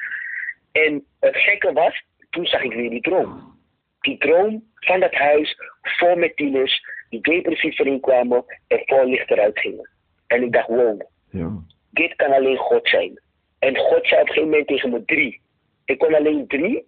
En 0.72 1.04
het 1.20 1.36
gekke 1.36 1.72
was, 1.72 2.02
toen 2.30 2.46
zag 2.46 2.62
ik 2.62 2.72
weer 2.72 2.90
die 2.90 3.00
droom. 3.00 3.58
Die 4.00 4.18
droom 4.18 4.64
van 4.74 5.00
dat 5.00 5.14
huis, 5.14 5.56
vol 5.82 6.16
met 6.16 6.36
tieners, 6.36 6.84
die 7.08 7.20
depressief 7.20 7.78
erin 7.78 8.00
kwamen 8.00 8.44
en 8.66 8.82
vol 8.84 9.04
licht 9.04 9.30
eruit 9.30 9.58
gingen. 9.58 9.90
En 10.26 10.42
ik 10.42 10.52
dacht, 10.52 10.68
wow, 10.68 11.00
ja. 11.30 11.50
dit 11.90 12.16
kan 12.16 12.32
alleen 12.32 12.56
God 12.56 12.88
zijn. 12.88 13.20
En 13.58 13.76
God 13.76 14.06
zei 14.06 14.20
op 14.20 14.26
een 14.26 14.32
gegeven 14.32 14.50
moment 14.50 14.66
tegen 14.66 14.90
me 14.90 15.04
drie. 15.04 15.40
Ik 15.84 15.98
kon 15.98 16.14
alleen 16.14 16.46
drie. 16.46 16.84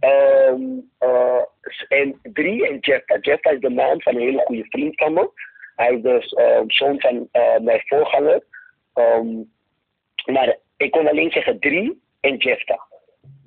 Um, 0.00 0.90
uh, 1.00 1.42
en 1.88 2.20
drie 2.22 2.68
en 2.68 2.78
Jeff. 2.78 3.04
Jeff 3.20 3.44
is 3.44 3.60
de 3.60 3.70
naam 3.70 4.02
van 4.02 4.14
een 4.14 4.20
hele 4.20 4.42
goede 4.44 4.64
vriend 4.68 4.96
van 4.96 5.12
me. 5.12 5.30
Hij 5.76 5.94
is 5.94 6.02
de 6.02 6.56
um, 6.58 6.70
zoon 6.70 7.00
van 7.00 7.28
uh, 7.32 7.58
mijn 7.58 7.82
voorganger. 7.84 8.44
Um, 8.94 9.50
maar 10.24 10.56
ik 10.76 10.90
kon 10.90 11.08
alleen 11.08 11.30
zeggen 11.30 11.60
drie 11.60 12.02
en 12.20 12.36
Jefta. 12.36 12.86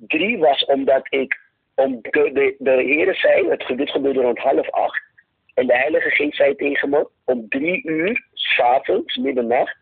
Drie 0.06 0.38
was 0.38 0.64
omdat 0.64 1.06
ik, 1.08 1.40
om 1.74 1.98
de, 2.00 2.54
de, 2.58 2.70
heren 2.70 3.14
zei, 3.14 3.48
het, 3.48 3.64
dit 3.76 3.90
gebeurde 3.90 4.20
rond 4.20 4.38
half 4.38 4.70
acht. 4.70 5.02
En 5.54 5.66
de 5.66 5.76
Heilige 5.76 6.10
Geest 6.10 6.36
zei 6.36 6.54
tegen 6.54 6.88
me, 6.88 7.08
om 7.24 7.48
drie 7.48 7.86
uur, 7.86 8.26
s'avonds, 8.32 9.16
middernacht, 9.16 9.76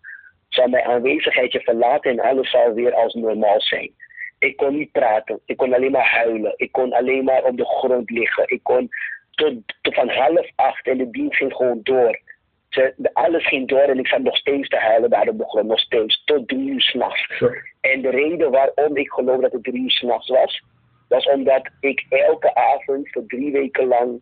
zal 0.49 0.69
mijn 0.69 0.85
aanwezigheid 0.85 1.53
je 1.53 1.61
verlaten 1.61 2.11
en 2.11 2.21
alles 2.21 2.51
zal 2.51 2.73
weer 2.73 2.95
als 2.95 3.15
normaal 3.15 3.61
zijn. 3.61 3.93
Ik 4.41 4.57
kon 4.57 4.77
niet 4.77 4.93
praten, 4.93 5.41
ik 5.45 5.57
kon 5.57 5.75
alleen 5.75 5.91
maar 5.91 6.11
huilen, 6.11 6.53
ik 6.57 6.73
kon 6.73 6.93
alleen 6.93 7.25
maar 7.25 7.45
op 7.45 7.57
de 7.57 7.65
grond 7.65 8.11
liggen. 8.11 8.45
Ik 8.47 8.63
kon 8.63 8.89
tot, 9.31 9.55
tot 9.81 9.95
van 9.95 10.09
half 10.09 10.51
acht 10.55 10.87
en 10.87 10.99
de 10.99 11.11
dienst 11.11 11.37
ging 11.37 11.53
gewoon 11.53 11.81
door. 11.83 12.21
Ze, 12.69 13.11
alles 13.13 13.47
ging 13.47 13.69
door 13.69 13.81
en 13.81 13.99
ik 13.99 14.07
zat 14.07 14.23
nog 14.23 14.37
steeds 14.37 14.69
te 14.69 14.77
huilen 14.77 15.11
daar 15.11 15.29
op 15.29 15.39
de 15.39 15.49
grond, 15.49 15.67
nog 15.67 15.81
steeds, 15.81 16.25
tot 16.25 16.49
drie 16.49 16.69
uur 16.69 16.81
s'nachts. 16.81 17.43
En 17.81 18.03
de 18.03 18.11
reden 18.11 18.51
waarom 18.51 18.97
ik 18.97 19.11
geloof 19.11 19.41
dat 19.41 19.53
het 19.53 19.65
drie 19.65 19.83
uur 19.83 19.91
s'nachts 19.91 20.29
was, 20.29 20.63
was 21.09 21.27
omdat 21.27 21.71
ik 21.81 22.07
elke 22.09 22.55
avond 22.55 23.11
voor 23.11 23.27
drie 23.27 23.53
weken 23.53 23.87
lang 23.87 24.21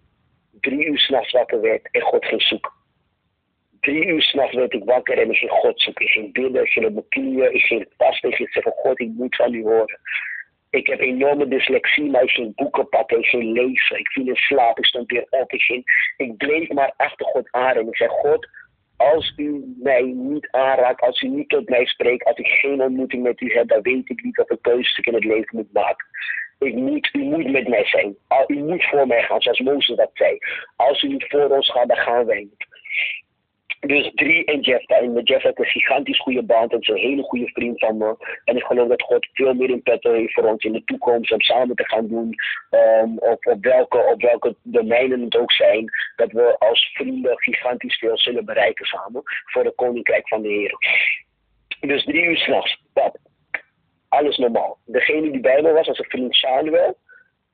drie 0.61 0.87
uur 0.87 0.99
s'nachts 0.99 1.33
wakker 1.33 1.61
werd 1.61 1.89
en 1.91 2.01
God 2.01 2.25
ging 2.25 2.43
zoeken 2.43 2.78
drie 3.81 4.07
uur 4.07 4.23
s'nachts 4.23 4.55
werd 4.55 4.73
ik 4.73 4.85
wakker 4.85 5.19
en 5.19 5.31
ik 5.31 5.37
ging 5.37 5.51
God 5.51 5.81
zoeken. 5.81 6.05
Ik 6.05 6.11
ging 6.11 6.33
bidden, 6.33 6.63
ik 6.63 6.71
ging 6.71 6.87
op 6.87 6.93
mijn 6.93 7.09
knieën, 7.09 7.55
ik 7.55 7.63
ging 7.63 7.87
vasten, 7.97 8.29
ik 8.29 8.35
ging 8.35 8.53
zeggen, 8.53 8.73
God, 8.73 9.01
ik 9.01 9.09
moet 9.09 9.37
van 9.37 9.55
u 9.55 9.63
horen. 9.63 10.01
Ik 10.71 10.87
heb 10.87 11.01
enorme 11.01 11.49
dyslexie, 11.49 12.11
maar 12.11 12.23
ik 12.23 12.31
ging 12.31 12.55
boeken 12.55 12.89
pakken, 12.89 13.19
ik 13.19 13.27
ging 13.27 13.53
lezen, 13.53 13.99
ik 13.99 14.09
viel 14.09 14.27
in 14.27 14.37
slaap, 14.37 14.79
ik 14.79 14.85
stond 14.85 15.11
weer 15.11 15.27
op, 15.31 15.53
ik, 15.53 15.63
ging, 15.63 16.13
ik 16.17 16.37
bleef 16.37 16.69
maar 16.69 16.93
achter 16.97 17.27
God 17.27 17.49
aan 17.51 17.77
en 17.77 17.89
ik 17.89 17.97
zei, 17.97 18.11
God, 18.11 18.49
als 18.97 19.33
u 19.37 19.75
mij 19.83 20.03
niet 20.03 20.49
aanraakt, 20.51 21.01
als 21.01 21.23
u 21.23 21.29
niet 21.29 21.49
tot 21.49 21.69
mij 21.69 21.87
spreekt, 21.87 22.25
als 22.25 22.37
ik 22.37 22.47
geen 22.47 22.83
ontmoeting 22.83 23.23
met 23.23 23.41
u 23.41 23.53
heb, 23.53 23.69
dan 23.69 23.83
weet 23.83 24.11
ik 24.11 24.23
niet 24.23 24.37
wat 24.37 24.51
een 24.51 24.61
keuzes 24.61 24.99
ik 24.99 25.07
in 25.07 25.15
het 25.15 25.25
leven 25.25 25.57
moet 25.57 25.73
maken. 25.73 26.07
Ik 26.59 26.75
moet, 26.75 27.09
u 27.13 27.19
moet 27.19 27.51
met 27.51 27.69
mij 27.69 27.85
zijn. 27.85 28.17
U 28.47 28.55
moet 28.55 28.85
voor 28.85 29.07
mij 29.07 29.23
gaan, 29.23 29.43
zoals 29.43 29.61
Mozes 29.61 29.97
dat 29.97 30.11
zei. 30.15 30.39
Als 30.77 31.03
u 31.03 31.09
niet 31.09 31.27
voor 31.29 31.49
ons 31.49 31.71
gaat, 31.71 31.89
dan 31.89 31.97
gaan 31.97 32.27
wij 32.27 32.41
niet. 32.41 32.67
Dus 33.81 34.11
drie 34.15 34.45
en 34.45 34.61
Jeff. 34.61 34.87
En 34.87 35.23
Jeff 35.23 35.45
ik 35.45 35.59
een 35.59 35.65
gigantisch 35.65 36.21
goede 36.21 36.43
band. 36.43 36.73
En 36.73 36.81
is 36.81 36.89
een 36.89 36.97
hele 36.97 37.23
goede 37.23 37.49
vriend 37.49 37.79
van 37.79 37.97
me. 37.97 38.17
En 38.45 38.57
ik 38.57 38.63
geloof 38.63 38.89
dat 38.89 39.03
God 39.03 39.29
veel 39.33 39.55
meer 39.55 39.71
in 39.71 39.83
petto 39.83 40.13
heeft 40.13 40.33
voor 40.33 40.45
ons 40.45 40.65
in 40.65 40.73
de 40.73 40.85
toekomst. 40.85 41.33
Om 41.33 41.41
samen 41.41 41.77
te 41.77 41.89
gaan 41.89 42.07
doen. 42.07 42.35
Um, 42.71 43.19
op, 43.19 43.47
op, 43.47 43.65
welke, 43.65 43.99
op 43.99 44.23
welke 44.23 44.57
domeinen 44.63 45.21
het 45.21 45.37
ook 45.37 45.53
zijn. 45.53 45.91
Dat 46.17 46.33
we 46.33 46.59
als 46.59 46.91
vrienden 46.95 47.39
gigantisch 47.39 47.99
veel 47.99 48.19
zullen 48.19 48.45
bereiken 48.45 48.87
samen. 48.87 49.23
Voor 49.45 49.65
de 49.65 49.73
koninkrijk 49.75 50.29
van 50.29 50.43
de 50.43 50.49
Heer. 50.49 50.77
Dus 51.81 52.05
drie 52.05 52.25
uur 52.25 52.37
s'nachts. 52.37 52.83
Alles 54.09 54.37
normaal. 54.37 54.79
Degene 54.85 55.31
die 55.31 55.41
bij 55.41 55.63
me 55.63 55.73
was, 55.73 55.87
was 55.87 55.99
een 55.99 56.05
vriend 56.05 56.35
Samuel. 56.35 56.97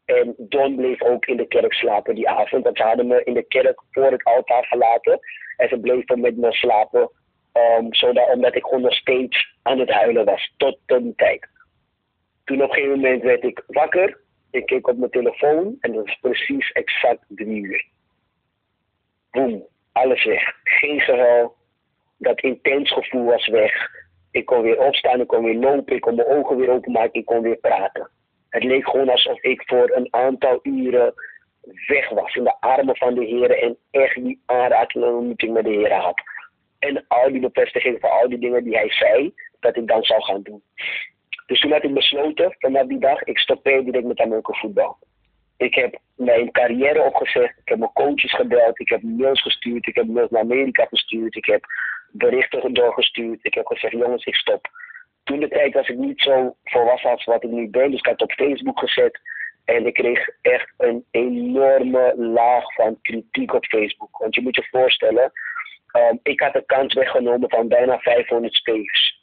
En 0.05 0.35
Don 0.39 0.77
bleef 0.77 1.03
ook 1.03 1.27
in 1.27 1.37
de 1.37 1.47
kerk 1.47 1.73
slapen 1.73 2.15
die 2.15 2.29
avond. 2.29 2.65
Want 2.65 2.77
ze 2.77 2.83
hadden 2.83 3.07
me 3.07 3.25
in 3.25 3.35
de 3.35 3.43
kerk 3.43 3.83
voor 3.91 4.11
het 4.11 4.25
altaar 4.25 4.65
gelaten. 4.65 5.21
En 5.57 5.69
ze 5.69 5.79
bleven 5.79 6.21
met 6.21 6.37
me 6.37 6.53
slapen. 6.53 7.11
Um, 7.79 7.95
zodat, 7.95 8.33
omdat 8.33 8.55
ik 8.55 8.63
gewoon 8.65 8.81
nog 8.81 8.95
steeds 8.95 9.57
aan 9.63 9.79
het 9.79 9.91
huilen 9.91 10.25
was. 10.25 10.55
Tot, 10.57 10.79
die 10.87 11.15
tijd. 11.17 11.49
Toen 12.45 12.63
op 12.63 12.69
een 12.69 12.75
gegeven 12.75 13.01
moment 13.01 13.23
werd 13.23 13.45
ik 13.45 13.63
wakker. 13.67 14.21
Ik 14.51 14.67
keek 14.67 14.89
op 14.89 14.97
mijn 14.97 15.11
telefoon. 15.11 15.77
En 15.81 15.93
dat 15.93 16.05
was 16.05 16.19
precies 16.21 16.73
exact 16.73 17.25
drie 17.29 17.63
uur. 17.63 17.87
Boom. 19.31 19.67
Alles 19.93 20.25
weg. 20.25 20.53
Geen 20.63 21.01
gehuil. 21.01 21.55
Dat 22.19 22.41
intens 22.41 22.93
gevoel 22.93 23.25
was 23.25 23.47
weg. 23.47 23.91
Ik 24.31 24.47
kon 24.47 24.63
weer 24.63 24.79
opstaan. 24.79 25.21
Ik 25.21 25.27
kon 25.27 25.45
weer 25.45 25.59
lopen. 25.59 25.95
Ik 25.95 26.01
kon 26.01 26.15
mijn 26.15 26.29
ogen 26.29 26.57
weer 26.57 26.71
openmaken. 26.71 27.21
Ik 27.21 27.27
kon 27.27 27.43
weer 27.43 27.57
praten. 27.57 28.11
Het 28.49 28.65
leek 28.65 28.89
gewoon 28.89 29.09
alsof 29.09 29.43
ik 29.43 29.63
voor 29.67 29.91
een 29.95 30.09
aantal 30.11 30.59
uren 30.63 31.15
weg 31.87 32.09
was 32.09 32.35
in 32.35 32.45
de 32.45 32.61
armen 32.61 32.97
van 32.97 33.15
de 33.15 33.25
Heer 33.25 33.51
en 33.63 33.77
echt 33.91 34.15
die 34.15 34.43
aanraking 34.47 35.05
ontmoeting 35.05 35.53
met 35.53 35.65
de 35.65 35.71
Heer 35.71 35.93
had. 35.93 36.23
En 36.79 37.05
al 37.09 37.33
die 37.33 37.41
bevestiging 37.41 38.01
van 38.01 38.11
al 38.11 38.29
die 38.29 38.39
dingen 38.39 38.65
die 38.65 38.77
hij 38.77 38.91
zei, 38.91 39.35
dat 39.61 39.77
ik 39.77 39.87
dan 39.87 40.05
zou 40.05 40.23
gaan 40.23 40.43
doen. 40.43 40.63
Dus 41.47 41.61
toen 41.61 41.73
had 41.73 41.85
ik 41.85 41.95
besloten, 41.95 42.57
vanaf 42.59 42.87
die 42.87 42.99
dag, 42.99 43.23
ik 43.23 43.39
stop 43.39 43.65
direct 43.65 44.05
met 44.05 44.21
Amerika 44.21 44.53
voetbal. 44.53 44.97
Ik 45.57 45.75
heb 45.75 45.99
mijn 46.17 46.51
carrière 46.51 47.03
opgezegd, 47.03 47.59
ik 47.59 47.69
heb 47.69 47.79
mijn 47.79 47.93
coaches 47.93 48.35
gebeld, 48.35 48.81
ik 48.81 48.89
heb 48.89 49.03
mails 49.03 49.43
gestuurd, 49.43 49.87
ik 49.87 49.95
heb 49.95 50.07
mails 50.07 50.31
naar 50.31 50.43
Amerika 50.43 50.87
gestuurd, 50.91 51.37
ik 51.37 51.45
heb 51.45 51.67
berichten 52.15 52.75
doorgestuurd. 52.75 53.39
Ik 53.43 53.55
heb 53.55 53.67
gezegd, 53.67 53.93
jongens, 53.93 54.25
ik 54.25 54.35
stop. 54.35 54.69
toen 55.25 55.41
de 55.41 55.49
tijd 55.49 55.75
was 55.75 55.89
ik 55.89 55.97
niet 55.97 56.21
zo 56.21 56.57
volwassen 56.65 57.11
als 57.11 57.25
wat 57.25 57.45
ik 57.45 57.51
nu 57.51 57.69
ben. 57.69 57.91
Dus 57.91 57.99
ik 57.99 58.07
had 58.07 58.21
het 58.21 58.31
op 58.31 58.33
Facebook 58.33 58.79
gezet. 58.79 59.21
En 59.65 59.87
ik 59.87 59.95
kreeg 59.95 60.29
echt 60.43 60.73
een 60.77 61.05
enorme 61.11 62.15
laag 62.17 62.75
van 62.75 62.99
kritiek 63.03 63.53
op 63.53 63.65
Facebook. 63.65 64.19
Want 64.19 64.35
je 64.35 64.41
moet 64.43 64.57
je 64.57 64.67
voorstellen, 64.71 65.33
um, 65.93 66.21
ik 66.23 66.41
had 66.41 66.53
de 66.53 66.65
kans 66.67 66.95
weggenomen 66.95 67.51
van 67.51 67.69
bijna 67.69 67.99
500 67.99 68.55
spelers. 68.55 69.23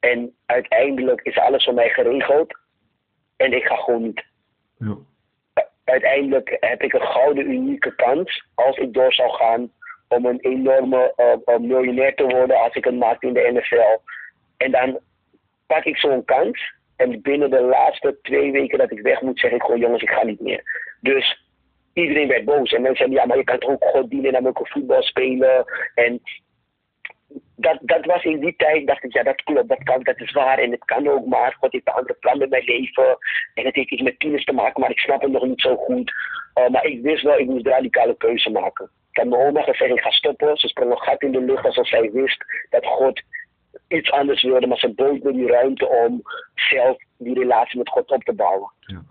En 0.00 0.34
uiteindelijk 0.46 1.20
is 1.22 1.38
alles 1.38 1.64
voor 1.64 1.74
mij 1.74 1.88
geregeld. 1.88 2.58
En 3.36 3.52
ik 3.52 3.64
ga 3.64 3.76
gewoon 3.76 4.02
niet. 4.02 4.24
Ja. 4.78 4.96
Uiteindelijk 5.84 6.56
heb 6.60 6.82
ik 6.82 6.92
een 6.92 7.06
gouden 7.06 7.50
unieke 7.50 7.94
kans 7.94 8.44
als 8.54 8.76
ik 8.76 8.92
door 8.92 9.12
zou 9.12 9.30
gaan 9.30 9.72
om 10.08 10.26
een 10.26 10.40
enorme 10.40 11.12
uh, 11.46 11.56
miljonair 11.56 12.14
te 12.14 12.22
worden 12.22 12.56
als 12.56 12.74
ik 12.74 12.84
het 12.84 12.98
maak 12.98 13.22
in 13.22 13.32
de 13.32 13.50
NFL. 13.52 14.10
En 14.56 14.70
dan 14.70 14.98
pak 15.66 15.84
ik 15.84 15.96
zo'n 15.96 16.24
kans. 16.24 16.76
En 16.98 17.22
binnen 17.22 17.50
de 17.50 17.60
laatste 17.60 18.18
twee 18.22 18.52
weken 18.52 18.78
dat 18.78 18.90
ik 18.90 19.00
weg 19.00 19.20
moet, 19.20 19.40
zeg 19.40 19.50
ik 19.50 19.62
gewoon: 19.62 19.80
jongens, 19.80 20.02
ik 20.02 20.10
ga 20.10 20.24
niet 20.24 20.40
meer. 20.40 20.62
Dus 21.00 21.44
iedereen 21.92 22.28
werd 22.28 22.44
boos. 22.44 22.72
En 22.72 22.82
mensen 22.82 22.96
zeiden: 22.96 23.18
ja, 23.18 23.26
maar 23.26 23.36
je 23.36 23.44
kan 23.44 23.58
toch 23.58 23.70
ook 23.70 23.84
God 23.84 24.10
dienen 24.10 24.34
en 24.34 24.42
dan 24.42 24.56
ook 24.56 24.68
voetbal 24.68 25.02
spelen. 25.02 25.64
En 25.94 26.20
dat, 27.56 27.78
dat 27.80 28.04
was 28.04 28.24
in 28.24 28.40
die 28.40 28.54
tijd, 28.56 28.86
dacht 28.86 29.04
ik, 29.04 29.12
ja, 29.12 29.22
dat 29.22 29.42
klopt, 29.42 29.68
dat 29.68 29.82
kan, 29.82 30.02
dat 30.02 30.20
is 30.20 30.32
waar 30.32 30.58
en 30.58 30.70
het 30.70 30.84
kan 30.84 31.08
ook, 31.08 31.26
maar 31.26 31.56
God 31.60 31.72
heeft 31.72 31.88
een 31.88 31.94
andere 31.94 32.16
plan 32.20 32.38
met 32.38 32.50
mijn 32.50 32.64
leven 32.64 33.18
en 33.54 33.64
het 33.64 33.74
heeft 33.74 33.90
iets 33.90 34.02
met 34.02 34.18
tieners 34.18 34.44
te 34.44 34.52
maken, 34.52 34.80
maar 34.80 34.90
ik 34.90 34.98
snap 34.98 35.22
het 35.22 35.30
nog 35.30 35.46
niet 35.46 35.60
zo 35.60 35.76
goed. 35.76 36.12
Uh, 36.58 36.68
maar 36.68 36.84
ik 36.84 37.02
wist 37.02 37.22
wel, 37.22 37.38
ik 37.38 37.46
moest 37.46 37.66
radicale 37.66 38.16
keuze 38.16 38.50
maken. 38.50 38.90
Ik 39.10 39.16
heb 39.16 39.26
mijn 39.26 39.42
oma 39.42 39.62
gezegd, 39.62 39.92
ik 39.92 40.00
ga 40.00 40.10
stoppen. 40.10 40.56
Ze 40.56 40.68
sprong 40.68 40.90
een 40.90 40.98
gat 40.98 41.22
in 41.22 41.32
de 41.32 41.40
lucht 41.40 41.64
alsof 41.64 41.86
zij 41.86 42.10
wist 42.12 42.44
dat 42.70 42.86
God 42.86 43.22
iets 43.88 44.10
anders 44.10 44.42
wilde, 44.42 44.66
maar 44.66 44.78
ze 44.78 44.94
bood 44.94 45.22
me 45.22 45.32
die 45.32 45.46
ruimte 45.46 45.88
om 45.88 46.22
zelf 46.54 46.96
die 47.16 47.34
relatie 47.34 47.78
met 47.78 47.88
God 47.88 48.10
op 48.10 48.24
te 48.24 48.32
bouwen. 48.32 48.72
Ja. 48.80 49.02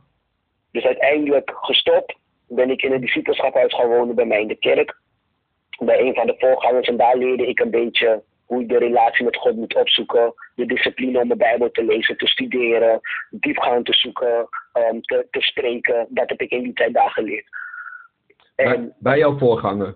Dus 0.71 0.83
uiteindelijk 0.83 1.51
gestopt, 1.55 2.15
ben 2.47 2.69
ik 2.69 2.81
in 2.81 2.91
een 2.91 3.01
discipelschaphuis 3.01 3.73
gaan 3.73 3.87
wonen 3.87 4.15
bij 4.15 4.25
mij 4.25 4.41
in 4.41 4.47
de 4.47 4.55
kerk. 4.55 4.97
Bij 5.79 5.99
een 5.99 6.13
van 6.13 6.27
de 6.27 6.35
voorgangers 6.37 6.87
en 6.87 6.97
daar 6.97 7.17
leerde 7.17 7.47
ik 7.47 7.59
een 7.59 7.71
beetje 7.71 8.23
hoe 8.45 8.61
je 8.61 8.67
de 8.67 8.77
relatie 8.77 9.25
met 9.25 9.35
God 9.35 9.55
moet 9.55 9.75
opzoeken. 9.75 10.33
De 10.55 10.65
discipline 10.65 11.19
om 11.19 11.27
de 11.27 11.35
Bijbel 11.35 11.71
te 11.71 11.85
lezen, 11.85 12.17
te 12.17 12.27
studeren, 12.27 12.99
diepgang 13.29 13.85
te 13.85 13.93
zoeken, 13.93 14.47
um, 14.73 15.01
te, 15.01 15.27
te 15.31 15.41
spreken. 15.41 16.07
Dat 16.09 16.29
heb 16.29 16.41
ik 16.41 16.51
in 16.51 16.63
die 16.63 16.73
tijd 16.73 16.93
daar 16.93 17.09
geleerd. 17.09 17.45
En, 18.55 18.65
bij, 18.65 18.93
bij 18.99 19.17
jouw 19.17 19.37
voorganger? 19.37 19.95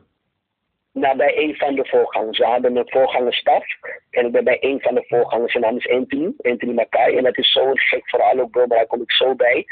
Nou, 0.93 1.17
bij 1.17 1.37
een 1.37 1.55
van 1.55 1.75
de 1.75 1.85
voorgangers. 1.85 2.37
We 2.37 2.45
hadden 2.45 2.75
een 2.75 2.89
voorgangersstaf. 2.89 3.65
En 4.09 4.25
ik 4.25 4.31
ben 4.31 4.43
bij 4.43 4.57
een 4.59 4.81
van 4.81 4.95
de 4.95 5.03
voorgangers. 5.07 5.51
Zijn 5.51 5.63
naam 5.63 5.77
is 5.77 5.89
Anthony. 5.89 6.33
Anthony 6.41 6.73
Mackay. 6.73 7.17
En 7.17 7.23
dat 7.23 7.37
is 7.37 7.51
zo'n 7.51 7.77
gek 7.77 8.09
verhaal 8.09 8.39
ook, 8.39 8.51
bro. 8.51 8.67
Maar 8.67 8.77
daar 8.77 8.87
kom 8.87 9.01
ik 9.01 9.11
zo 9.11 9.35
bij. 9.35 9.65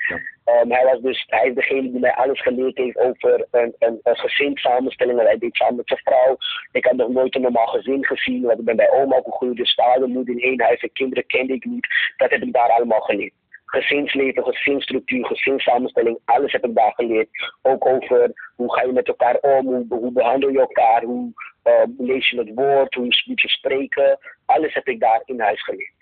Um, 0.45 0.71
hij, 0.71 0.85
was 0.85 1.01
dus, 1.01 1.25
hij 1.27 1.47
is 1.47 1.55
degene 1.55 1.91
die 1.91 1.99
mij 1.99 2.13
alles 2.13 2.41
geleerd 2.41 2.77
heeft 2.77 2.97
over 2.97 3.47
een, 3.51 3.75
een, 3.79 3.99
een 4.03 4.17
gezinssamenstelling. 4.17 5.19
En 5.19 5.25
hij 5.25 5.37
deed 5.37 5.55
samen 5.55 5.75
met 5.75 5.87
zijn 5.87 5.99
vrouw. 6.03 6.37
Ik 6.71 6.85
had 6.85 6.95
nog 6.95 7.09
nooit 7.09 7.35
een 7.35 7.41
normaal 7.41 7.67
gezin 7.67 8.05
gezien. 8.05 8.41
Want 8.41 8.59
ik 8.59 8.65
ben 8.65 8.75
bij 8.75 8.91
oma 8.91 9.17
opgegroeid. 9.17 9.57
Dus 9.57 9.73
vader, 9.73 10.07
moeder 10.07 10.35
in 10.35 10.41
één 10.41 10.61
huis. 10.61 10.81
En 10.81 10.91
kinderen 10.91 11.25
kende 11.25 11.53
ik 11.53 11.65
niet. 11.65 11.87
Dat 12.17 12.29
heb 12.29 12.41
ik 12.41 12.53
daar 12.53 12.69
allemaal 12.69 13.01
geleerd 13.01 13.33
gezinsleven, 13.69 14.43
gezinsstructuur, 14.43 15.25
gezinssamenstelling, 15.25 16.19
alles 16.25 16.51
heb 16.51 16.65
ik 16.65 16.75
daar 16.75 16.93
geleerd. 16.95 17.29
Ook 17.61 17.85
over 17.85 18.31
hoe 18.55 18.73
ga 18.73 18.83
je 18.83 18.91
met 18.91 19.07
elkaar 19.07 19.35
om, 19.35 19.65
hoe, 19.65 19.85
hoe 19.89 20.11
behandel 20.11 20.49
je 20.49 20.59
elkaar, 20.59 21.03
hoe 21.03 21.31
uh, 21.63 21.83
lees 21.97 22.29
je 22.29 22.37
het 22.37 22.51
woord, 22.53 22.93
hoe 22.93 23.23
moet 23.25 23.41
je 23.41 23.49
spreken. 23.49 24.19
Alles 24.45 24.73
heb 24.73 24.87
ik 24.87 24.99
daar 24.99 25.21
in 25.25 25.39
huis 25.39 25.63
geleerd. 25.63 25.93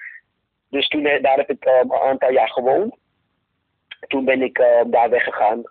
Dus 0.70 0.88
toen, 0.88 1.06
eh, 1.06 1.24
daar 1.24 1.38
heb 1.38 1.50
ik 1.50 1.66
um, 1.66 1.92
een 1.92 2.00
aantal 2.00 2.32
jaar 2.32 2.50
gewoond. 2.50 2.96
Toen 4.08 4.26
ben 4.26 4.42
ik 4.42 4.60
uh, 4.60 4.82
daar 4.86 5.10
weggegaan 5.10 5.64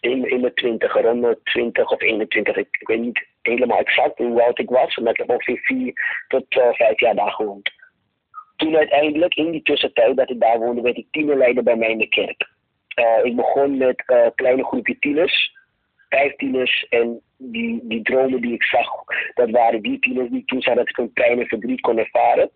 in, 0.00 0.30
in 0.30 0.40
mijn 0.40 0.54
twintig, 0.54 1.00
rond 1.00 1.38
20 1.44 1.90
of 1.90 2.00
21. 2.00 2.56
Ik, 2.56 2.68
ik, 2.80 2.88
weet 2.88 3.00
niet 3.00 3.26
helemaal 3.42 3.78
exact 3.78 4.18
hoe 4.18 4.42
oud 4.42 4.58
ik 4.58 4.70
was, 4.70 4.96
maar 4.96 5.12
ik 5.12 5.18
heb 5.18 5.30
ongeveer 5.30 5.58
vier 5.58 5.92
tot 6.28 6.56
uh, 6.56 6.72
vijf 6.72 7.00
jaar 7.00 7.14
daar 7.14 7.30
gewoond 7.30 7.70
toen 8.58 8.76
uiteindelijk, 8.76 9.34
in 9.34 9.50
die 9.50 9.62
tussentijd 9.62 10.16
dat 10.16 10.30
ik 10.30 10.40
daar 10.40 10.58
woonde, 10.58 10.80
werd 10.80 10.96
ik 10.96 11.06
tienerleider 11.10 11.62
bij 11.62 11.76
mij 11.76 11.90
in 11.90 11.98
de 11.98 12.08
kerk. 12.08 12.48
Uh, 12.98 13.24
ik 13.24 13.36
begon 13.36 13.76
met 13.76 14.02
een 14.06 14.16
uh, 14.16 14.26
kleine 14.34 14.64
groepje 14.64 14.98
tieners, 14.98 15.56
vijf 16.08 16.36
tieners. 16.36 16.86
En 16.88 17.20
die, 17.36 17.80
die 17.82 18.02
dromen 18.02 18.40
die 18.40 18.52
ik 18.52 18.62
zag, 18.62 18.88
dat 19.34 19.50
waren 19.50 19.82
die 19.82 19.98
tieners 19.98 20.30
die 20.30 20.44
toen 20.44 20.62
zeiden 20.62 20.84
dat 20.84 21.06
ik 21.06 21.24
een 21.24 21.38
en 21.38 21.46
verdriet 21.46 21.80
kon 21.80 21.98
ervaren. 21.98 22.50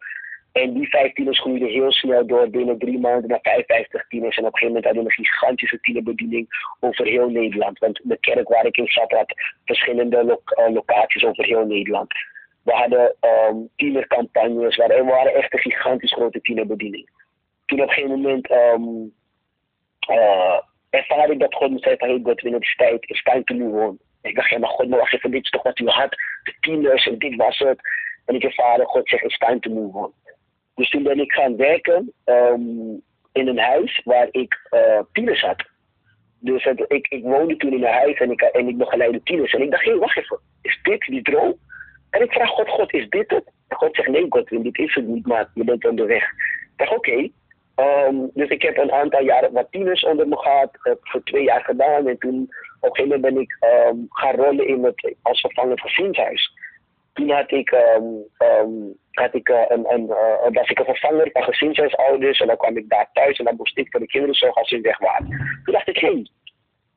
En 0.53 0.73
die 0.73 0.88
vijf 0.88 1.12
tieners 1.12 1.41
groeiden 1.41 1.69
heel 1.69 1.93
snel 1.93 2.27
door 2.27 2.51
binnen 2.51 2.79
drie 2.79 2.99
maanden 2.99 3.29
naar 3.29 3.38
55 3.43 4.09
tieners. 4.09 4.37
En 4.37 4.45
op 4.45 4.53
een 4.53 4.59
gegeven 4.59 4.75
moment 4.75 4.85
hadden 4.85 5.05
we 5.05 5.15
een 5.17 5.25
gigantische 5.25 5.81
tienerbediening 5.81 6.47
over 6.81 7.07
heel 7.07 7.31
Nederland. 7.31 7.79
Want 7.79 8.01
de 8.03 8.19
kerk 8.21 8.49
waar 8.49 8.67
ik 8.67 8.77
in 8.77 8.87
zat 8.87 9.11
had 9.11 9.35
verschillende 9.65 10.41
uh, 10.59 10.73
locaties 10.73 11.25
over 11.25 11.45
heel 11.45 11.67
Nederland. 11.67 12.15
We 12.62 12.72
hadden 12.72 13.16
um, 13.20 13.68
tienercampagnes, 13.77 14.77
we 14.77 15.05
waren 15.05 15.35
echt 15.35 15.53
een 15.53 15.59
gigantisch 15.59 16.12
grote 16.12 16.40
tienerbediening. 16.40 17.09
Toen 17.66 17.81
op 17.81 17.88
een 17.88 17.94
gegeven 17.94 18.20
moment 18.20 18.51
um, 18.51 19.12
ik 21.31 21.38
dat 21.38 21.55
God 21.55 21.70
me 21.70 21.79
zei 21.79 21.96
van, 21.96 22.09
hey 22.09 22.20
Godwin, 22.22 22.53
het 22.53 22.62
is 22.62 22.77
tijd, 22.77 23.09
it's 23.09 23.22
time 23.22 23.44
to 23.44 23.55
move. 23.55 23.96
Ik 24.22 24.35
dacht, 24.35 24.51
ja 24.51 24.59
maar 24.59 24.68
God, 24.68 24.88
maar 24.88 24.98
wacht 24.98 25.14
even, 25.14 25.31
dit 25.31 25.44
is 25.44 25.51
toch 25.51 25.62
wat 25.62 25.79
u 25.79 25.88
had, 25.88 26.11
de 26.42 26.55
tieners 26.61 27.07
en 27.07 27.18
dit 27.18 27.37
was 27.37 27.59
het. 27.59 27.81
En 28.27 28.35
ik 28.35 28.44
ervaarde 28.44 28.85
God 28.85 29.09
zeggen, 29.09 29.29
it's 29.29 29.38
time 29.38 29.59
to 29.59 29.70
move 29.70 29.98
on. 29.98 30.12
Dus 30.75 30.90
toen 30.90 31.03
ben 31.03 31.20
ik 31.20 31.33
gaan 31.33 31.57
werken 31.57 32.12
um, 32.25 33.03
in 33.33 33.48
een 33.48 33.59
huis 33.59 34.01
waar 34.05 34.29
ik 34.31 34.68
uh, 34.70 35.01
tieners 35.12 35.40
had. 35.40 35.64
Dus 36.38 36.64
het, 36.64 36.85
ik, 36.88 37.07
ik 37.09 37.22
woonde 37.22 37.57
toen 37.57 37.72
in 37.72 37.85
een 37.85 37.92
huis 37.92 38.18
en 38.18 38.31
ik, 38.31 38.40
en 38.40 38.68
ik 38.68 38.77
begeleidde 38.77 39.22
tieners. 39.22 39.53
En 39.53 39.62
ik 39.62 39.70
dacht, 39.70 39.85
hé, 39.85 39.98
wacht 39.98 40.18
even, 40.18 40.40
is 40.62 40.79
dit 40.83 41.01
die 41.01 41.22
droom? 41.22 41.57
En 42.12 42.22
ik 42.22 42.33
vraag 42.33 42.48
God, 42.48 42.68
God, 42.68 42.92
is 42.92 43.09
dit 43.09 43.31
het? 43.31 43.44
En 43.68 43.77
God 43.77 43.94
zegt, 43.94 44.09
nee 44.09 44.27
Godwin, 44.29 44.62
dit 44.62 44.79
is 44.79 44.94
het 44.94 45.07
niet, 45.07 45.27
maar 45.27 45.51
je 45.55 45.64
bent 45.64 45.85
onderweg. 45.85 46.22
Ik 46.22 46.77
dacht, 46.77 46.96
oké. 46.96 47.29
Um, 47.77 48.31
dus 48.35 48.48
ik 48.48 48.62
heb 48.62 48.77
een 48.77 48.92
aantal 48.92 49.22
jaren 49.22 49.53
wat 49.53 49.66
tieners 49.70 50.05
onder 50.05 50.29
me 50.29 50.37
gehad, 50.37 50.70
heb 50.83 50.98
voor 51.01 51.22
twee 51.22 51.44
jaar 51.44 51.64
gedaan. 51.64 52.09
En 52.09 52.18
toen 52.18 52.55
op 52.81 52.88
een 52.88 52.96
gegeven 52.96 53.20
moment 53.20 53.35
ben 53.35 53.42
ik 53.42 53.57
um, 53.90 54.07
gaan 54.09 54.35
rollen 54.35 54.66
in 54.66 54.85
het, 54.85 55.14
als 55.22 55.40
vervangend 55.40 55.81
gezinshuis. 55.81 56.53
Toen 57.12 57.31
had 57.31 57.51
ik, 57.53 57.70
um, 57.70 58.94
had 59.11 59.35
ik, 59.35 59.48
uh, 59.48 59.62
een, 59.68 59.92
een, 59.92 60.07
uh, 60.07 60.53
was 60.53 60.68
ik 60.70 60.79
een 60.79 60.85
vervanger 60.85 61.29
van 61.33 61.42
gezinshuisouders. 61.42 62.40
En 62.40 62.46
dan 62.46 62.57
kwam 62.57 62.77
ik 62.77 62.88
daar 62.88 63.09
thuis 63.12 63.38
en 63.38 63.44
dan 63.44 63.57
moest 63.57 63.79
ik 63.79 63.90
voor 63.90 64.01
de 64.01 64.07
kinderen 64.07 64.35
zorgen 64.35 64.61
als 64.61 64.68
ze 64.68 64.81
weg 64.81 64.98
waren. 64.98 65.27
Toen 65.64 65.75
dacht 65.75 65.88
ik, 65.88 65.98
hé, 65.98 66.09
hey, 66.09 66.27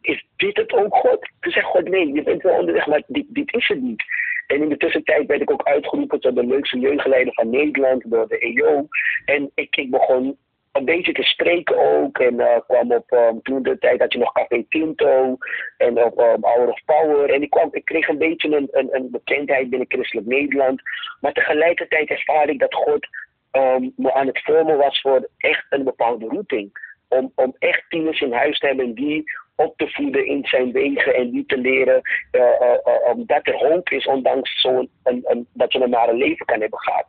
is 0.02 0.26
dit 0.36 0.58
het 0.58 0.74
ook 0.74 0.96
God? 0.96 1.30
Toen 1.40 1.52
zegt 1.52 1.66
God, 1.66 1.90
nee, 1.90 2.14
je 2.14 2.24
bent 2.24 2.42
wel 2.42 2.60
onderweg, 2.60 2.88
maar 2.88 3.04
dit, 3.08 3.26
dit 3.28 3.54
is 3.54 3.68
het 3.68 3.82
niet. 3.82 4.04
En 4.48 4.62
in 4.62 4.70
de 4.70 4.78
tussentijd 4.78 5.28
werd 5.28 5.42
ik 5.42 5.52
ook 5.52 5.64
uitgeroepen 5.64 6.20
tot 6.20 6.36
de 6.36 6.46
leukste 6.46 6.80
jeugdgeleider 6.80 7.34
van 7.34 7.50
Nederland 7.50 8.12
door 8.12 8.28
de 8.28 8.40
EO. 8.40 8.88
En 9.26 9.52
ik, 9.56 9.76
ik 9.76 9.92
begon 9.92 10.38
een 10.72 10.86
beetje 10.86 11.14
te 11.14 11.24
spreken 11.24 11.78
ook. 11.78 12.18
En 12.18 12.34
uh, 12.34 12.58
kwam 12.68 12.92
op, 12.92 13.12
um, 13.12 13.42
toen 13.42 13.64
de 13.64 13.78
tijd 13.78 14.00
had 14.00 14.14
je 14.14 14.20
nog 14.20 14.32
Café 14.32 14.66
Tinto 14.70 15.38
en 15.78 16.04
op 16.04 16.20
um, 16.20 16.44
Hour 16.44 16.68
of 16.68 16.82
Power. 16.86 17.30
En 17.30 17.42
ik, 17.42 17.50
kwam, 17.50 17.70
ik 17.72 17.86
kreeg 17.86 18.08
een 18.08 18.18
beetje 18.18 18.56
een, 18.56 18.68
een, 18.72 18.96
een 18.96 19.12
bekendheid 19.12 19.70
binnen 19.70 19.88
Christelijk 19.92 20.28
Nederland. 20.28 20.82
Maar 21.22 21.34
tegelijkertijd 21.34 22.10
ervaar 22.10 22.50
ik 22.50 22.60
dat 22.60 22.74
God 22.74 23.08
um, 23.52 23.94
me 23.96 24.14
aan 24.14 24.28
het 24.28 24.44
vormen 24.44 24.78
was 24.78 25.02
voor 25.02 25.30
echt 25.38 25.66
een 25.70 25.84
bepaalde 25.84 26.26
roeping. 26.26 26.94
Om, 27.08 27.32
om 27.36 27.56
echt 27.60 27.84
tieners 27.90 28.22
in 28.22 28.34
huis 28.34 28.60
te 28.60 28.68
hebben 28.68 28.94
die 28.94 29.24
op 29.56 29.78
te 29.78 29.88
voeden 29.88 30.26
in 30.26 30.46
zijn 30.46 30.72
wegen 30.72 31.16
en 31.16 31.30
die 31.32 31.46
te 31.46 31.58
leren 31.58 32.02
uh, 32.32 33.12
dat 33.16 33.48
er 33.48 33.56
hoop 33.56 33.90
is, 33.90 34.06
ondanks 34.06 34.62
zo'n 34.62 34.90
een, 35.04 35.22
een, 35.24 35.48
dat 35.54 35.74
je 35.74 35.82
een 35.82 35.90
nare 35.90 36.14
leven 36.14 36.46
kan 36.46 36.62
hebben 36.62 36.80
gehad. 36.80 37.06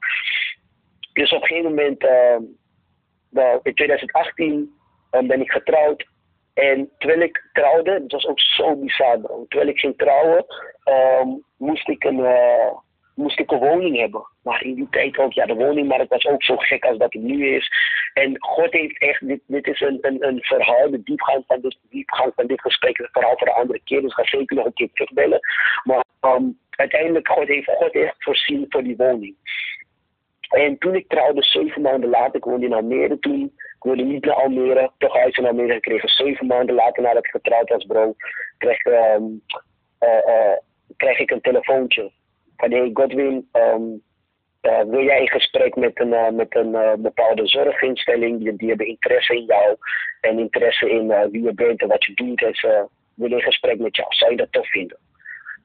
Dus 1.12 1.32
op 1.32 1.42
een 1.42 1.46
gegeven 1.46 1.70
moment, 1.70 2.02
in 3.62 3.74
2018, 3.74 4.74
ben 5.10 5.40
ik 5.40 5.50
getrouwd. 5.50 6.06
En 6.54 6.90
terwijl 6.98 7.20
ik 7.20 7.48
trouwde, 7.52 7.92
het 7.92 8.12
was 8.12 8.26
ook 8.26 8.40
zo 8.40 8.76
bizar. 8.76 9.20
Terwijl 9.48 9.70
ik 9.70 9.78
ging 9.78 9.96
trouwen, 9.96 10.44
um, 11.20 11.44
moest 11.56 11.88
ik 11.88 12.04
een 12.04 12.26
moest 13.16 13.38
ik 13.38 13.50
een 13.50 13.58
woning 13.58 13.96
hebben. 13.96 14.26
Maar 14.42 14.64
in 14.64 14.74
die 14.74 14.88
tijd 14.90 15.18
ook, 15.18 15.32
ja, 15.32 15.46
de 15.46 15.54
woningmarkt 15.54 16.08
was 16.08 16.26
ook 16.26 16.42
zo 16.42 16.56
gek 16.56 16.84
als 16.84 16.98
dat 16.98 17.12
het 17.12 17.22
nu 17.22 17.46
is. 17.46 17.70
En 18.14 18.42
God 18.42 18.72
heeft 18.72 18.98
echt, 18.98 19.26
dit, 19.26 19.40
dit 19.46 19.66
is 19.66 19.80
een, 19.80 19.98
een, 20.00 20.26
een 20.26 20.42
verhaal, 20.42 20.90
de 20.90 21.02
diepgang 21.02 21.44
van 21.46 21.60
dit, 21.60 21.78
diepgang 21.90 22.32
van 22.34 22.46
dit 22.46 22.60
gesprek, 22.60 22.98
een 22.98 23.08
verhaal 23.12 23.38
voor 23.38 23.48
een 23.48 23.54
andere 23.54 23.80
keer. 23.84 24.00
Dus 24.00 24.14
ga 24.14 24.24
zeker 24.24 24.56
nog 24.56 24.66
een 24.66 24.72
keer 24.72 24.90
terugbellen. 24.92 25.40
Maar 25.84 26.04
um, 26.20 26.58
uiteindelijk, 26.70 27.28
God 27.28 27.48
heeft, 27.48 27.70
God 27.70 27.94
echt 27.94 28.14
voorzien 28.18 28.66
voor 28.68 28.82
die 28.82 28.96
woning. 28.96 29.34
En 30.48 30.78
toen 30.78 30.94
ik 30.94 31.08
trouwde, 31.08 31.42
zeven 31.42 31.82
maanden 31.82 32.10
later, 32.10 32.34
ik 32.34 32.44
woonde 32.44 32.66
in 32.66 32.72
Almere 32.72 33.18
toen. 33.18 33.44
Ik 33.56 33.82
woonde 33.82 34.02
niet 34.02 34.24
naar 34.24 34.34
Almere, 34.34 34.90
toch 34.98 35.14
huis 35.14 35.36
in 35.36 35.46
Almere 35.46 35.72
gekregen. 35.72 36.08
Zeven 36.08 36.46
maanden 36.46 36.74
later, 36.74 37.02
nadat 37.02 37.24
ik 37.24 37.30
getrouwd 37.30 37.68
was, 37.68 37.84
bro, 37.84 38.14
kreeg, 38.58 38.84
um, 38.84 39.42
uh, 40.00 40.08
uh, 40.26 40.56
kreeg 40.96 41.18
ik 41.18 41.30
een 41.30 41.40
telefoontje 41.40 42.10
van 42.56 42.70
hey 42.70 42.90
Godwin, 42.92 43.48
um, 43.52 44.02
uh, 44.62 44.82
wil 44.82 45.02
jij 45.02 45.20
in 45.20 45.30
gesprek 45.30 45.76
met 45.76 46.00
een, 46.00 46.12
uh, 46.12 46.30
met 46.30 46.56
een 46.56 46.72
uh, 46.72 46.92
bepaalde 46.98 47.46
zorginstelling, 47.46 48.38
die, 48.38 48.56
die 48.56 48.68
hebben 48.68 48.86
interesse 48.86 49.34
in 49.34 49.44
jou 49.44 49.76
en 50.20 50.38
interesse 50.38 50.90
in 50.90 51.30
wie 51.30 51.42
je 51.42 51.54
bent 51.54 51.80
en 51.80 51.88
wat 51.88 52.04
je 52.04 52.14
doet 52.14 52.42
en 52.42 52.54
ze 52.54 52.86
willen 53.14 53.38
in 53.38 53.44
gesprek 53.44 53.78
met 53.78 53.96
jou. 53.96 54.14
Zou 54.14 54.30
je 54.30 54.36
dat 54.36 54.52
tof 54.52 54.70
vinden? 54.70 54.98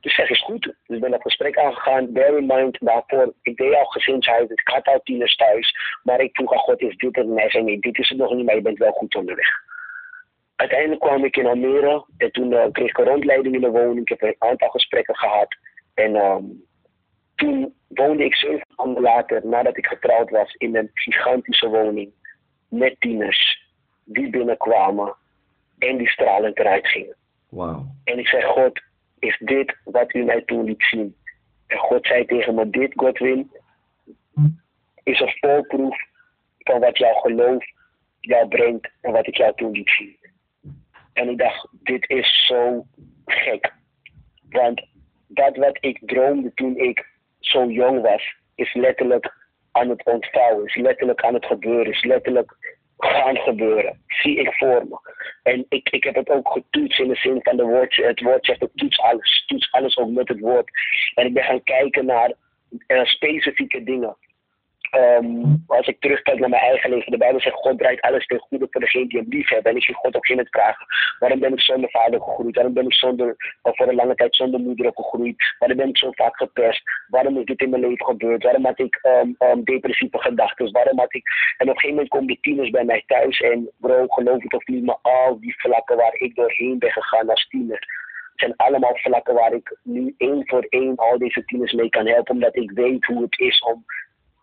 Dus 0.02 0.16
zeg 0.16 0.30
is 0.30 0.44
goed. 0.44 0.64
Dus 0.64 0.96
ik 0.96 1.02
ben 1.02 1.12
dat 1.12 1.22
gesprek 1.22 1.58
aangegaan. 1.58 2.12
Bear 2.12 2.38
in 2.38 2.46
mind, 2.46 2.78
daarvoor, 2.80 3.34
ik 3.42 3.58
deed 3.58 3.76
al 3.76 3.86
gezinshuis, 3.86 4.50
ik 4.50 4.62
had 4.64 4.88
al 4.88 5.02
tieners 5.04 5.36
thuis. 5.36 5.76
Maar 6.04 6.20
ik 6.20 6.36
vroeg 6.36 6.54
aan 6.54 6.60
God, 6.60 6.82
is 6.82 6.96
dit 6.96 7.16
het? 7.16 7.26
En 7.26 7.38
hij 7.38 7.50
zei, 7.50 7.64
nee, 7.64 7.80
dit 7.80 7.98
is 7.98 8.10
het 8.10 8.18
nog 8.18 8.34
niet, 8.34 8.46
maar 8.46 8.56
je 8.56 8.62
bent 8.62 8.78
wel 8.78 8.92
goed 8.92 9.16
onderweg. 9.16 9.50
Uiteindelijk 10.56 11.02
kwam 11.02 11.26
ik 11.26 11.38
in 11.38 11.46
Almere 11.46 12.06
en 12.18 12.32
toen 12.32 12.72
kreeg 12.72 12.90
ik 12.90 12.98
een 12.98 13.06
rondleiding 13.06 13.56
in 13.56 13.62
de 13.62 13.70
woning. 13.70 14.00
Ik 14.00 14.10
heb 14.10 14.22
een 14.22 14.36
aantal 14.50 14.70
gesprekken 14.70 15.16
gehad. 15.16 15.56
En 15.94 16.16
um, 16.16 16.66
toen 17.42 17.74
woonde 17.88 18.26
ik 18.26 18.36
zeven 18.36 18.68
maanden 18.76 19.02
later, 19.02 19.48
nadat 19.48 19.78
ik 19.78 19.86
getrouwd 19.86 20.30
was, 20.30 20.54
in 20.54 20.76
een 20.76 20.90
gigantische 20.94 21.68
woning. 21.68 22.12
Met 22.68 22.96
tieners 23.00 23.70
die 24.04 24.30
binnenkwamen 24.30 25.16
en 25.78 25.98
die 25.98 26.10
stralend 26.10 26.60
eruit 26.60 26.88
gingen. 26.88 27.16
Wow. 27.50 27.86
En 28.04 28.20
ik 28.20 28.28
zei, 28.28 28.44
God, 28.44 28.82
is 29.20 29.38
dit 29.40 29.78
wat 29.84 30.14
u 30.14 30.24
mij 30.24 30.42
toen 30.42 30.64
liet 30.64 30.84
zien? 30.84 31.16
En 31.68 31.78
God 31.78 32.06
zei 32.06 32.26
tegen 32.26 32.56
me, 32.56 32.70
dit 32.70 32.94
Godwin, 32.96 33.52
is 35.04 35.20
een 35.20 35.36
voorproef 35.40 35.96
van 36.60 36.80
wat 36.80 36.98
jouw 36.98 37.14
geloof 37.14 37.66
jou 38.20 38.48
brengt 38.48 38.90
en 39.02 39.12
wat 39.12 39.28
ik 39.28 39.38
jou 39.38 39.56
toen 39.56 39.72
liet 39.72 39.90
zien. 39.90 40.18
En 41.14 41.30
ik 41.30 41.38
dacht, 41.38 41.68
dit 41.72 42.10
is 42.10 42.46
zo 42.48 42.86
gek. 43.26 43.74
Want 44.50 44.86
dat 45.28 45.58
wat 45.58 45.78
ik 45.80 46.00
droomde 46.06 46.54
toen 46.54 46.78
ik 46.78 47.11
zo 47.42 47.66
jong 47.66 48.02
was, 48.02 48.36
is 48.56 48.74
letterlijk 48.74 49.34
aan 49.72 49.90
het 49.90 50.04
ontvouwen, 50.06 50.66
is 50.66 50.76
letterlijk 50.76 51.24
aan 51.24 51.34
het 51.34 51.46
gebeuren, 51.46 51.92
is 51.92 52.04
letterlijk 52.04 52.56
gaan 52.98 53.38
gebeuren. 53.38 54.02
Zie 54.08 54.40
ik 54.40 54.54
voor 54.54 54.86
me. 54.88 55.00
En 55.44 55.66
ik, 55.70 55.90
ik 55.90 56.04
heb 56.04 56.16
het 56.16 56.30
ook 56.30 56.52
getoetst 56.52 57.00
in 57.00 57.08
de 57.08 57.16
zin 57.16 57.40
van 57.44 57.58
de 57.58 57.64
woord, 57.64 57.96
het 57.96 58.22
woord 58.22 58.46
zegt, 58.46 58.62
ik 58.62 58.70
toets 58.76 59.00
alles, 59.00 59.44
toets 59.48 59.72
alles 59.72 59.98
ook 59.98 60.10
met 60.10 60.28
het 60.28 60.40
woord. 60.40 60.72
En 61.16 61.26
ik 61.26 61.34
ben 61.34 61.44
gaan 61.44 61.64
kijken 61.64 62.06
naar 62.06 62.34
uh, 62.88 63.04
specifieke 63.04 63.84
dingen. 63.84 64.16
Um, 64.98 65.64
als 65.68 65.88
ik 65.88 66.00
terugkijk 66.00 66.40
naar 66.40 66.50
mijn 66.50 66.62
eigen 66.62 66.90
leven, 66.90 67.12
de 67.12 67.18
Bijbel 67.18 67.42
zegt: 67.42 67.56
God 67.56 67.78
draait 67.78 68.02
alles 68.02 68.26
ten 68.26 68.40
goede 68.40 68.68
voor 68.70 68.82
degene 68.82 69.08
die 69.08 69.20
hem 69.20 69.30
lief 69.30 69.50
hebben. 69.50 69.72
En 69.72 69.78
ik 69.78 69.84
zie 69.84 69.96
God 69.96 70.16
ook 70.16 70.28
in 70.28 70.38
het 70.38 70.50
vragen: 70.50 70.86
waarom 71.20 71.40
ben 71.40 71.54
ik 71.54 71.62
zonder 71.62 71.90
vader 71.90 72.22
gegroeid? 72.22 72.56
Waarom 72.56 72.74
ben 72.74 72.86
ik 72.86 72.94
zonder, 72.94 73.36
voor 73.62 73.88
een 73.88 73.96
lange 73.96 74.16
tijd 74.16 74.36
zonder 74.36 74.60
moeder 74.60 74.88
opgegroeid? 74.88 75.56
Waarom 75.60 75.78
ben 75.78 75.90
ik 75.90 75.98
zo 75.98 76.12
vaak 76.12 76.36
gepest? 76.36 76.82
Waarom 77.08 77.38
is 77.38 77.46
dit 77.46 77.62
in 77.62 77.70
mijn 77.70 77.82
leven 77.82 78.06
gebeurd? 78.06 78.44
Waarom 78.44 78.66
had 78.66 78.80
ik 78.80 79.00
um, 79.04 79.36
um, 79.40 79.64
depressieve 79.64 80.18
gedachten? 80.18 80.72
Waarom 80.72 81.00
had 81.00 81.14
ik. 81.14 81.24
En 81.58 81.70
op 81.70 81.76
een 81.76 81.80
gegeven 81.80 81.90
moment 81.90 82.10
komen 82.10 82.28
die 82.28 82.40
tieners 82.42 82.70
bij 82.70 82.84
mij 82.84 83.04
thuis. 83.08 83.42
En 83.42 83.70
bro, 83.78 84.08
geloof 84.08 84.44
het 84.44 84.54
of 84.54 84.68
niet, 84.68 84.84
maar 84.84 85.00
al 85.02 85.40
die 85.40 85.60
vlakken 85.60 85.98
waar 85.98 86.16
ik 86.16 86.36
doorheen 86.36 86.80
ben 86.80 86.92
gegaan 86.92 87.30
als 87.30 87.48
tiener 87.48 88.10
zijn 88.36 88.56
allemaal 88.56 88.96
vlakken 88.96 89.34
waar 89.34 89.54
ik 89.54 89.78
nu 89.84 90.14
één 90.18 90.48
voor 90.48 90.66
één 90.70 90.96
al 90.96 91.18
deze 91.18 91.46
tieners 91.46 91.74
mee 91.74 91.90
kan 91.90 92.08
helpen. 92.08 92.34
Omdat 92.34 92.56
ik 92.56 92.72
weet 92.72 93.06
hoe 93.06 93.22
het 93.22 93.40
is 93.40 93.60
om 93.62 93.86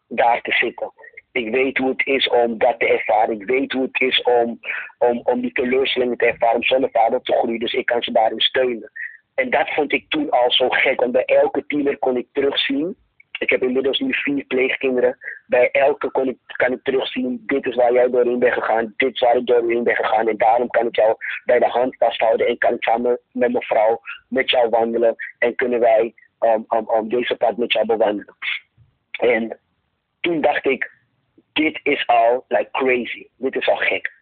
daar 0.09 0.41
te 0.41 0.53
zitten. 0.53 0.93
Ik 1.33 1.51
weet 1.51 1.79
hoe 1.79 1.89
het 1.89 2.07
is 2.07 2.29
om 2.29 2.59
dat 2.59 2.79
te 2.79 2.89
ervaren. 2.89 3.41
Ik 3.41 3.47
weet 3.47 3.73
hoe 3.73 3.83
het 3.83 4.01
is 4.01 4.23
om, 4.23 4.61
om, 4.99 5.21
om 5.25 5.41
die 5.41 5.53
teleurstellingen 5.53 6.17
te 6.17 6.27
ervaren, 6.27 6.57
om 6.57 6.63
zonder 6.63 6.91
vader 6.93 7.23
te 7.23 7.33
groeien. 7.33 7.59
Dus 7.59 7.73
ik 7.73 7.87
kan 7.87 8.03
ze 8.03 8.13
daarin 8.13 8.41
steunen. 8.41 8.91
En 9.35 9.51
dat 9.51 9.69
vond 9.75 9.93
ik 9.93 10.05
toen 10.09 10.31
al 10.31 10.53
zo 10.53 10.69
gek, 10.69 11.01
want 11.01 11.13
bij 11.13 11.25
elke 11.25 11.67
tiener 11.67 11.99
kon 11.99 12.17
ik 12.17 12.27
terugzien. 12.33 12.97
Ik 13.39 13.51
heb 13.51 13.63
inmiddels 13.63 13.99
nu 13.99 14.15
vier 14.15 14.45
pleegkinderen. 14.45 15.19
Bij 15.47 15.71
elke 15.71 16.11
kon 16.11 16.29
ik, 16.29 16.39
kan 16.47 16.73
ik 16.73 16.83
terugzien, 16.83 17.43
dit 17.47 17.67
is 17.67 17.75
waar 17.75 17.93
jij 17.93 18.11
doorheen 18.11 18.39
bent 18.39 18.53
gegaan, 18.53 18.95
dit 18.97 19.15
is 19.15 19.21
waar 19.21 19.37
ik 19.37 19.47
doorheen 19.47 19.85
ben 19.85 19.97
gegaan. 19.97 20.29
En 20.29 20.37
daarom 20.37 20.69
kan 20.69 20.87
ik 20.87 20.97
jou 20.97 21.17
bij 21.45 21.59
de 21.59 21.69
hand 21.69 21.97
vasthouden 21.97 22.47
en 22.47 22.59
kan 22.59 22.75
ik 22.75 22.83
samen 22.83 23.21
met 23.33 23.53
mijn 23.53 23.65
vrouw 23.65 24.01
met 24.29 24.51
jou 24.51 24.69
wandelen. 24.69 25.15
En 25.39 25.55
kunnen 25.55 25.81
wij 25.81 26.15
um, 26.41 26.65
um, 26.69 26.89
um, 26.91 27.09
deze 27.09 27.37
pad 27.37 27.57
met 27.57 27.73
jou 27.73 27.87
bewandelen. 27.87 28.37
En 29.11 29.59
toen 30.21 30.41
dacht 30.41 30.67
ik, 30.67 30.91
dit 31.53 31.81
is 31.83 32.07
al 32.07 32.45
like 32.49 32.71
crazy. 32.71 33.27
Dit 33.37 33.57
is 33.57 33.69
al 33.69 33.77
gek. 33.77 34.13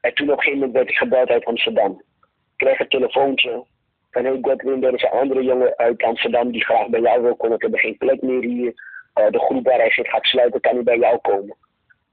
En 0.00 0.14
toen 0.14 0.30
op 0.30 0.36
een 0.36 0.42
gegeven 0.42 0.58
moment 0.58 0.76
werd 0.76 0.90
ik 0.90 0.96
gebeld 0.96 1.28
uit 1.28 1.44
Amsterdam. 1.44 2.02
Ik 2.22 2.66
kreeg 2.66 2.78
een 2.78 2.88
telefoontje 2.88 3.64
van 4.10 4.24
hey 4.24 4.38
Godwin, 4.42 4.84
er 4.84 4.94
is 4.94 5.02
een 5.02 5.10
andere 5.10 5.42
jongen 5.42 5.76
uit 5.76 6.02
Amsterdam 6.02 6.50
die 6.50 6.64
graag 6.64 6.88
bij 6.88 7.00
jou 7.00 7.22
wil 7.22 7.36
komen. 7.36 7.56
Ik 7.56 7.62
heb 7.62 7.74
geen 7.74 7.96
plek 7.96 8.22
meer 8.22 8.42
hier. 8.42 8.72
Uh, 9.14 9.30
de 9.30 9.38
groep 9.38 9.64
waar 9.64 9.78
hij 9.78 9.90
zit 9.90 10.08
gaat 10.08 10.24
sluiten, 10.24 10.60
kan 10.60 10.74
hij 10.74 10.82
bij 10.82 10.98
jou 10.98 11.18
komen? 11.18 11.56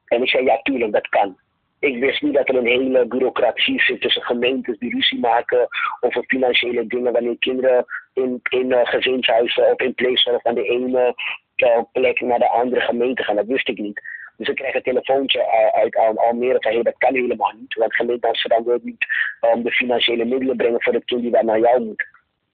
En 0.06 0.22
ik 0.22 0.30
zei, 0.30 0.46
ja 0.46 0.60
tuurlijk, 0.62 0.92
dat 0.92 1.08
kan. 1.08 1.38
Ik 1.80 2.00
wist 2.00 2.22
niet 2.22 2.34
dat 2.34 2.50
er 2.50 2.56
een 2.56 2.66
hele 2.66 3.06
bureaucratie 3.06 3.82
zit 3.82 4.02
tussen 4.02 4.22
gemeentes 4.22 4.78
die 4.78 4.94
ruzie 4.94 5.20
maken 5.20 5.68
over 6.00 6.24
financiële 6.28 6.88
dingen. 6.88 7.14
Wanneer 7.14 7.38
kinderen 7.38 7.86
in, 8.14 8.40
in 8.50 8.70
uh, 8.70 8.80
gezinshuizen 8.84 9.72
of 9.72 9.80
in 9.80 9.94
pleegzorg 9.94 10.42
van 10.42 10.56
de 10.56 10.64
ene 10.64 11.16
plek 11.92 12.22
naar 12.22 12.40
de 12.40 12.48
andere 12.48 12.82
gemeente 12.82 13.24
gaan. 13.24 13.36
Dat 13.36 13.46
wist 13.46 13.68
ik 13.68 13.78
niet. 13.78 14.02
Dus 14.38 14.48
ik 14.48 14.56
kreeg 14.56 14.74
een 14.74 14.82
telefoontje 14.82 15.40
uh, 15.40 15.80
uit 15.82 15.96
Almere 16.18 16.58
van 16.60 16.84
dat 16.84 16.98
kan 16.98 17.14
helemaal 17.14 17.54
niet. 17.60 17.74
Want 17.74 17.96
gemeente 17.96 18.28
Amsterdam 18.28 18.64
wil 18.64 18.80
niet 18.82 19.06
um, 19.54 19.64
de 19.64 19.72
financiële 19.72 20.26
middelen 20.26 20.58
brengen 20.58 20.82
voor 20.82 20.94
het 20.94 21.06
kind 21.06 21.22
die 21.22 21.32
daar 21.32 21.46
naar 21.46 21.60
jou 21.60 21.86
moet. 21.86 22.06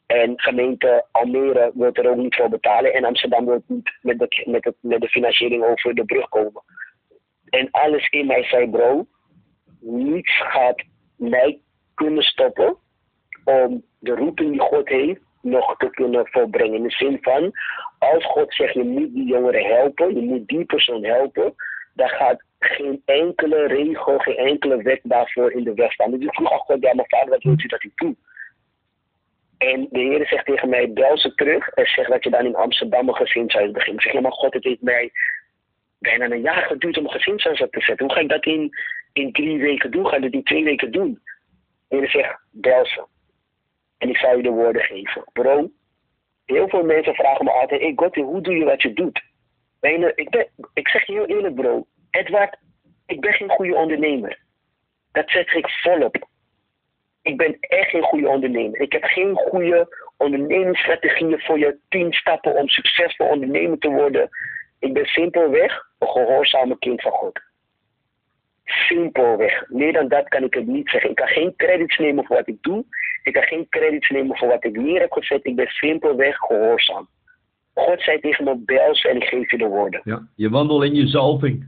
En 0.06 0.34
gemeente 0.36 1.06
Almere 1.12 1.72
wil 1.74 1.93
er 1.93 2.10
ook 2.10 2.16
niet 2.16 2.36
voor 2.36 2.49
betalen. 2.49 2.93
En 2.93 3.06
Amsterdam 3.06 3.45
wil 3.45 3.64
niet 3.68 3.91
met 4.01 4.20
de, 4.20 4.43
met, 4.45 4.74
met 4.80 5.01
de 5.01 5.08
financiering 5.08 5.64
over 5.64 5.95
de 5.95 6.06
brug 6.06 6.30
komen. 6.30 6.64
En 7.49 7.68
alles 7.72 8.10
in 8.10 8.26
mij 8.26 8.43
zei, 8.43 8.70
bro, 8.70 9.06
niets 9.80 10.38
gaat 10.38 10.84
mij 11.16 11.60
kunnen 11.93 12.24
stoppen 12.24 12.78
om 13.43 13.84
de 13.99 14.16
roeping 14.16 14.51
die 14.51 14.60
God 14.60 14.89
heeft 14.89 15.22
nog 15.44 15.78
te 15.78 15.89
kunnen 15.89 16.28
volbrengen. 16.28 16.76
In 16.76 16.84
de 16.84 16.91
zin 16.91 17.18
van, 17.22 17.52
als 18.00 18.26
God 18.26 18.54
zegt 18.54 18.74
je 18.74 18.84
moet 18.84 19.14
die 19.14 19.26
jongeren 19.26 19.66
helpen, 19.66 20.16
je 20.16 20.22
moet 20.22 20.48
die 20.48 20.66
persoon 20.66 21.04
helpen, 21.04 21.56
dan 21.94 22.10
gaat 22.10 22.44
geen 22.60 23.02
enkele 23.06 23.68
regel, 23.68 24.18
geen 24.18 24.38
enkele 24.38 24.82
wet 24.82 25.00
daarvoor 25.04 25.52
in 25.52 25.64
de 25.64 25.74
weg 25.74 25.91
staan. 25.91 26.12
Dus 26.12 26.26
ik 26.26 26.34
vroeg 26.34 26.52
al 26.52 26.58
God, 26.58 26.82
maar 26.82 27.06
vader, 27.08 27.30
wat 27.30 27.44
wilt 27.44 27.64
u 27.64 27.68
dat 27.68 27.84
ik 27.84 27.91
doe? 27.96 28.16
En 29.58 29.88
de 29.91 30.00
Heer 30.00 30.28
zegt 30.28 30.46
tegen 30.46 30.70
mij, 30.70 30.94
bel 30.94 31.18
ze 31.18 31.36
terug 31.36 31.68
en 31.68 31.86
zeg 31.86 32.08
dat 32.08 32.24
je 32.24 32.30
dan 32.30 32.46
in 32.46 32.56
Amsterdam 32.56 33.08
een 33.08 33.16
gezinshuis 33.16 33.72
begint. 33.72 34.04
Ik 34.04 34.12
zeg, 34.12 34.22
maar 34.22 34.32
God, 34.32 34.54
het 34.54 34.64
heeft 34.64 34.82
mij 34.82 35.12
bijna 36.00 36.26
een 36.26 36.41
jaar 36.41 36.64
geduurd 36.64 36.98
om 36.98 37.04
een 37.04 37.12
gezinshuis 37.12 37.62
op 37.62 37.72
te 37.72 37.82
zetten. 37.82 38.06
Hoe 38.06 38.16
ga 38.16 38.22
ik 38.22 38.30
dat 38.30 38.46
in, 38.46 38.70
in 39.14 39.32
drie 39.32 39.60
weken 39.60 39.91
doen? 39.91 40.08
Ga 40.08 40.16
ik 40.16 40.22
dat 40.22 40.32
in 40.32 40.44
twee 40.44 40.64
weken 40.64 40.91
doen? 40.91 41.20
De 41.88 41.96
Heer 41.98 42.10
zegt, 42.10 42.39
bel 42.52 42.86
ze. 42.86 43.04
En 44.04 44.10
ik 44.10 44.18
zal 44.18 44.36
je 44.38 44.43
de 44.43 44.49
woorden 44.49 44.82
geven. 44.82 45.24
Bro, 45.34 45.70
heel 46.45 46.68
veel 46.70 46.84
mensen 46.84 47.14
vragen 47.14 47.45
me 47.45 47.51
altijd: 47.51 47.82
hey 47.82 47.93
Gotti, 47.95 48.22
hoe 48.22 48.41
doe 48.41 48.56
je 48.56 48.64
wat 48.64 48.82
je 48.82 48.93
doet? 48.93 49.22
Ik, 50.16 50.47
ik 50.74 50.88
zeg 50.88 51.06
je 51.06 51.14
heel 51.14 51.26
eerlijk, 51.26 51.56
bro. 51.56 51.86
Edward, 52.10 52.58
ik 53.06 53.22
ben 53.22 53.34
geen 53.34 53.49
goede 53.49 53.76
ondernemer. 53.76 54.39
Dat 55.12 55.30
zeg 55.30 55.54
ik 55.54 55.70
volop. 55.70 56.28
Ik 57.22 57.38
ben 57.38 57.58
echt 57.60 57.89
geen 57.89 58.04
goede 58.04 58.28
ondernemer. 58.28 58.82
Ik 58.82 58.91
heb 58.91 59.04
geen 59.04 59.36
goede 59.36 59.97
ondernemingsstrategieën 60.18 61.39
voor 61.39 61.60
je 61.60 61.78
tien 61.89 62.14
stappen 62.14 62.56
om 62.56 62.68
succesvol 62.68 63.28
ondernemer 63.28 63.78
te 63.78 63.89
worden. 63.89 64.30
Ik 64.80 64.93
ben 64.93 65.06
simpelweg 65.06 65.86
een 65.99 66.08
gehoorzame 66.08 66.78
kind 66.80 67.01
van 67.01 67.12
God. 67.12 67.39
Simpelweg. 68.66 69.64
Meer 69.68 69.93
dan 69.93 70.07
dat 70.07 70.28
kan 70.28 70.43
ik 70.43 70.53
het 70.53 70.68
niet 70.68 70.89
zeggen. 70.89 71.09
Ik 71.09 71.16
kan 71.16 71.28
geen 71.28 71.53
credits 71.55 71.97
nemen 71.97 72.26
voor 72.26 72.36
wat 72.36 72.47
ik 72.47 72.57
doe. 72.61 72.86
Ik 73.24 73.34
kan 73.34 73.43
geen 73.43 73.68
credits 73.70 74.09
nemen 74.09 74.38
voor 74.38 74.47
wat 74.47 74.64
ik 74.64 74.78
neer 74.78 74.99
heb 74.99 75.11
gezet. 75.11 75.45
Ik 75.45 75.55
ben 75.55 75.68
simpelweg 75.68 76.38
gehoorzaam. 76.38 77.07
God 77.74 78.01
zei 78.01 78.20
tegen 78.20 78.43
me, 78.43 78.57
bel 78.57 78.93
en 79.01 79.16
ik 79.16 79.24
geef 79.24 79.51
je 79.51 79.57
de 79.57 79.68
woorden. 79.68 80.01
Ja, 80.03 80.28
je 80.36 80.49
wandelt 80.49 80.84
in 80.84 80.95
je 80.95 81.07
zalving. 81.07 81.68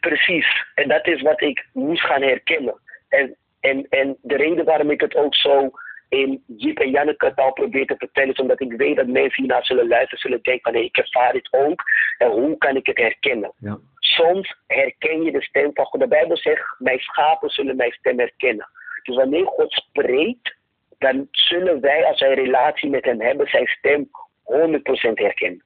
precies. 0.00 0.64
En 0.74 0.88
dat 0.88 1.06
is 1.06 1.22
wat 1.22 1.40
ik 1.40 1.66
moest 1.72 2.04
gaan 2.04 2.22
herkennen. 2.22 2.80
En, 3.08 3.36
en, 3.60 3.86
en 3.88 4.16
de 4.22 4.36
reden 4.36 4.64
waarom 4.64 4.90
ik 4.90 5.00
het 5.00 5.16
ook 5.16 5.34
zo 5.34 5.70
in 6.10 6.42
Jip 6.46 6.78
en 6.78 6.90
Janneke 6.90 7.32
taal 7.34 7.52
probeer 7.52 7.86
te 7.86 7.94
vertellen, 7.98 8.38
omdat 8.38 8.60
ik 8.60 8.72
weet 8.72 8.96
dat 8.96 9.06
mensen 9.06 9.42
hiernaar 9.42 9.64
zullen 9.64 9.88
luisteren, 9.88 10.18
zullen 10.18 10.42
denken 10.42 10.72
van, 10.72 10.82
ik 10.82 10.96
ervaar 10.96 11.32
dit 11.32 11.48
ook. 11.52 11.82
En 12.18 12.30
hoe 12.30 12.58
kan 12.58 12.76
ik 12.76 12.86
het 12.86 12.98
herkennen? 12.98 13.52
Ja. 13.56 13.78
Soms 13.98 14.56
herken 14.66 15.22
je 15.22 15.32
de 15.32 15.42
stem 15.42 15.70
van 15.74 15.84
God. 15.84 16.00
De 16.00 16.08
Bijbel 16.08 16.36
zegt, 16.36 16.74
mijn 16.78 16.98
schapen 16.98 17.50
zullen 17.50 17.76
mijn 17.76 17.92
stem 17.92 18.18
herkennen. 18.18 18.68
Dus 19.02 19.16
wanneer 19.16 19.46
God 19.46 19.72
spreekt, 19.72 20.56
dan 20.98 21.28
zullen 21.30 21.80
wij 21.80 22.04
als 22.04 22.20
wij 22.20 22.28
een 22.28 22.44
relatie 22.44 22.90
met 22.90 23.04
hem 23.04 23.20
hebben, 23.20 23.46
zijn 23.46 23.66
stem 23.66 24.10
100% 24.44 25.12
herkennen. 25.14 25.64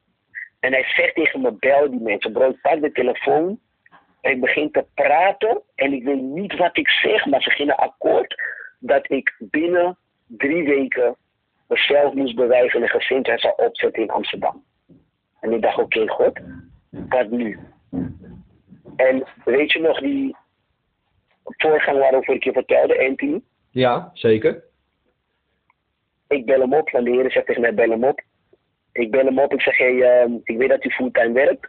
En 0.61 0.73
hij 0.73 0.85
zegt 0.85 1.15
tegen 1.15 1.41
me, 1.41 1.53
bel 1.53 1.91
die 1.91 2.01
mensen. 2.01 2.33
Bro, 2.33 2.49
ik 2.49 2.61
pak 2.61 2.81
de 2.81 2.93
telefoon 2.93 3.61
en 4.21 4.31
ik 4.31 4.41
begin 4.41 4.71
te 4.71 4.87
praten 4.95 5.63
en 5.75 5.93
ik 5.93 6.05
weet 6.05 6.23
niet 6.23 6.57
wat 6.57 6.77
ik 6.77 6.89
zeg, 6.89 7.27
maar 7.27 7.43
ze 7.43 7.51
gingen 7.51 7.77
akkoord 7.77 8.43
dat 8.79 9.11
ik 9.11 9.35
binnen 9.39 9.99
drie 10.27 10.65
weken 10.65 11.17
mezelf 11.69 12.15
moest 12.15 12.35
bewijzen 12.35 12.77
en 12.77 12.83
een 12.83 13.01
gezindheid 13.01 13.41
zou 13.41 13.55
opzetten 13.57 14.03
in 14.03 14.11
Amsterdam. 14.11 14.65
En 15.41 15.53
ik 15.53 15.63
dacht, 15.63 15.79
oké, 15.79 16.09
God, 16.09 16.41
wat 16.91 17.31
nu? 17.31 17.59
En 18.97 19.25
weet 19.45 19.73
je 19.73 19.81
nog 19.81 20.01
die 20.01 20.37
voorgang 21.45 21.99
waarover 21.99 22.35
ik 22.35 22.45
je 22.45 22.53
vertelde, 22.53 23.09
Anthony? 23.09 23.41
Ja, 23.71 24.11
zeker. 24.13 24.63
Ik 26.29 26.45
bel 26.45 26.61
hem 26.61 26.75
op, 26.75 26.91
want 26.91 27.05
de 27.05 27.11
Heer 27.11 27.31
zegt 27.31 27.47
tegen 27.47 27.61
mij, 27.61 27.75
bel 27.75 27.91
hem 27.91 28.05
op. 28.05 28.23
Ik 28.93 29.11
bel 29.11 29.25
hem 29.25 29.39
op, 29.39 29.53
ik 29.53 29.61
zeg, 29.61 29.79
hey, 29.79 30.03
ehm, 30.03 30.33
ik 30.43 30.57
weet 30.57 30.69
dat 30.69 30.85
u 30.85 30.91
fulltime 30.91 31.33
werkt, 31.33 31.69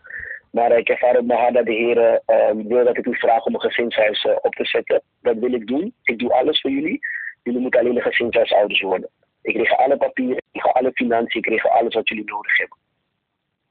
maar 0.51 0.77
ik 0.77 0.89
ervaar 0.89 1.17
op 1.17 1.25
mijn 1.25 1.39
hart 1.39 1.53
dat 1.53 1.65
de 1.65 1.73
Heer 1.73 2.21
ehm, 2.25 2.67
wil 2.67 2.83
dat 2.85 2.97
ik 2.97 3.05
u 3.05 3.15
vraag 3.15 3.45
om 3.45 3.53
een 3.53 3.61
gezinshuis 3.61 4.25
eh, 4.25 4.35
op 4.41 4.55
te 4.55 4.65
zetten. 4.65 5.01
Dat 5.21 5.37
wil 5.37 5.53
ik 5.53 5.67
doen. 5.67 5.93
Ik 6.03 6.19
doe 6.19 6.33
alles 6.33 6.61
voor 6.61 6.71
jullie. 6.71 6.99
Jullie 7.45 7.61
moeten 7.61 7.79
alleen 7.79 7.95
een 7.95 8.01
gezinshuisouders 8.01 8.81
worden. 8.81 9.09
Ik 9.41 9.55
regel 9.55 9.77
alle 9.77 9.97
papieren, 9.97 10.37
ik 10.37 10.43
regel 10.51 10.71
alle 10.71 10.91
financiën, 10.93 11.41
ik 11.41 11.47
regel 11.47 11.69
alles 11.69 11.93
wat 11.93 12.09
jullie 12.09 12.25
nodig 12.25 12.57
hebben. 12.57 12.77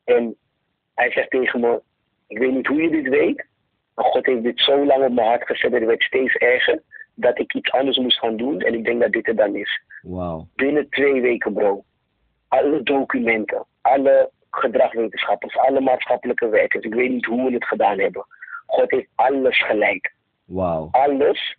En 0.05 0.37
hij 0.95 1.11
zegt 1.11 1.31
tegen 1.31 1.61
me, 1.61 1.83
ik 2.27 2.39
weet 2.39 2.53
niet 2.53 2.67
hoe 2.67 2.83
je 2.83 2.91
dit 2.91 3.09
weet, 3.09 3.47
maar 3.95 4.05
God 4.05 4.27
heeft 4.27 4.43
dit 4.43 4.61
zo 4.61 4.85
lang 4.85 5.05
op 5.05 5.13
mijn 5.13 5.29
hart 5.29 5.47
gezet 5.47 5.73
en 5.73 5.79
het 5.79 5.87
werd 5.87 6.03
steeds 6.03 6.35
erger 6.35 6.83
dat 7.15 7.39
ik 7.39 7.55
iets 7.55 7.71
anders 7.71 7.99
moest 7.99 8.19
gaan 8.19 8.37
doen 8.37 8.61
en 8.61 8.75
ik 8.75 8.85
denk 8.85 9.01
dat 9.01 9.13
dit 9.13 9.29
er 9.29 9.37
dan 9.37 9.57
is. 9.57 9.83
Binnen 10.55 10.89
twee 10.89 11.21
weken, 11.21 11.53
bro. 11.53 11.85
Alle 12.49 12.83
documenten, 12.83 13.67
alle 13.81 14.31
gedragswetenschappers, 14.51 15.57
alle 15.57 15.81
maatschappelijke 15.81 16.49
werkers, 16.49 16.85
ik 16.85 16.95
weet 16.95 17.11
niet 17.11 17.27
hoe 17.27 17.49
we 17.49 17.55
het 17.55 17.65
gedaan 17.65 17.99
hebben. 17.99 18.27
God 18.67 18.91
heeft 18.91 19.09
alles 19.15 19.65
gelijk. 19.65 20.15
Wauw. 20.45 20.89
Alles 20.91 21.57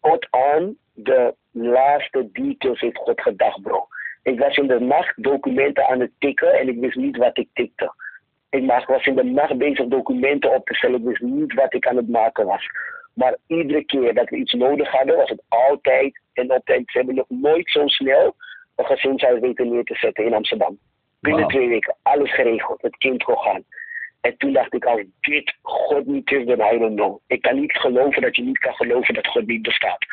tot 0.00 0.26
aan 0.30 0.76
de 0.94 1.34
laatste 1.50 2.28
details 2.32 2.80
heeft 2.80 2.96
God 2.96 3.20
gedacht, 3.20 3.62
bro. 3.62 3.86
Ik 4.22 4.38
was 4.38 4.56
in 4.56 4.66
de 4.66 4.80
nacht 4.80 5.22
documenten 5.22 5.86
aan 5.86 6.00
het 6.00 6.10
tikken 6.18 6.52
en 6.52 6.68
ik 6.68 6.80
wist 6.80 6.96
niet 6.96 7.16
wat 7.16 7.38
ik 7.38 7.48
tikte. 7.52 7.92
Ik 8.50 8.84
was 8.86 9.06
in 9.06 9.14
de 9.14 9.24
nacht 9.24 9.58
bezig 9.58 9.86
documenten 9.86 10.54
op 10.54 10.66
te 10.66 10.74
stellen. 10.74 10.98
Ik 10.98 11.06
wist 11.06 11.20
niet 11.20 11.54
wat 11.54 11.74
ik 11.74 11.86
aan 11.86 11.96
het 11.96 12.08
maken 12.08 12.46
was. 12.46 12.66
Maar 13.14 13.36
iedere 13.46 13.84
keer 13.84 14.14
dat 14.14 14.28
we 14.28 14.36
iets 14.36 14.52
nodig 14.52 14.90
hadden, 14.90 15.16
was 15.16 15.28
het 15.28 15.42
altijd 15.48 16.20
en 16.32 16.50
altijd. 16.50 16.82
Ze 16.90 16.96
hebben 16.96 17.14
nog 17.14 17.28
nooit 17.28 17.70
zo 17.70 17.86
snel 17.86 18.34
een 18.76 18.84
gezinshuis 18.84 19.40
weten 19.40 19.68
neer 19.68 19.84
te 19.84 19.94
zetten 19.94 20.24
in 20.24 20.34
Amsterdam. 20.34 20.78
Binnen 21.20 21.48
twee 21.48 21.68
weken, 21.68 21.96
alles 22.02 22.34
geregeld. 22.34 22.82
Het 22.82 22.96
kind 22.96 23.22
kon 23.22 23.38
gaan. 23.38 23.64
En 24.20 24.36
toen 24.36 24.52
dacht 24.52 24.74
ik, 24.74 24.84
als 24.84 25.02
dit 25.20 25.54
God 25.62 26.06
niet 26.06 26.30
is, 26.30 26.46
dan 26.46 26.74
I 26.74 26.78
don't 26.78 26.96
know. 26.96 27.18
Ik 27.26 27.42
kan 27.42 27.60
niet 27.60 27.72
geloven 27.72 28.22
dat 28.22 28.36
je 28.36 28.42
niet 28.42 28.58
kan 28.58 28.74
geloven 28.74 29.14
dat 29.14 29.26
God 29.26 29.46
niet 29.46 29.62
bestaat. 29.62 30.06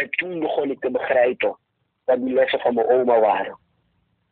En 0.00 0.10
toen 0.10 0.40
begon 0.40 0.70
ik 0.70 0.80
te 0.80 0.90
begrijpen 0.90 1.56
wat 2.04 2.24
die 2.24 2.34
lessen 2.34 2.58
van 2.58 2.74
mijn 2.74 2.88
oma 2.88 3.20
waren. 3.20 3.58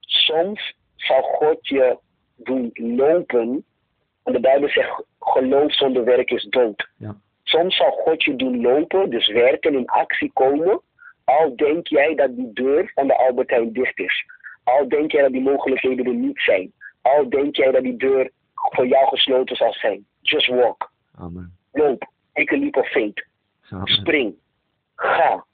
Soms 0.01 0.75
zal 0.97 1.23
God 1.23 1.69
je 1.69 1.99
doen 2.37 2.71
lopen. 2.75 3.65
En 4.25 4.33
de 4.33 4.41
Bijbel 4.41 4.69
zegt, 4.69 5.03
geloof 5.21 5.75
zonder 5.75 6.05
werk 6.05 6.31
is 6.31 6.45
dood. 6.45 6.89
Ja. 6.97 7.17
Soms 7.43 7.77
zal 7.77 7.91
God 7.91 8.25
je 8.25 8.37
doen 8.37 8.61
lopen, 8.61 9.11
dus 9.11 9.29
werken, 9.29 9.75
in 9.75 9.87
actie 9.87 10.31
komen. 10.33 10.81
Al 11.25 11.57
denk 11.57 11.87
jij 11.87 12.15
dat 12.15 12.37
die 12.37 12.53
deur 12.53 12.91
van 12.95 13.07
de 13.07 13.17
Albert 13.17 13.51
Heijn 13.51 13.73
dicht 13.73 13.99
is. 13.99 14.25
Al 14.65 14.89
denk 14.89 15.13
jij 15.13 15.23
dat 15.23 15.33
die 15.33 15.41
mogelijkheden 15.41 16.07
er 16.07 16.15
niet 16.15 16.41
zijn. 16.41 16.73
Al 17.03 17.29
denk 17.29 17.57
jij 17.57 17.71
dat 17.71 17.83
die 17.83 17.97
deur 17.97 18.31
voor 18.55 18.87
jou 18.87 19.07
gesloten 19.07 19.57
zal 19.57 19.73
zijn. 19.73 20.07
Just 20.21 20.47
walk. 20.47 20.93
Amen. 21.15 21.57
Loop. 21.73 22.11
Take 22.33 22.55
a 22.55 22.59
leap 22.59 22.77
of 22.77 22.89
faith. 22.89 23.27
Amen. 23.71 23.87
Spring. 23.87 24.35
Ga. 24.95 25.47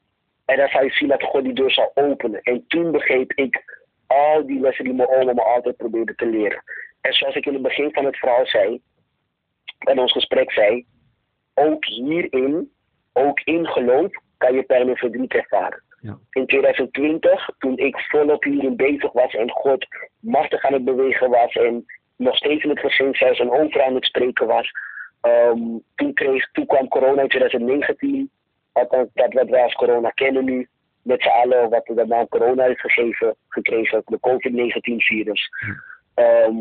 En 0.45 0.57
dan 0.57 0.69
zal 0.69 0.85
je 0.85 0.91
zien 0.91 1.09
dat 1.09 1.23
God 1.23 1.45
die 1.45 1.53
deur 1.53 1.71
zal 1.71 1.91
openen. 1.95 2.43
En 2.43 2.65
toen 2.67 2.91
begreep 2.93 3.33
ik 3.33 3.83
al 4.07 4.47
die 4.47 4.61
lessen 4.61 4.85
die 4.85 4.95
mijn 4.95 5.09
oma 5.09 5.33
me 5.33 5.43
altijd 5.43 5.77
probeerde 5.77 6.15
te 6.15 6.27
leren. 6.27 6.63
En 7.01 7.13
zoals 7.13 7.35
ik 7.35 7.47
in 7.47 7.53
het 7.53 7.63
begin 7.63 7.93
van 7.93 8.05
het 8.05 8.17
verhaal 8.17 8.47
zei, 8.47 8.81
en 9.79 9.99
ons 9.99 10.13
gesprek 10.13 10.53
zei, 10.53 10.87
ook 11.55 11.85
hierin, 11.85 12.73
ook 13.13 13.41
in 13.41 13.67
geloof, 13.67 14.13
kan 14.37 14.55
je 14.55 14.63
pijn 14.63 14.89
en 14.89 14.97
verdriet 14.97 15.35
ervaren. 15.35 15.83
Ja. 16.01 16.19
In 16.31 16.47
2020, 16.47 17.49
toen 17.59 17.77
ik 17.77 17.99
volop 17.99 18.45
hierin 18.45 18.77
bezig 18.77 19.13
was 19.13 19.35
en 19.35 19.51
God 19.51 19.87
machtig 20.21 20.65
aan 20.65 20.73
het 20.73 20.85
bewegen 20.85 21.31
was 21.31 21.53
en 21.53 21.85
nog 22.17 22.37
steeds 22.37 22.65
in 22.65 22.71
het 22.71 22.79
gezinshuis 22.79 23.39
en 23.39 23.51
overal 23.51 23.87
aan 23.87 23.95
het 23.95 24.05
spreken 24.05 24.47
was, 24.47 24.71
ehm, 25.21 25.61
toen, 25.95 26.15
kreeg, 26.15 26.51
toen 26.53 26.67
kwam 26.67 26.89
corona 26.89 27.23
in 27.23 27.29
2019, 27.29 28.31
althans 28.75 29.09
dat 29.15 29.33
wat 29.33 29.49
wij 29.49 29.63
als 29.63 29.75
corona 29.75 30.11
kennen 30.11 30.45
nu, 30.45 30.69
met 31.03 31.23
z'n 31.23 31.29
allen 31.29 31.71
wat 31.71 31.87
de 31.87 32.07
naam 32.07 32.29
corona 32.29 32.65
heeft 32.65 32.81
gegeven, 32.81 33.37
gekregen, 33.49 34.03
de 34.07 34.19
COVID-19 34.21 34.97
virus. 34.97 35.49
Ehm, 36.15 36.59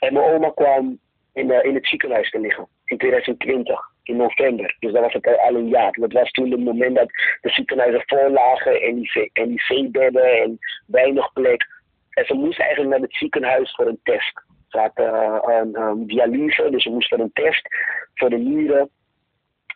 en 0.00 0.12
mijn 0.12 0.34
oma 0.34 0.50
kwam 0.50 0.98
in, 1.32 1.50
eh, 1.50 1.64
in 1.64 1.74
het 1.74 1.86
ziekenhuis 1.86 2.30
te 2.30 2.38
liggen 2.38 2.68
in 2.86 2.98
2020, 2.98 3.80
in 4.02 4.16
november. 4.16 4.76
Dus 4.80 4.92
dat 4.92 5.02
was 5.02 5.12
het 5.12 5.38
al 5.38 5.54
een 5.54 5.68
jaar. 5.68 5.92
Dat 5.92 6.12
was 6.12 6.30
toen 6.30 6.50
het 6.50 6.60
moment 6.60 6.96
dat 6.96 7.10
de 7.40 7.50
ziekenhuizen 7.50 8.02
vol 8.06 8.30
lagen 8.30 8.80
en 8.80 8.94
die, 8.94 9.30
en 9.32 9.48
die 9.48 9.90
en 10.00 10.58
weinig 10.86 11.32
plek. 11.32 11.66
En 12.10 12.24
ze 12.24 12.34
moest 12.34 12.60
eigenlijk 12.60 12.90
naar 12.90 13.00
het 13.00 13.16
ziekenhuis 13.16 13.74
voor 13.74 13.86
een 13.86 14.00
test. 14.02 14.42
Ze 14.68 14.78
had 14.78 14.92
eh, 14.94 15.38
een, 15.42 15.80
een 15.80 16.06
dialyse, 16.06 16.70
dus 16.70 16.82
ze 16.82 16.90
moest 16.90 17.08
voor 17.08 17.18
een 17.18 17.32
test 17.32 17.68
voor 18.14 18.30
de 18.30 18.38
nieren. 18.38 18.90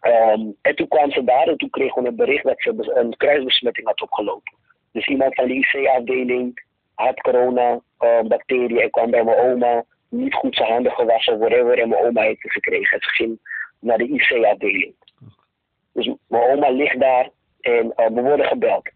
Ehm, 0.00 0.40
en 0.62 0.74
toen 0.74 0.88
kwam 0.88 1.10
ze 1.10 1.24
daar 1.24 1.46
en 1.46 1.56
toen 1.56 1.70
kregen 1.70 2.02
we 2.02 2.08
het 2.08 2.16
bericht 2.16 2.44
dat 2.44 2.62
ze 2.62 2.90
een 2.94 3.16
kruisbesmetting 3.16 3.86
had 3.86 4.02
opgelopen. 4.02 4.52
Dus 4.92 5.06
iemand 5.06 5.34
van 5.34 5.48
de 5.48 5.54
IC-afdeling 5.54 6.62
had 6.94 7.20
corona, 7.20 7.80
eh, 7.98 8.20
bacteriën 8.20 8.80
en 8.80 8.90
kwam 8.90 9.10
bij 9.10 9.24
mijn 9.24 9.38
oma. 9.38 9.84
Niet 10.08 10.34
goed 10.34 10.54
zijn 10.54 10.72
handen 10.72 10.92
gewassen, 10.92 11.38
whatever. 11.38 11.78
En 11.78 11.88
mijn 11.88 12.04
oma 12.04 12.22
heeft 12.22 12.42
het 12.42 12.52
gekregen. 12.52 12.96
En 12.96 13.02
ze 13.02 13.08
ging 13.10 13.38
naar 13.80 13.98
de 13.98 14.08
IC-afdeling. 14.08 14.94
Dus 15.92 16.10
mijn 16.26 16.50
oma 16.50 16.70
ligt 16.70 17.00
daar 17.00 17.28
en 17.60 17.92
eh, 17.96 18.06
we 18.06 18.20
worden 18.20 18.46
gebeld. 18.46 18.90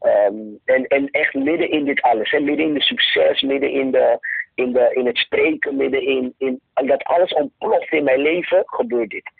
Ehm, 0.00 0.36
en, 0.64 0.86
en 0.86 1.10
echt 1.10 1.34
midden 1.34 1.70
in 1.70 1.84
dit 1.84 2.02
alles, 2.02 2.30
hè, 2.30 2.40
midden 2.40 2.66
in 2.66 2.74
de 2.74 2.82
succes, 2.82 3.42
midden 3.42 3.70
in, 3.70 3.90
de, 3.90 4.18
in, 4.54 4.72
de, 4.72 4.90
in 4.94 5.06
het 5.06 5.16
spreken, 5.16 5.76
midden 5.76 6.02
in, 6.02 6.34
in 6.38 6.60
dat 6.74 7.04
alles 7.04 7.32
ontploft 7.32 7.92
in 7.92 8.04
mijn 8.04 8.20
leven, 8.20 8.62
gebeurt 8.64 9.10
dit. 9.10 9.30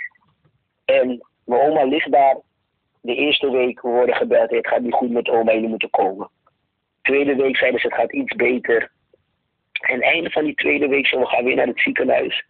En 1.00 1.26
mijn 1.44 1.60
oma 1.60 1.84
ligt 1.84 2.12
daar. 2.12 2.36
De 3.00 3.14
eerste 3.14 3.50
week 3.50 3.80
we 3.80 3.88
worden 3.88 4.14
gebeld, 4.14 4.50
het 4.50 4.66
gaat 4.66 4.80
niet 4.80 4.94
goed 4.94 5.10
met 5.10 5.28
oma, 5.28 5.52
jullie 5.52 5.68
moeten 5.68 5.90
komen. 5.90 6.30
Tweede 7.02 7.34
week 7.34 7.56
zeiden 7.56 7.80
ze, 7.80 7.86
het 7.86 7.96
gaat 7.96 8.12
iets 8.12 8.34
beter. 8.34 8.90
En 9.72 10.00
einde 10.00 10.30
van 10.30 10.44
die 10.44 10.54
tweede 10.54 10.88
week, 10.88 11.06
zo, 11.06 11.18
we 11.18 11.26
gaan 11.26 11.44
weer 11.44 11.56
naar 11.56 11.66
het 11.66 11.80
ziekenhuis. 11.80 12.44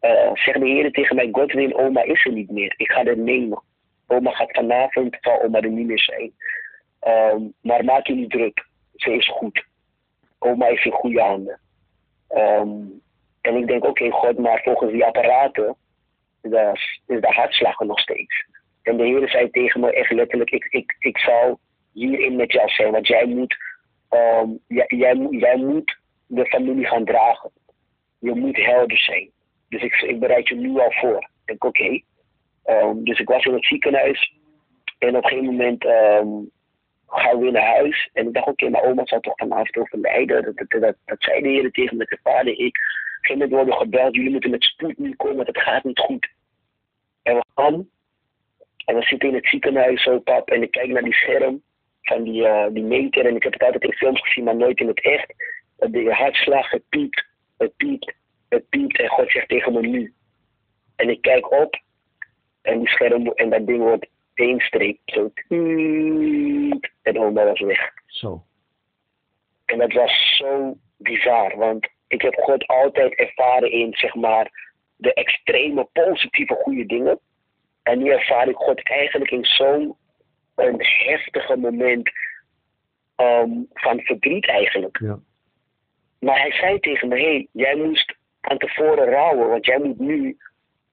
Eh 0.00 0.30
zegt 0.34 0.60
de 0.60 0.66
heren 0.66 0.92
tegen 0.92 1.16
mij, 1.16 1.28
Godwin, 1.32 1.74
oma 1.74 2.02
is 2.02 2.24
er 2.24 2.32
niet 2.32 2.50
meer. 2.50 2.74
Ik 2.76 2.90
ga 2.90 3.04
er 3.04 3.18
nemen. 3.18 3.62
Oma 4.06 4.30
gaat 4.30 4.50
vanavond, 4.52 5.16
zal 5.20 5.42
oma 5.42 5.60
er 5.60 5.70
niet 5.70 5.86
meer 5.86 6.00
zijn. 6.00 6.32
Ehm, 7.00 7.40
maar 7.60 7.84
maak 7.84 8.06
je 8.06 8.14
niet 8.14 8.30
druk. 8.30 8.66
Ze 8.94 9.12
is 9.16 9.28
goed. 9.28 9.64
Oma 10.38 10.66
is 10.66 10.84
in 10.84 10.92
goede 10.92 11.20
handen. 11.20 11.60
Ehm, 12.28 12.80
en 13.40 13.56
ik 13.56 13.66
denk, 13.66 13.84
oké, 13.84 14.10
God, 14.10 14.38
maar 14.38 14.60
volgens 14.64 14.92
die 14.92 15.04
apparaten 15.04 15.76
is, 16.42 17.00
is 17.06 17.20
de 17.20 17.26
hartslag 17.32 17.80
er 17.80 17.86
nog 17.86 18.00
steeds. 18.00 18.44
En 18.82 18.96
de 18.96 19.04
Heer 19.04 19.28
zei 19.28 19.50
tegen 19.50 19.80
me 19.80 19.92
echt 19.92 20.10
letterlijk, 20.10 20.50
ik, 20.50 20.64
ik, 20.70 20.96
ik 20.98 21.18
zal 21.18 21.58
hierin 21.92 22.36
met 22.36 22.52
jou 22.52 22.68
zijn. 22.68 22.92
Want 22.92 23.06
jij 23.06 23.24
moet, 23.26 23.56
ehm, 24.08 24.48
jij, 24.68 24.86
jij, 25.30 25.56
moet- 25.56 26.00
de 26.26 26.46
familie 26.46 26.86
gaan 26.86 27.04
dragen. 27.04 27.50
Je 28.18 28.34
moet 28.34 28.56
helder 28.56 28.98
zijn. 28.98 29.30
Dus 29.68 29.82
ik, 29.82 29.94
ik 29.94 30.20
bereid 30.20 30.48
je 30.48 30.54
nu 30.54 30.78
al 30.78 30.92
voor. 30.92 31.18
Ik 31.18 31.28
denk, 31.44 31.64
oké. 31.64 32.00
Ehm, 32.64 33.02
dus 33.02 33.18
ik 33.18 33.28
was 33.28 33.44
in 33.44 33.54
het 33.54 33.66
ziekenhuis. 33.66 34.34
En 34.98 35.08
op 35.16 35.22
een 35.24 35.28
gegeven 35.28 35.44
moment 35.54 35.84
ehm, 35.84 36.28
gaan 37.06 37.36
we 37.36 37.38
weer 37.38 37.52
naar 37.52 37.66
huis. 37.74 38.10
En 38.12 38.26
ik 38.26 38.34
dacht, 38.34 38.46
oké, 38.46 38.68
mijn 38.68 38.84
oma 38.84 39.02
zal 39.04 39.20
toch 39.20 39.36
vanavond 39.36 39.76
overlijden. 39.76 40.42
Dat, 40.44 40.56
dat, 40.56 40.80
dat, 40.80 40.96
dat 41.04 41.22
zei 41.22 41.42
de 41.42 41.48
Heer 41.48 41.70
tegen 41.70 41.96
mijn 41.96 42.18
vader. 42.22 42.58
Ik, 42.58 42.78
moment 43.28 43.50
worden 43.50 43.74
gebeld. 43.74 44.14
Jullie 44.14 44.30
moeten 44.30 44.50
met 44.50 44.62
spoed 44.62 44.98
nu 44.98 45.14
komen, 45.14 45.36
want 45.36 45.48
het 45.48 45.62
gaat 45.62 45.84
niet 45.84 45.98
goed. 45.98 46.28
En 47.22 47.34
we 47.34 47.44
gaan. 47.54 47.88
En 48.84 48.94
we 48.94 49.02
zitten 49.02 49.28
in 49.28 49.34
het 49.34 49.46
ziekenhuis 49.46 50.02
zo, 50.02 50.18
pap. 50.18 50.50
En 50.50 50.62
ik 50.62 50.70
kijk 50.70 50.88
naar 50.88 51.02
die 51.02 51.14
scherm 51.14 51.62
van 52.02 52.22
die, 52.22 52.46
eh, 52.46 52.66
die 52.72 52.82
meter. 52.82 53.26
En 53.26 53.36
ik 53.36 53.42
heb 53.42 53.52
het 53.52 53.62
altijd 53.62 53.84
in 53.84 53.92
films 53.92 54.20
gezien, 54.20 54.44
maar 54.44 54.56
nooit 54.56 54.80
in 54.80 54.88
het 54.88 55.00
echt. 55.00 55.34
Dat 55.76 55.92
De 55.92 56.14
hartslag, 56.14 56.70
het 56.70 56.88
piept, 56.88 57.24
het 57.58 57.76
piept, 57.76 58.14
het 58.48 58.68
piept. 58.68 58.98
En 58.98 59.08
God 59.08 59.30
zegt 59.30 59.48
tegen 59.48 59.72
me 59.72 59.80
nu. 59.80 60.14
En 60.96 61.08
ik 61.08 61.22
kijk 61.22 61.50
op. 61.50 61.80
En 62.62 62.78
die 62.78 62.88
scherm, 62.88 63.26
en 63.26 63.50
dat 63.50 63.66
ding 63.66 63.78
wordt 63.78 64.06
één 64.34 64.60
streep. 64.60 64.98
Zo. 65.04 65.30
tiet, 65.34 66.90
En 67.02 67.18
oma 67.18 67.44
was 67.44 67.60
weg. 67.60 67.92
Zo. 68.06 68.42
En 69.64 69.78
dat 69.78 69.92
was 69.92 70.36
zo 70.36 70.76
bizar, 70.96 71.56
want 71.56 71.88
ik 72.12 72.22
heb 72.22 72.34
God 72.34 72.66
altijd 72.66 73.14
ervaren 73.14 73.70
in, 73.70 73.94
zeg 73.94 74.14
maar, 74.14 74.50
de 74.96 75.14
extreme 75.14 75.88
positieve 75.92 76.54
goede 76.54 76.86
dingen. 76.86 77.18
En 77.82 77.98
nu 77.98 78.10
ervaar 78.10 78.48
ik 78.48 78.56
God 78.56 78.82
eigenlijk 78.82 79.30
in 79.30 79.44
zo'n 79.44 79.96
heftige 80.54 81.56
moment 81.56 82.10
ehm, 83.16 83.50
van 83.72 84.00
verdriet 84.00 84.48
eigenlijk. 84.48 84.98
Ja. 84.98 85.18
Maar 86.18 86.40
hij 86.40 86.52
zei 86.52 86.80
tegen 86.80 87.08
me, 87.08 87.14
hé, 87.14 87.22
hey, 87.22 87.48
jij 87.52 87.76
moest 87.76 88.14
van 88.40 88.58
tevoren 88.58 89.08
rouwen, 89.08 89.48
want 89.48 89.66
jij 89.66 89.78
moet 89.78 89.98
nu 89.98 90.36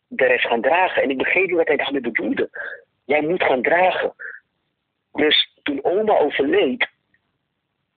de 0.07 0.25
rest 0.25 0.45
gaan 0.45 0.61
dragen. 0.61 1.03
En 1.03 1.09
ik 1.09 1.17
begreep 1.17 1.47
niet 1.47 1.55
wat 1.55 1.67
hij 1.67 1.77
daarmee 1.77 2.01
bedoelde. 2.01 2.49
Jij 3.05 3.21
moet 3.21 3.43
gaan 3.43 3.61
dragen. 3.61 4.13
Dus 5.11 5.59
toen 5.63 5.83
oma 5.83 6.17
overleed, 6.17 6.89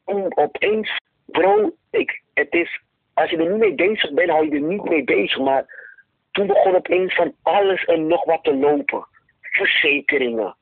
toen 0.04 0.36
opeens, 0.36 0.96
bro, 1.26 1.76
ik, 1.90 2.22
het 2.34 2.52
is, 2.52 2.80
als 3.14 3.30
je 3.30 3.36
er 3.36 3.50
niet 3.50 3.58
mee 3.58 3.74
bezig 3.74 4.12
bent, 4.12 4.30
hou 4.30 4.44
je 4.44 4.54
er 4.54 4.60
niet 4.60 4.84
mee 4.84 5.04
bezig. 5.04 5.38
Maar 5.38 5.64
toen 6.30 6.46
begon 6.46 6.74
opeens 6.74 7.14
van 7.14 7.34
alles 7.42 7.84
en 7.84 8.06
nog 8.06 8.24
wat 8.24 8.44
te 8.44 8.54
lopen. 8.54 9.06
Verzekeringen, 9.40 10.56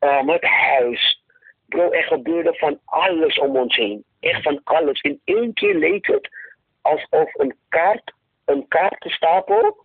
um, 0.00 0.28
het 0.28 0.44
huis. 0.44 1.22
Bro, 1.68 1.90
er 1.90 2.02
gebeurde 2.02 2.54
van 2.54 2.78
alles 2.84 3.38
om 3.38 3.56
ons 3.56 3.76
heen. 3.76 4.04
Echt 4.20 4.42
van 4.42 4.60
alles. 4.64 5.00
In 5.00 5.20
één 5.24 5.52
keer 5.52 5.74
leek 5.74 6.06
het 6.06 6.28
alsof 6.82 7.34
een 7.34 7.56
kaart, 7.68 8.12
een 8.44 8.68
kaartenstapel 8.68 9.84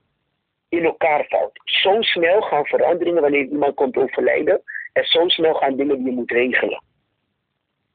in 0.70 0.84
elkaar 0.84 1.26
valt. 1.28 1.52
Zo 1.64 2.02
snel 2.02 2.42
gaan 2.42 2.66
veranderingen 2.66 3.22
wanneer 3.22 3.46
iemand 3.46 3.76
komt 3.76 3.98
overlijden. 3.98 4.62
En 4.94 5.06
zo 5.06 5.28
snel 5.28 5.54
gaan 5.54 5.76
dingen 5.76 5.98
die 5.98 6.06
je 6.06 6.12
moet 6.12 6.32
regelen. 6.32 6.84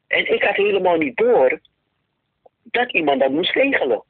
En 0.06 0.32
ik 0.32 0.42
had 0.42 0.56
helemaal 0.56 0.96
niet 0.96 1.16
door 1.16 1.60
dat 2.74 2.92
iemand 2.92 3.20
dat 3.20 3.30
moest 3.30 3.54
regelen. 3.54 4.02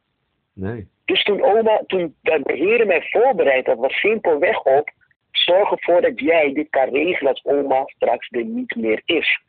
Nee. 0.52 0.88
Dus 1.04 1.22
toen 1.22 1.42
oma, 1.42 1.82
toen 1.86 2.16
de 2.20 2.40
Heer 2.44 2.86
mij 2.86 3.06
voorbereid 3.10 3.66
had, 3.66 3.76
was 3.76 4.00
simpelweg 4.00 4.62
op, 4.62 4.90
zorg 5.30 5.70
ervoor 5.70 6.00
dat 6.00 6.20
jij 6.20 6.52
dit 6.52 6.70
kan 6.70 6.88
regelen 6.88 7.32
als 7.32 7.44
oma 7.44 7.82
straks 7.84 8.28
er 8.30 8.44
niet 8.44 8.76
meer 8.76 9.02
is. 9.04 9.40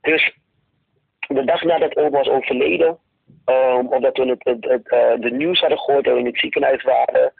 Dus 0.00 0.36
de 1.28 1.44
dag 1.44 1.62
nadat 1.62 1.96
oma 1.96 2.10
was 2.10 2.28
overleden, 2.28 2.98
um, 3.46 3.86
omdat 3.86 4.16
we 4.16 4.26
het, 4.26 4.44
het, 4.44 4.64
het 4.64 4.92
uh, 4.92 5.20
de 5.20 5.30
nieuws 5.30 5.60
hadden 5.60 5.78
gehoord 5.78 6.04
dat 6.04 6.14
we 6.14 6.20
in 6.20 6.26
het 6.26 6.38
ziekenhuis 6.38 6.82
waren, 6.82 7.32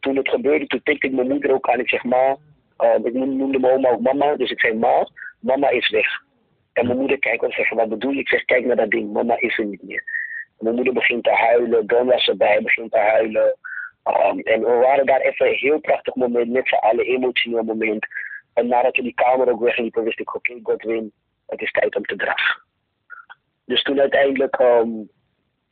toen 0.00 0.16
het 0.16 0.28
gebeurde, 0.28 0.66
toen 0.66 0.82
tikte 0.82 1.06
ik 1.06 1.12
mijn 1.12 1.28
moeder 1.28 1.52
ook 1.52 1.68
aan. 1.68 1.80
Ik 1.80 1.88
zeg, 1.88 2.04
ma, 2.04 2.36
uh, 2.78 3.04
ik 3.04 3.12
noemde 3.12 3.58
mijn 3.58 3.74
oma 3.74 3.90
ook 3.90 4.00
mama, 4.00 4.36
dus 4.36 4.50
ik 4.50 4.60
zei, 4.60 4.74
ma, 4.74 5.08
mama 5.40 5.68
is 5.68 5.90
weg. 5.90 6.28
En 6.72 6.86
mijn 6.86 6.98
moeder 6.98 7.18
kijkt 7.18 7.42
en 7.42 7.52
zegt, 7.52 7.70
wat 7.70 7.88
bedoel 7.88 8.10
je? 8.10 8.20
Ik 8.20 8.28
zeg, 8.28 8.44
kijk 8.44 8.64
naar 8.64 8.76
dat 8.76 8.90
ding, 8.90 9.12
mama 9.12 9.40
is 9.40 9.58
er 9.58 9.64
niet 9.64 9.82
meer. 9.82 10.04
Mijn 10.58 10.74
moeder 10.74 10.92
begint 10.92 11.24
te 11.24 11.30
huilen, 11.30 11.86
Don 11.86 12.06
was 12.06 12.28
erbij, 12.28 12.62
begint 12.62 12.92
te 12.92 12.98
huilen. 12.98 13.56
Um, 14.04 14.38
en 14.40 14.60
we 14.60 14.72
waren 14.72 15.06
daar 15.06 15.20
even 15.20 15.46
een 15.46 15.54
heel 15.54 15.80
prachtig 15.80 16.14
moment, 16.14 16.50
met 16.50 16.68
z'n 16.68 16.74
allen, 16.74 17.04
emotioneel 17.04 17.62
moment. 17.62 18.06
En 18.54 18.66
nadat 18.66 18.96
we 18.96 19.02
die 19.02 19.14
kamer 19.14 19.50
ook 19.50 19.60
wegliepen, 19.60 20.04
wist 20.04 20.20
ik, 20.20 20.34
oké, 20.34 20.58
Godwin, 20.62 21.12
het 21.46 21.60
is 21.60 21.70
tijd 21.70 21.96
om 21.96 22.04
te 22.04 22.16
dragen. 22.16 22.62
Dus 23.64 23.82
toen 23.82 24.00
uiteindelijk, 24.00 24.58
um, 24.58 25.10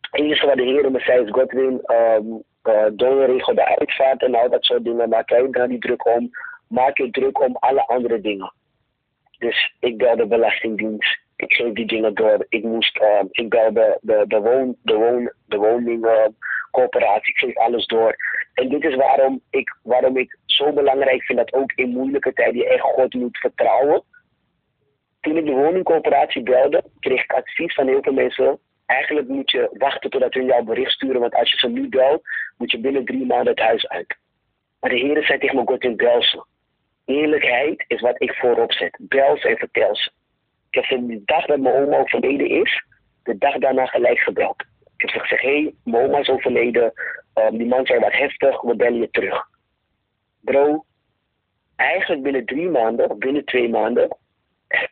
het 0.01 0.21
enige 0.21 0.47
wat 0.47 0.57
de 0.57 0.63
Heer 0.63 0.91
me 0.91 1.01
zei 1.01 1.33
Godwin, 1.33 1.83
um, 1.87 2.43
uh, 2.65 2.87
Don 2.93 3.25
regel 3.25 3.55
de 3.55 3.79
uitvaart 3.79 4.23
en 4.23 4.35
al 4.35 4.51
dat 4.51 4.65
soort 4.65 4.85
dingen, 4.85 5.09
maak 5.09 5.29
jij 5.29 5.51
daar 5.51 5.69
niet 5.69 5.83
druk 5.83 6.07
om. 6.07 6.31
Maak 6.69 6.99
je 6.99 7.11
druk 7.11 7.41
om 7.41 7.57
alle 7.57 7.87
andere 7.87 8.21
dingen. 8.21 8.53
Dus 9.39 9.75
ik 9.81 9.97
bel 9.97 10.17
de 10.17 10.27
Belastingdienst 10.27 11.27
ik 11.39 11.53
geef 11.53 11.73
die 11.73 11.87
dingen 11.87 12.15
door. 12.15 12.47
Ik 12.49 12.63
moest, 12.63 12.97
uh, 12.97 13.21
ik 13.31 13.49
bel 13.49 13.73
de, 13.73 14.25
de, 14.29 14.41
woon, 14.41 14.77
de, 14.83 14.95
woon, 14.95 15.33
de 15.47 15.57
woningcoöperatie, 15.57 17.33
ik 17.33 17.39
geef 17.39 17.57
alles 17.57 17.87
door. 17.87 18.17
En 18.55 18.69
dit 18.69 18.85
is 18.85 18.95
waarom 18.95 19.41
ik, 19.51 19.77
waarom 19.83 20.17
ik 20.17 20.39
zo 20.45 20.73
belangrijk 20.73 21.23
vind 21.23 21.39
dat 21.39 21.53
ook 21.53 21.73
in 21.73 21.89
moeilijke 21.89 22.33
tijden 22.33 22.57
je 22.57 22.69
echt 22.69 22.81
God 22.81 23.15
moet 23.15 23.39
vertrouwen. 23.39 24.03
Toen 25.21 25.37
ik 25.37 25.47
de 25.47 25.53
woningcoöperatie 25.53 26.43
belde, 26.43 26.85
kreeg 27.01 27.23
ik 27.23 27.33
advies 27.33 27.75
van 27.75 27.87
heel 27.87 28.03
veel 28.03 28.13
mensen. 28.13 28.59
Eigenlijk 28.87 29.29
moet 29.29 29.51
je 29.51 29.69
wachten 29.73 30.11
totdat 30.11 30.35
hun 30.35 30.47
jouw 30.47 30.63
bericht 30.63 30.93
sturen, 30.93 31.21
want 31.21 31.35
als 31.35 31.51
je 31.51 31.59
ze 31.59 31.69
nu 31.69 31.89
belt, 31.89 32.23
moet 32.57 32.71
je 32.71 32.81
binnen 32.81 33.05
drie 33.05 33.27
maanden 33.27 33.55
het 33.55 33.65
huis 33.65 33.89
uit. 33.89 34.17
Maar 34.81 34.91
de 34.91 34.97
heren 34.97 35.23
zei 35.23 35.39
tegen 35.39 35.57
me, 35.57 35.63
God 35.65 35.85
in 35.85 35.97
ze. 35.97 36.45
Eerlijkheid 37.09 37.85
is 37.87 38.01
wat 38.01 38.23
ik 38.23 38.35
voorop 38.35 38.73
zet. 38.73 38.99
Bel 39.01 39.37
ze 39.37 39.49
en 39.49 39.57
vertel 39.57 39.97
ze. 39.97 40.11
Ik 40.71 40.85
heb 40.85 41.01
de 41.09 41.23
dag 41.25 41.47
dat 41.47 41.59
mijn 41.59 41.75
oma 41.75 41.99
overleden 41.99 42.49
is, 42.49 42.85
de 43.23 43.39
dag 43.39 43.59
daarna 43.59 43.87
gelijk 43.87 44.19
gebeld. 44.19 44.61
Ik 44.97 45.01
heb 45.01 45.11
ze 45.11 45.19
gezegd, 45.19 45.43
hé, 45.43 45.63
hey, 45.63 45.75
mijn 45.85 46.05
oma 46.05 46.19
is 46.19 46.29
overleden. 46.29 46.93
Um, 47.35 47.59
die 47.59 47.67
man 47.67 47.87
zei 47.87 48.01
wat 48.01 48.13
heftig, 48.13 48.61
we 48.61 48.77
bellen 48.77 49.01
je 49.01 49.11
terug. 49.11 49.49
Bro, 50.41 50.85
eigenlijk 51.77 52.23
binnen 52.23 52.45
drie 52.45 52.69
maanden, 52.69 53.11
of 53.11 53.19
binnen 53.19 53.45
twee 53.45 53.69
maanden, 53.69 54.17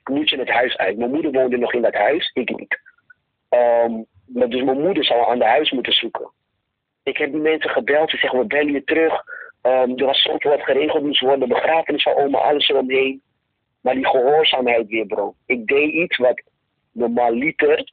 moet 0.04 0.30
je 0.30 0.38
het 0.38 0.50
huis 0.50 0.76
uit. 0.76 0.98
Mijn 0.98 1.10
moeder 1.10 1.32
woonde 1.32 1.56
nog 1.56 1.72
in 1.72 1.82
dat 1.82 1.94
huis, 1.94 2.30
ik 2.34 2.56
niet. 2.56 2.80
Um, 3.50 4.06
dus 4.26 4.62
mijn 4.62 4.80
moeder 4.80 5.04
zou 5.04 5.28
aan 5.30 5.38
de 5.38 5.44
huis 5.44 5.70
moeten 5.70 5.92
zoeken. 5.92 6.30
Ik 7.02 7.16
heb 7.16 7.32
die 7.32 7.40
mensen 7.40 7.70
gebeld, 7.70 8.10
ze 8.10 8.16
zeggen, 8.16 8.38
we 8.38 8.46
bellen 8.46 8.72
je 8.72 8.84
terug. 8.84 9.22
Er 9.66 10.04
was 10.04 10.22
zoveel 10.22 10.50
wat 10.50 10.62
geregeld 10.62 11.02
moest 11.02 11.20
worden, 11.20 11.48
begrafenis 11.48 12.02
van 12.02 12.14
oma, 12.14 12.38
alles 12.38 12.68
eromheen. 12.68 13.22
Maar 13.80 13.94
die 13.94 14.06
gehoorzaamheid 14.06 14.86
weer, 14.88 15.06
bro. 15.06 15.34
Ik 15.46 15.66
deed 15.66 15.92
iets 15.92 16.16
wat 16.16 16.42
normaliter, 16.92 17.92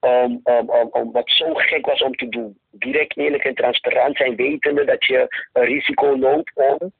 um, 0.00 0.40
um, 0.44 0.70
um, 0.70 0.90
um, 0.92 1.12
wat 1.12 1.30
zo 1.30 1.54
gek 1.54 1.86
was 1.86 2.02
om 2.02 2.14
te 2.14 2.28
doen. 2.28 2.58
Direct, 2.70 3.16
eerlijk 3.16 3.44
en 3.44 3.54
transparant 3.54 4.16
zijn, 4.16 4.36
wetende 4.36 4.84
dat 4.84 5.04
je 5.04 5.48
een 5.52 5.64
risico 5.64 6.18
loopt 6.18 6.52
om 6.54 6.92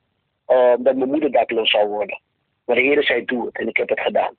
dat 0.85 0.97
mijn 0.97 1.11
moeder 1.11 1.31
dakloos 1.31 1.71
zou 1.71 1.89
worden. 1.89 2.21
Maar 2.64 2.77
de 2.77 2.83
Heer 2.83 3.03
zei: 3.03 3.25
Doe 3.25 3.47
het. 3.47 3.59
En 3.59 3.69
ik 3.69 3.77
heb 3.77 3.89
het 3.89 4.01
gedaan. 4.01 4.37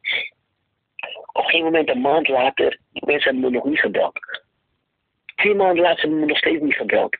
Op 1.25 1.35
een 1.35 1.43
gegeven 1.43 1.65
moment, 1.65 1.89
een 1.89 2.01
maand 2.01 2.27
later, 2.27 2.79
mensen 2.91 3.31
hebben 3.31 3.51
me 3.51 3.57
nog 3.57 3.65
niet 3.65 3.79
gebeld. 3.79 4.19
Twee 5.35 5.55
maanden 5.55 5.83
later 5.83 6.01
hebben 6.01 6.19
me 6.19 6.25
nog 6.25 6.37
steeds 6.37 6.61
niet 6.61 6.75
gebeld. 6.75 7.17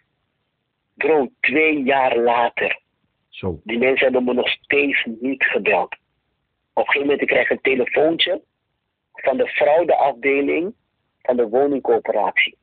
Bro, 1.00 1.30
twee 1.40 1.84
jaar 1.84 2.18
later. 2.18 2.80
Zo. 3.30 3.60
Die 3.64 3.78
mensen 3.78 4.04
hebben 4.04 4.24
me 4.24 4.34
nog 4.34 4.50
steeds 4.50 5.06
niet 5.20 5.44
gebeld. 5.44 5.96
Op 6.74 6.86
een 6.86 6.92
gegeven 6.92 7.08
moment 7.08 7.28
krijg 7.28 7.44
ik 7.44 7.50
een 7.50 7.62
telefoontje 7.62 8.42
van 9.14 9.38
de 9.38 9.48
fraudeafdeling 9.48 10.74
van 11.22 11.36
de 11.36 11.48
woningcoöperatie. 11.48 12.58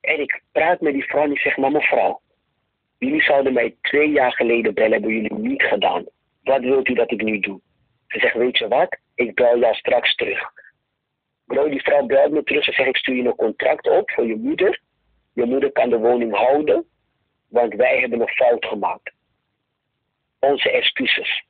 En 0.00 0.20
ik 0.20 0.42
praat 0.52 0.80
met 0.80 0.92
die 0.92 1.04
vrouw 1.04 1.22
en 1.22 1.30
ik 1.30 1.38
zeg, 1.38 1.56
maar 1.56 1.70
mevrouw, 1.70 2.20
jullie 2.98 3.22
zouden 3.22 3.52
mij 3.52 3.76
twee 3.80 4.10
jaar 4.10 4.32
geleden 4.32 4.74
bellen, 4.74 4.92
hebben 4.92 5.12
jullie 5.12 5.34
niet 5.34 5.62
gedaan. 5.62 6.04
Wat 6.42 6.60
wilt 6.60 6.88
u 6.88 6.94
dat 6.94 7.10
ik 7.10 7.22
nu 7.22 7.38
doe? 7.38 7.60
Ze 8.06 8.18
zegt, 8.18 8.34
weet 8.34 8.58
je 8.58 8.68
wat, 8.68 8.98
ik 9.14 9.34
bel 9.34 9.58
jou 9.58 9.74
straks 9.74 10.14
terug. 10.14 10.52
Bro, 11.44 11.68
die 11.68 11.82
vrouw 11.82 12.06
belt 12.06 12.32
me 12.32 12.42
terug, 12.42 12.64
ze 12.64 12.72
zegt, 12.72 12.88
ik 12.88 12.96
stuur 12.96 13.14
je 13.14 13.24
een 13.24 13.34
contract 13.34 13.88
op 13.88 14.10
voor 14.10 14.26
je 14.26 14.36
moeder. 14.36 14.80
Je 15.34 15.44
moeder 15.44 15.72
kan 15.72 15.90
de 15.90 15.98
woning 15.98 16.34
houden, 16.34 16.86
want 17.52 17.74
wij 17.74 18.00
hebben 18.00 18.20
een 18.20 18.28
fout 18.28 18.64
gemaakt. 18.64 19.12
Onze 20.38 20.70
excuses. 20.70 21.44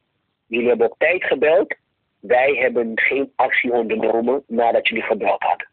Jullie 0.46 0.68
hebben 0.68 0.90
op 0.90 0.98
tijd 0.98 1.24
gebeld. 1.24 1.74
Wij 2.20 2.54
hebben 2.54 2.92
geen 2.94 3.32
actie 3.36 3.72
ondernomen 3.72 4.42
nadat 4.46 4.88
jullie 4.88 5.02
gebeld 5.02 5.42
hadden. 5.42 5.70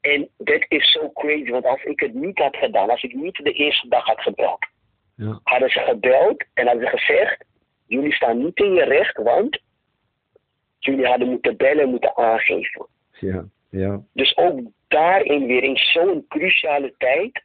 En 0.00 0.28
dat 0.36 0.64
is 0.68 0.92
zo 0.92 1.10
crazy, 1.12 1.50
want 1.50 1.64
als 1.64 1.82
ik 1.82 2.00
het 2.00 2.14
niet 2.14 2.38
had 2.38 2.56
gedaan, 2.56 2.90
als 2.90 3.02
ik 3.02 3.14
niet 3.14 3.34
de 3.42 3.52
eerste 3.52 3.88
dag 3.88 4.04
had 4.04 4.20
gebeld, 4.20 4.66
ja. 5.16 5.40
hadden 5.42 5.70
ze 5.70 5.78
gebeld 5.78 6.44
en 6.54 6.66
hadden 6.66 6.84
ze 6.84 6.96
gezegd: 6.96 7.44
Jullie 7.86 8.12
staan 8.12 8.38
niet 8.38 8.58
in 8.58 8.74
je 8.74 8.84
recht, 8.84 9.16
want 9.16 9.60
jullie 10.78 11.06
hadden 11.06 11.28
moeten 11.28 11.56
bellen 11.56 11.82
en 11.82 11.88
moeten 11.88 12.16
aangeven. 12.16 12.86
Ja, 13.10 13.44
ja. 13.70 14.02
Dus 14.12 14.36
ook 14.36 14.60
daarin 14.88 15.46
weer 15.46 15.62
in 15.62 15.76
zo'n 15.76 16.24
cruciale 16.28 16.94
tijd 16.98 17.42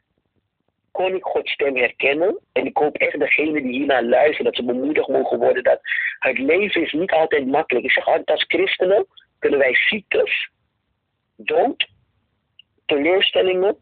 kon 0.91 1.15
ik 1.15 1.23
Gods 1.23 1.51
stem 1.51 1.75
herkennen. 1.75 2.39
En 2.51 2.65
ik 2.65 2.77
hoop 2.77 2.97
echt 2.97 3.19
degene 3.19 3.61
die 3.61 3.71
hiernaar 3.71 4.03
luisteren, 4.03 4.45
dat 4.45 4.55
ze 4.55 4.63
bemoedigd 4.63 5.07
mogen 5.07 5.37
worden. 5.37 5.63
Dat 5.63 5.79
het 6.19 6.37
leven 6.37 6.81
is 6.81 6.91
niet 6.91 7.11
altijd 7.11 7.47
makkelijk. 7.47 7.85
Ik 7.85 7.91
zeg 7.91 8.07
altijd, 8.07 8.29
als 8.29 8.45
christenen 8.47 9.05
kunnen 9.39 9.59
wij 9.59 9.75
ziektes, 9.75 10.49
dood, 11.35 11.87
teleurstellingen, 12.85 13.77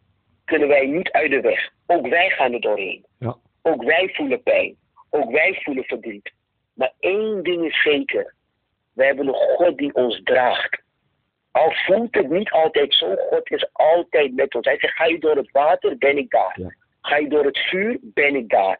kunnen 0.46 0.68
wij 0.68 0.86
niet 0.86 1.12
uit 1.12 1.32
de 1.32 1.42
weg. 1.42 1.70
Ook 1.88 2.08
wij 2.08 2.30
gaan 2.30 2.54
er 2.54 2.62
doorheen. 2.62 3.06
Ja. 3.20 3.38
Ook 3.62 3.84
wij 3.84 4.10
voelen 4.14 4.44
pijn. 4.44 4.76
Ook 5.10 5.32
wij 5.32 5.60
voelen 5.64 5.84
verdriet. 5.84 6.32
Maar 6.74 6.94
één 7.00 7.44
ding 7.44 7.66
is 7.66 7.82
zeker. 7.82 8.36
We 8.94 9.06
hebben 9.06 9.28
een 9.28 9.34
God 9.34 9.78
die 9.78 9.94
ons 9.94 10.22
draagt. 10.24 10.82
Al 11.52 11.72
voelt 11.72 12.16
het 12.16 12.30
niet 12.30 12.52
altijd 12.52 12.94
zo, 12.94 13.16
God 13.16 13.52
is 13.52 13.70
altijd 13.74 14.36
met 14.36 14.56
ons. 14.56 14.66
Hij 14.66 14.80
zegt, 14.80 14.96
ga 14.96 15.06
je 15.06 15.20
door 15.20 15.36
het 15.36 15.52
water, 15.52 15.98
ben 15.98 16.18
ik 16.18 16.30
daar. 16.30 16.60
Ja. 16.60 16.74
Ga 17.08 17.18
je 17.18 17.28
door 17.28 17.46
het 17.46 17.58
vuur, 17.58 17.98
ben 18.02 18.36
ik 18.36 18.50
daar. 18.50 18.80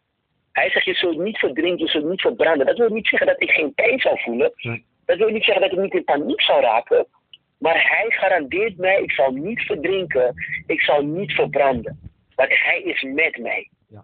Hij 0.52 0.70
zegt, 0.70 0.86
je 0.86 0.94
zult 0.94 1.18
niet 1.18 1.38
verdrinken, 1.38 1.86
je 1.86 1.92
zult 1.92 2.06
niet 2.06 2.22
verbranden. 2.22 2.66
Dat 2.66 2.78
wil 2.78 2.90
niet 2.90 3.08
zeggen 3.08 3.28
dat 3.28 3.42
ik 3.42 3.52
geen 3.52 3.74
pijn 3.74 4.00
zou 4.00 4.20
voelen. 4.20 4.52
Dat 5.06 5.18
wil 5.18 5.30
niet 5.30 5.44
zeggen 5.44 5.64
dat 5.64 5.72
ik 5.72 5.78
niet 5.78 5.94
in 5.94 6.04
paniek 6.04 6.42
zou 6.42 6.62
raken. 6.62 7.08
Maar 7.60 7.90
hij 7.90 8.06
garandeert 8.10 8.78
mij, 8.78 9.02
ik 9.02 9.12
zal 9.12 9.32
niet 9.32 9.62
verdrinken, 9.62 10.34
ik 10.66 10.82
zal 10.82 11.02
niet 11.02 11.32
verbranden. 11.32 12.12
Want 12.36 12.50
hij 12.50 12.82
is 12.82 13.02
met 13.02 13.38
mij. 13.38 13.70
Ja. 13.88 14.04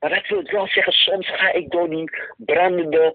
Maar 0.00 0.10
dat 0.10 0.26
wil 0.28 0.42
wel 0.42 0.66
zeggen, 0.66 0.92
soms 0.92 1.28
ga 1.28 1.52
ik 1.52 1.70
door 1.70 1.90
die 1.90 2.10
brandende 2.36 3.14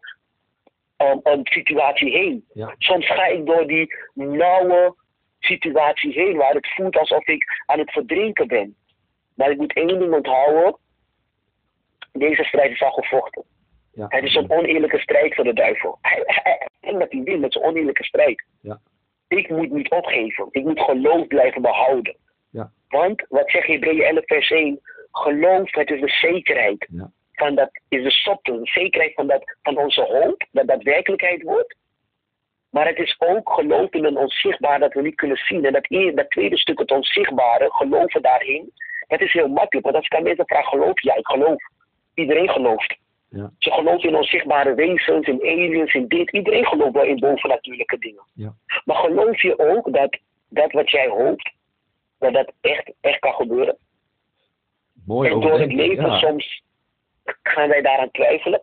um, 0.97 1.19
um, 1.23 1.41
situatie 1.43 2.11
heen. 2.11 2.45
Ja. 2.53 2.75
Soms 2.77 3.07
ga 3.07 3.25
ik 3.25 3.45
door 3.45 3.67
die 3.67 3.95
nauwe 4.13 4.95
situatie 5.39 6.11
heen 6.11 6.37
waar 6.37 6.53
het 6.53 6.73
voelt 6.73 6.97
alsof 6.97 7.27
ik 7.27 7.63
aan 7.65 7.79
het 7.79 7.91
verdrinken 7.91 8.47
ben. 8.47 8.75
Maar 9.35 9.51
ik 9.51 9.57
moet 9.57 9.73
één 9.73 9.99
ding 9.99 10.13
onthouden. 10.13 10.77
Deze 12.11 12.43
strijd 12.43 12.71
is 12.71 12.81
al 12.81 12.91
gevochten. 12.91 13.43
Ja. 13.93 14.05
Het 14.09 14.23
is 14.23 14.35
een 14.35 14.49
oneerlijke 14.51 14.99
strijd 14.99 15.35
voor 15.35 15.43
de 15.43 15.53
duivel. 15.53 15.97
Hij, 16.01 16.21
hij, 16.25 16.41
hij 16.43 16.67
denkt 16.79 16.99
dat 16.99 17.11
hij 17.11 17.23
wint 17.23 17.41
met 17.41 17.53
zijn 17.53 17.65
oneerlijke 17.65 18.03
strijd. 18.03 18.43
Ja. 18.61 18.79
Ik 19.27 19.49
moet 19.49 19.71
niet 19.71 19.89
opgeven. 19.89 20.47
Ik 20.51 20.63
moet 20.63 20.79
geloof 20.79 21.27
blijven 21.27 21.61
behouden. 21.61 22.15
Ja. 22.49 22.71
Want, 22.87 23.25
wat 23.29 23.49
zegt 23.49 23.67
Hebreeën 23.67 24.03
11 24.03 24.25
vers 24.25 24.51
1? 24.51 24.79
Geloof, 25.11 25.71
het 25.71 25.91
is 25.91 26.01
de 26.01 26.09
zekerheid. 26.09 26.87
Van 27.33 27.55
dat 27.55 27.69
is 27.89 28.03
de 28.23 28.39
de 28.43 28.59
zekerheid 28.63 29.13
van, 29.13 29.27
dat, 29.27 29.55
van 29.61 29.77
onze 29.77 30.01
hoop, 30.01 30.45
dat 30.51 30.67
dat 30.67 30.83
werkelijkheid 30.83 31.41
wordt. 31.41 31.75
Maar 32.69 32.87
het 32.87 32.97
is 32.97 33.15
ook 33.19 33.49
geloof 33.53 33.91
in 33.91 34.05
een 34.05 34.17
onzichtbaar 34.17 34.79
dat 34.79 34.93
we 34.93 35.01
niet 35.01 35.15
kunnen 35.15 35.37
zien. 35.37 35.65
En 35.65 35.73
dat, 35.73 35.91
eer- 35.91 36.15
dat 36.15 36.29
tweede 36.29 36.57
stuk, 36.57 36.79
het 36.79 36.91
onzichtbare, 36.91 37.71
geloven 37.71 38.21
daarin, 38.21 38.73
dat 39.11 39.21
is 39.27 39.33
heel 39.33 39.47
makkelijk. 39.47 39.85
Want 39.85 39.95
als 39.97 40.05
ik 40.05 40.15
aan 40.15 40.23
mensen 40.23 40.45
vraag, 40.45 40.65
geloof? 40.65 41.01
Ja, 41.01 41.15
ik 41.15 41.27
geloof. 41.27 41.63
Iedereen 42.13 42.49
gelooft. 42.49 42.95
Ja. 43.29 43.51
Ze 43.57 43.71
geloven 43.71 44.09
in 44.09 44.15
onzichtbare 44.15 44.73
wezens, 44.75 45.27
in 45.27 45.41
aliens, 45.41 45.93
in 45.93 46.07
dit. 46.07 46.31
Iedereen 46.31 46.65
gelooft 46.65 46.93
wel 46.93 47.03
in 47.03 47.19
bovennatuurlijke 47.19 47.97
dingen. 47.97 48.23
Ja. 48.33 48.53
Maar 48.85 48.95
geloof 48.95 49.41
je 49.41 49.59
ook 49.59 49.93
dat 49.93 50.17
dat 50.49 50.71
wat 50.71 50.89
jij 50.89 51.07
hoopt, 51.07 51.51
dat 52.19 52.33
dat 52.33 52.51
echt, 52.61 52.91
echt 53.01 53.19
kan 53.19 53.33
gebeuren? 53.33 53.77
Mooi 55.05 55.29
en 55.31 55.39
door 55.39 55.59
het 55.59 55.73
leven 55.73 56.05
Ja. 56.05 56.17
soms 56.19 56.63
gaan 57.43 57.69
wij 57.69 57.81
daaraan 57.81 58.11
twijfelen. 58.11 58.61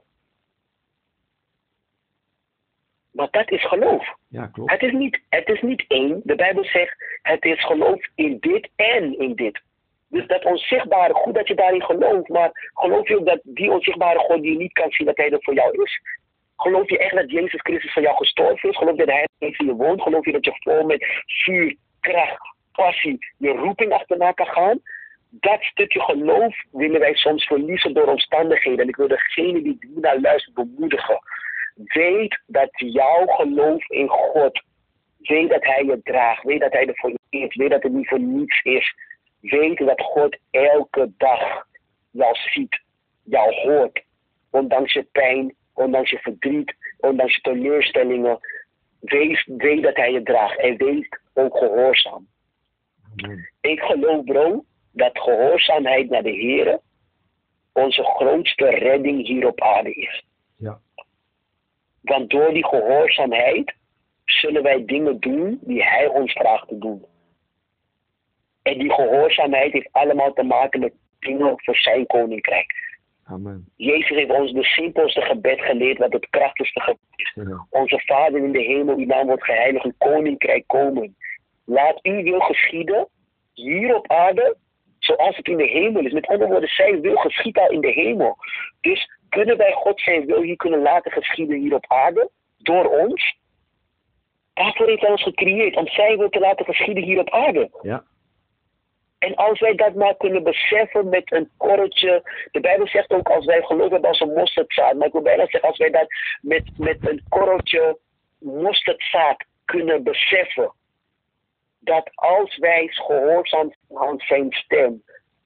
Maar 3.11 3.29
dat 3.31 3.51
is 3.51 3.67
geloof. 3.69 4.15
ja, 4.29 4.47
klopt. 4.47 4.71
Het 4.71 4.83
is, 4.83 4.93
niet, 4.93 5.21
het 5.29 5.49
is 5.49 5.61
niet 5.61 5.85
één. 5.89 6.21
De 6.25 6.35
Bijbel 6.35 6.65
zegt, 6.65 7.19
het 7.23 7.45
is 7.45 7.65
geloof 7.65 8.07
in 8.15 8.37
dit 8.41 8.69
en 8.77 9.19
in 9.19 9.35
dit. 9.35 9.61
Dus 10.09 10.27
dat 10.27 10.45
onzichtbare, 10.45 11.15
goed 11.15 11.35
dat 11.35 11.49
je 11.49 11.55
daarin 11.55 11.83
gelooft, 11.83 12.29
maar 12.29 12.71
geloof 12.75 13.09
je 13.09 13.19
ook 13.19 13.27
dat 13.27 13.41
die 13.43 13.71
onzichtbare 13.71 14.19
God 14.19 14.43
die 14.43 14.53
je 14.53 14.59
niet 14.59 14.73
kan 14.73 14.91
zien, 14.91 15.07
dat 15.07 15.17
hij 15.17 15.31
er 15.31 15.43
voor 15.43 15.55
jou 15.55 15.83
is? 15.83 16.01
Geloof 16.57 16.89
je 16.89 16.99
echt 16.99 17.15
dat 17.15 17.31
Jezus 17.31 17.61
Christus 17.61 17.93
voor 17.93 18.03
jou 18.03 18.17
gestorven 18.17 18.69
is? 18.69 18.77
Geloof 18.77 18.97
je 18.97 19.07
dat 19.07 19.15
hij 19.15 19.29
in 19.39 19.67
je 19.67 19.75
woont? 19.75 20.03
Geloof 20.03 20.25
je 20.25 20.33
dat 20.33 20.45
je 20.45 20.53
vol 20.59 20.85
met 20.85 21.07
vuur, 21.27 21.77
kracht, 22.01 22.55
passie, 22.73 23.19
je 23.39 23.51
roeping 23.51 23.93
achterna 23.93 24.33
kan 24.33 24.47
gaan? 24.47 24.81
Dat 25.31 25.63
stukje 25.63 26.01
geloof 26.01 26.57
willen 26.71 27.01
wij 27.01 27.15
soms 27.15 27.47
verliezen 27.47 27.95
door 27.95 28.07
omstandigheden. 28.07 28.81
En 28.81 28.89
ik 28.89 28.97
wil 28.97 29.09
degene 29.09 29.63
die 29.63 29.79
naar 29.95 30.21
luistert 30.21 30.55
bemoedigen. 30.55 31.19
Weet 31.75 32.41
dat 32.47 32.71
jouw 32.73 33.27
geloof 33.27 33.91
in 33.91 34.09
God, 34.09 34.63
weet 35.19 35.51
dat 35.51 35.65
Hij 35.65 35.85
je 35.85 36.01
draagt, 36.03 36.43
weet 36.43 36.61
dat 36.61 36.73
Hij 36.73 36.87
er 36.87 36.97
voor 36.97 37.11
je 37.11 37.39
is, 37.39 37.57
weet 37.57 37.71
dat 37.71 37.83
het 37.83 37.93
niet 37.93 38.09
voor 38.09 38.21
niets 38.21 38.63
is. 38.63 38.95
Weet 39.41 39.79
dat 39.79 40.01
God 40.01 40.39
elke 40.51 41.13
dag 41.17 41.67
jou 42.11 42.35
ziet, 42.35 42.81
jou 43.23 43.55
hoort. 43.55 44.03
Ondanks 44.51 44.93
je 44.93 45.03
pijn, 45.03 45.55
ondanks 45.75 46.11
je 46.11 46.19
verdriet, 46.19 46.75
ondanks 46.99 47.35
je 47.35 47.41
teleurstellingen. 47.41 48.39
Wees, 49.01 49.49
weet 49.57 49.83
dat 49.83 49.97
Hij 49.97 50.13
je 50.13 50.23
draagt 50.23 50.59
en 50.59 50.77
wees 50.77 51.09
ook 51.35 51.57
gehoorzaam. 51.57 52.27
Ik 53.61 53.81
geloof, 53.81 54.25
bro, 54.25 54.65
dat 54.93 55.19
gehoorzaamheid 55.19 56.11
naar 56.11 56.23
de 56.23 56.31
Heer 56.31 56.81
onze 57.73 58.03
grootste 58.05 58.69
redding 58.69 59.27
hier 59.27 59.47
op 59.47 59.61
aarde 59.61 59.93
is. 59.93 60.25
Ja. 60.57 60.81
Want 62.01 62.31
door 62.31 62.53
die 62.53 62.67
gehoorzaamheid 62.67 63.75
zullen 64.25 64.63
wij 64.63 64.85
dingen 64.85 65.21
doen 65.21 65.59
die 65.63 65.83
Hij 65.83 66.09
ons 66.09 66.33
vraagt 66.33 66.69
te 66.69 66.79
doen. 66.79 67.05
En 68.69 68.79
die 68.79 68.93
gehoorzaamheid 68.93 69.73
heeft 69.73 69.89
allemaal 69.93 70.33
te 70.33 70.43
maken 70.43 70.81
met 70.81 70.93
dingen 71.19 71.53
voor 71.57 71.77
Zijn 71.77 72.07
koninkrijk. 72.07 72.75
Amen. 73.25 73.69
Jezus 73.77 74.17
heeft 74.17 74.31
ons 74.31 74.53
de 74.53 74.65
simpelste 74.65 75.21
gebed 75.21 75.61
geleerd, 75.61 75.99
wat 75.99 76.13
het 76.13 76.27
krachtigste 76.31 76.81
gebed 76.81 77.01
is. 77.17 77.33
Ja. 77.35 77.67
Onze 77.71 78.03
Vader 78.07 78.45
in 78.45 78.53
de 78.53 78.63
hemel, 78.63 78.97
uw 78.97 79.07
naam 79.07 79.27
wordt 79.27 79.45
geheiligd, 79.45 79.85
uw 79.85 79.93
koninkrijk 79.99 80.65
komen. 80.67 81.17
Laat 81.65 82.03
uw 82.03 82.23
wil 82.23 82.41
geschieden, 82.41 83.09
hier 83.53 83.95
op 83.95 84.11
aarde, 84.11 84.57
zoals 84.99 85.37
het 85.37 85.49
in 85.49 85.57
de 85.57 85.69
hemel 85.69 86.05
is. 86.05 86.13
Met 86.13 86.27
andere 86.27 86.51
woorden, 86.51 86.69
zijn 86.69 87.01
wil 87.01 87.17
geschiet 87.17 87.59
al 87.59 87.71
in 87.71 87.81
de 87.81 87.93
hemel. 87.93 88.37
Dus 88.81 89.11
kunnen 89.29 89.57
wij 89.57 89.73
God 89.73 90.01
zijn 90.01 90.27
wil 90.27 90.43
hier 90.43 90.57
kunnen 90.57 90.83
laten 90.83 91.13
geschieden 91.13 91.59
hier 91.59 91.75
op 91.75 91.85
aarde, 91.89 92.31
door 92.59 92.85
ons? 92.85 93.37
Daarvoor 94.55 94.87
heeft 94.87 95.01
hij 95.01 95.11
ons 95.11 95.23
gecreëerd, 95.23 95.77
om 95.77 95.89
zijn 95.89 96.19
wil 96.19 96.29
te 96.29 96.39
laten 96.39 96.65
geschieden 96.65 97.03
hier 97.03 97.19
op 97.19 97.31
aarde. 97.31 97.71
Ja. 97.83 98.05
En 99.19 99.35
als 99.35 99.61
wij 99.61 99.75
dat 99.75 99.95
maar 99.95 100.17
kunnen 100.17 100.43
beseffen 100.43 101.09
met 101.09 101.33
een 101.33 101.51
korreltje. 101.57 102.23
De 102.51 102.61
Bijbel 102.61 102.87
zegt 102.87 103.11
ook 103.11 103.29
als 103.29 103.45
wij 103.45 103.63
geloof 103.63 103.91
hebben 103.91 104.09
als 104.09 104.21
een 104.21 104.33
mosterdzaad. 104.33 104.95
Maar 104.95 105.07
ik 105.07 105.13
wil 105.13 105.23
bijna 105.23 105.43
zeggen 105.43 105.69
als 105.69 105.79
wij 105.79 105.91
dat 105.91 106.07
met, 106.41 106.79
met 106.79 107.09
een 107.09 107.23
korreltje 107.29 107.99
mosterdzaad 108.39 109.45
kunnen 109.65 110.03
beseffen. 110.03 110.73
Dat 111.79 112.11
als 112.15 112.57
wij 112.57 112.89
gehoorzaam 112.91 113.73
aan 113.95 114.19
zijn 114.19 114.53
stem. 114.53 115.03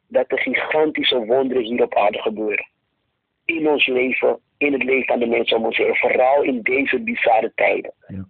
Dat 0.09 0.31
er 0.31 0.39
gigantische 0.39 1.25
wonderen 1.25 1.62
hier 1.62 1.83
op 1.83 1.95
aarde 1.95 2.18
gebeuren. 2.18 2.70
In 3.45 3.68
ons 3.68 3.87
leven, 3.87 4.41
in 4.59 4.73
het 4.73 4.83
leven 4.83 5.07
van 5.07 5.18
de 5.18 5.27
mensen 5.27 5.57
om 5.57 5.64
ons 5.64 5.77
heen. 5.77 5.97
Vooral 5.97 6.43
in 6.43 6.62
deze 6.62 7.01
bizarre 7.01 7.53
tijden. 7.55 7.93
Ja. 8.07 8.25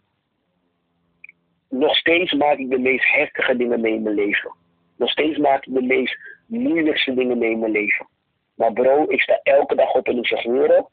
Nog 1.68 1.96
steeds 1.96 2.32
maak 2.32 2.58
ik 2.58 2.70
de 2.70 2.78
meest 2.78 3.08
heftige 3.08 3.56
dingen 3.56 3.80
mee 3.80 3.94
in 3.94 4.02
mijn 4.02 4.14
leven. 4.14 4.60
Nog 5.02 5.10
steeds 5.10 5.38
maak 5.38 5.66
ik 5.66 5.74
de 5.74 5.82
meest 5.82 6.16
moeilijkste 6.46 7.14
dingen 7.14 7.38
mee 7.38 7.50
in 7.50 7.58
mijn 7.58 7.72
leven. 7.72 8.06
Maar 8.54 8.72
bro, 8.72 9.04
ik 9.08 9.20
sta 9.20 9.40
elke 9.42 9.74
dag 9.74 9.94
op 9.94 10.06
en 10.06 10.16
ik 10.18 10.26
zeg, 10.26 10.42
Heer, 10.42 10.84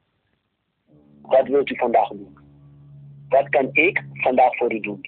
wat 1.21 1.47
wilt 1.47 1.69
u 1.69 1.75
vandaag 1.77 2.07
doen? 2.09 2.37
Wat 3.29 3.49
kan 3.49 3.69
ik 3.71 4.03
vandaag 4.13 4.55
voor 4.57 4.73
u 4.73 4.79
doen? 4.79 5.01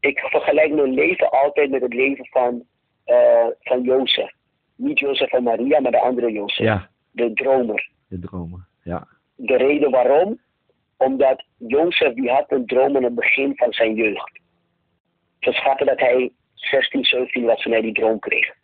Ik 0.00 0.18
vergelijk 0.18 0.72
mijn 0.74 0.94
leven 0.94 1.30
altijd 1.30 1.70
met 1.70 1.82
het 1.82 1.94
leven 1.94 2.26
van, 2.26 2.64
eh 3.04 3.46
van 3.60 3.82
Jozef. 3.82 4.32
Niet 4.74 4.98
Jozef 4.98 5.32
en 5.32 5.42
Maria, 5.42 5.80
maar 5.80 5.90
de 5.92 6.00
andere 6.00 6.32
Jozef. 6.32 6.64
ja, 6.64 6.90
De 7.10 7.32
dromer. 7.32 7.90
de 8.08 8.18
dromen. 8.18 8.66
Ja. 8.82 9.06
De 9.34 9.56
reden 9.56 9.90
waarom? 9.90 10.40
Omdat 10.96 11.44
Jozef 11.56 12.14
die 12.14 12.30
had 12.30 12.50
een 12.52 12.66
droom 12.66 12.96
aan 12.96 13.02
het 13.04 13.14
begin 13.14 13.56
van 13.56 13.72
zijn 13.72 13.94
jeugd. 13.94 14.40
Ze 15.40 15.52
schatten 15.52 15.86
dat 15.86 16.00
hij 16.00 16.30
16, 16.56 17.04
17 17.04 17.44
was 17.44 17.62
toen 17.62 17.72
hij 17.72 17.80
die 17.80 17.92
droom 17.92 18.18
kreeg. 18.18 18.54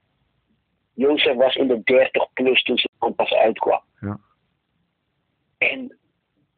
Jozef 0.95 1.34
was 1.34 1.57
in 1.57 1.68
de 1.68 1.82
30 1.82 2.32
plus 2.32 2.62
toen 2.62 2.78
zijn 2.78 2.93
droom 2.99 3.14
pas 3.14 3.32
uitkwam. 3.32 3.82
Ja. 4.01 4.20
En 5.59 5.99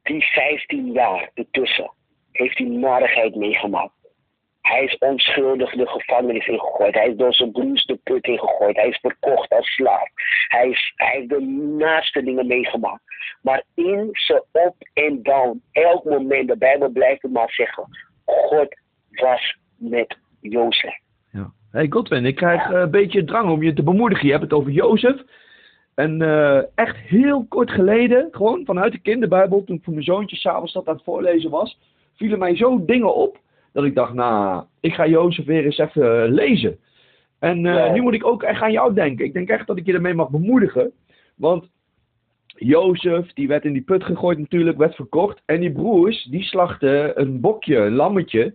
die 0.02 0.22
15 0.22 0.92
jaar 0.92 1.30
ertussen 1.34 1.92
heeft 2.32 2.58
hij 2.58 2.66
narigheid 2.66 3.34
meegemaakt. 3.34 3.92
Hij 4.60 4.84
is 4.84 4.98
onschuldig 4.98 5.70
de 5.70 5.86
gevangenis 5.86 6.46
ingegooid. 6.46 6.94
Hij 6.94 7.08
is 7.08 7.16
door 7.16 7.34
zijn 7.34 7.52
broers 7.52 7.84
de 7.84 7.96
put 7.96 8.26
ingegooid. 8.26 8.76
Hij 8.76 8.88
is 8.88 8.98
verkocht 8.98 9.50
als 9.50 9.74
slaaf. 9.74 10.08
Hij, 10.48 10.68
is, 10.68 10.92
hij 10.96 11.10
heeft 11.10 11.28
de 11.28 11.40
naaste 11.78 12.22
dingen 12.22 12.46
meegemaakt. 12.46 13.02
Maar 13.42 13.62
in 13.74 14.08
zijn 14.12 14.42
up 14.52 14.74
en 14.92 15.22
down, 15.22 15.62
elk 15.72 16.04
moment, 16.04 16.48
de 16.48 16.56
Bijbel 16.56 16.88
blijft 16.88 17.22
het 17.22 17.32
maar 17.32 17.50
zeggen. 17.50 17.84
God 18.24 18.76
was 19.10 19.56
met 19.76 20.18
Jozef. 20.40 20.98
Ja. 21.34 21.52
Hey 21.70 21.86
Godwin, 21.90 22.24
ik 22.24 22.34
krijg 22.34 22.70
eh, 22.70 22.80
een 22.80 22.90
beetje 22.90 23.24
drang 23.24 23.50
om 23.50 23.62
je 23.62 23.72
te 23.72 23.82
bemoedigen. 23.82 24.26
Je 24.26 24.32
hebt 24.32 24.44
het 24.44 24.52
over 24.52 24.70
Jozef. 24.70 25.22
En 25.94 26.22
eh, 26.22 26.62
echt 26.74 26.96
heel 26.96 27.46
kort 27.48 27.70
geleden, 27.70 28.28
gewoon 28.30 28.64
vanuit 28.64 28.92
de 28.92 28.98
kinderbijbel, 28.98 29.64
toen 29.64 29.76
ik 29.76 29.84
voor 29.84 29.92
mijn 29.92 30.04
zoontje 30.04 30.36
s'avonds 30.36 30.72
dat 30.72 30.88
aan 30.88 30.94
het 30.94 31.04
voorlezen 31.04 31.50
was, 31.50 31.78
vielen 32.16 32.38
mij 32.38 32.56
zo 32.56 32.84
dingen 32.84 33.14
op, 33.14 33.38
dat 33.72 33.84
ik 33.84 33.94
dacht, 33.94 34.12
nou, 34.12 34.64
ik 34.80 34.94
ga 34.94 35.06
Jozef 35.06 35.44
weer 35.44 35.64
eens 35.64 35.78
even 35.78 36.22
eh, 36.24 36.32
lezen. 36.32 36.78
En 37.38 37.60
Ja. 37.60 37.92
nu 37.92 38.00
moet 38.00 38.14
ik 38.14 38.26
ook 38.26 38.42
echt 38.42 38.62
aan 38.62 38.72
jou 38.72 38.94
denken. 38.94 39.24
Ik 39.24 39.32
denk 39.32 39.48
echt 39.48 39.66
dat 39.66 39.76
ik 39.76 39.86
je 39.86 39.92
ermee 39.92 40.14
mag 40.14 40.30
bemoedigen. 40.30 40.92
Want 41.36 41.70
Jozef, 42.46 43.32
die 43.32 43.48
werd 43.48 43.64
in 43.64 43.72
die 43.72 43.82
put 43.82 44.04
gegooid 44.04 44.38
natuurlijk, 44.38 44.78
werd 44.78 44.94
verkocht. 44.94 45.42
En 45.44 45.60
die 45.60 45.72
broers, 45.72 46.22
die 46.24 46.42
slachten 46.42 47.20
een 47.20 47.40
bokje, 47.40 47.76
een 47.76 47.94
lammetje, 47.94 48.54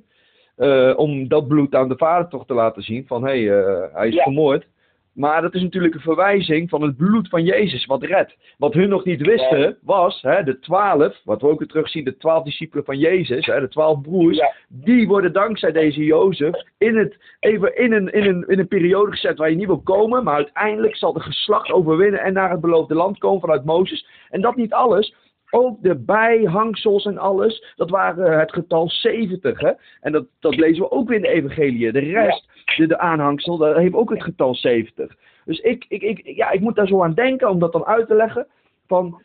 eh, 0.59 0.93
om 0.95 1.27
dat 1.27 1.47
bloed 1.47 1.75
aan 1.75 1.89
de 1.89 1.97
vader 1.97 2.27
toch 2.29 2.45
te 2.45 2.53
laten 2.53 2.81
zien 2.81 3.07
van 3.07 3.23
hé, 3.27 3.45
hey, 3.45 3.59
eh, 3.63 3.83
hij 3.93 4.07
is 4.07 4.13
Ja. 4.15 4.23
vermoord. 4.23 4.67
Maar 5.13 5.41
dat 5.41 5.53
is 5.53 5.61
natuurlijk 5.61 5.93
een 5.95 5.99
verwijzing 6.01 6.69
van 6.69 6.81
het 6.81 6.97
bloed 6.97 7.29
van 7.29 7.43
Jezus, 7.43 7.85
wat 7.85 8.03
redt. 8.03 8.35
Wat 8.57 8.73
hun 8.73 8.89
nog 8.89 9.05
niet 9.05 9.21
wisten, 9.21 9.59
Ja. 9.59 9.73
was 9.81 10.21
hè, 10.21 10.43
de 10.43 10.59
twaalf, 10.59 11.21
wat 11.23 11.41
we 11.41 11.47
ook 11.47 11.59
weer 11.59 11.67
terugzien, 11.67 12.03
de 12.03 12.17
twaalf 12.17 12.43
discipelen 12.43 12.85
van 12.85 12.97
Jezus, 12.97 13.45
hè, 13.45 13.59
de 13.59 13.67
twaalf 13.67 14.01
broers, 14.01 14.37
Ja. 14.37 14.53
die 14.67 15.07
worden 15.07 15.33
dankzij 15.33 15.71
deze 15.71 16.03
Jozef 16.03 16.63
in, 16.77 16.97
het, 16.97 17.17
even 17.39 17.77
in, 17.77 17.91
een, 17.93 18.07
in, 18.13 18.25
een, 18.27 18.43
in 18.47 18.59
een 18.59 18.67
periode 18.67 19.11
gezet 19.11 19.37
waar 19.37 19.49
je 19.49 19.55
niet 19.55 19.67
wil 19.67 19.81
komen, 19.81 20.23
maar 20.23 20.35
uiteindelijk 20.35 20.95
zal 20.95 21.13
de 21.13 21.19
geslacht 21.19 21.71
overwinnen 21.71 22.21
en 22.21 22.33
naar 22.33 22.51
het 22.51 22.61
beloofde 22.61 22.95
land 22.95 23.17
komen 23.17 23.39
vanuit 23.41 23.65
Mozes. 23.65 24.07
En 24.29 24.41
dat 24.41 24.55
niet 24.55 24.73
alles. 24.73 25.15
Ook 25.51 25.81
de 25.81 25.95
bijhangsels 25.95 27.05
en 27.05 27.17
alles, 27.17 27.73
dat 27.75 27.89
waren 27.89 28.39
het 28.39 28.53
getal 28.53 28.89
70. 28.89 29.59
Hè? 29.59 29.71
En 30.01 30.11
dat, 30.11 30.25
dat 30.39 30.55
lezen 30.55 30.83
we 30.83 30.91
ook 30.91 31.07
weer 31.07 31.17
in 31.17 31.23
de 31.23 31.27
evangelie. 31.27 31.91
De 31.91 31.99
rest, 31.99 32.49
de, 32.75 32.87
de 32.87 32.97
aanhangsel, 32.97 33.57
dat 33.57 33.75
heeft 33.75 33.93
ook 33.93 34.09
het 34.09 34.23
getal 34.23 34.55
70. 34.55 35.15
Dus 35.45 35.59
ik, 35.59 35.85
ik, 35.87 36.01
ik, 36.01 36.35
ja, 36.35 36.49
ik 36.49 36.59
moet 36.59 36.75
daar 36.75 36.87
zo 36.87 37.03
aan 37.03 37.13
denken 37.13 37.49
om 37.49 37.59
dat 37.59 37.71
dan 37.71 37.85
uit 37.85 38.07
te 38.07 38.15
leggen. 38.15 38.47
Van, 38.87 39.21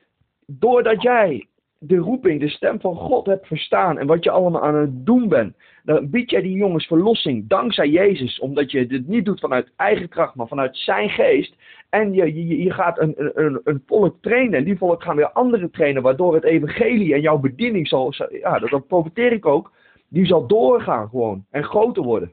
doordat 0.47 1.03
jij 1.03 1.47
de 1.87 1.97
roeping, 1.97 2.41
de 2.41 2.49
stem 2.49 2.81
van 2.81 2.97
God 2.97 3.27
hebt 3.27 3.47
verstaan 3.47 3.99
en 3.99 4.07
wat 4.07 4.25
je 4.25 4.31
allemaal 4.31 4.63
aan 4.63 4.75
het 4.75 5.07
doen 5.07 5.29
bent, 5.29 5.57
dan 5.83 6.11
bied 6.11 6.31
jij 6.31 6.43
die 6.43 6.57
jongens 6.57 6.87
verlossing 6.87 7.49
dankzij 7.49 7.89
Jezus, 7.89 8.39
omdat 8.39 8.71
je 8.71 8.87
dit 8.87 9.09
niet 9.09 9.25
doet 9.25 9.41
vanuit 9.41 9.73
eigen 9.77 10.09
kracht, 10.09 10.35
maar 10.35 10.49
vanuit 10.49 10.77
zijn 10.77 11.09
geest. 11.09 11.55
En 11.91 12.13
je, 12.13 12.47
je, 12.47 12.63
je 12.63 12.71
gaat 12.71 12.99
een, 13.01 13.15
een, 13.17 13.61
een 13.65 13.83
volk 13.87 14.17
trainen 14.21 14.59
en 14.59 14.65
die 14.65 14.79
volk 14.79 15.03
gaan 15.03 15.17
weer 15.17 15.31
anderen 15.31 15.71
trainen, 15.71 16.03
waardoor 16.03 16.35
het 16.35 16.45
evangelie 16.45 17.15
en 17.15 17.21
jouw 17.21 17.39
bediening 17.39 17.89
zal, 17.89 18.13
ja, 18.31 18.59
dat, 18.59 18.71
dat 18.71 18.87
profiteer 18.87 19.33
ik 19.33 19.47
ook, 19.47 19.73
die 20.09 20.27
zal 20.27 20.47
doorgaan 20.47 21.09
gewoon 21.09 21.45
en 21.51 21.65
groter 21.65 22.03
worden. 22.03 22.33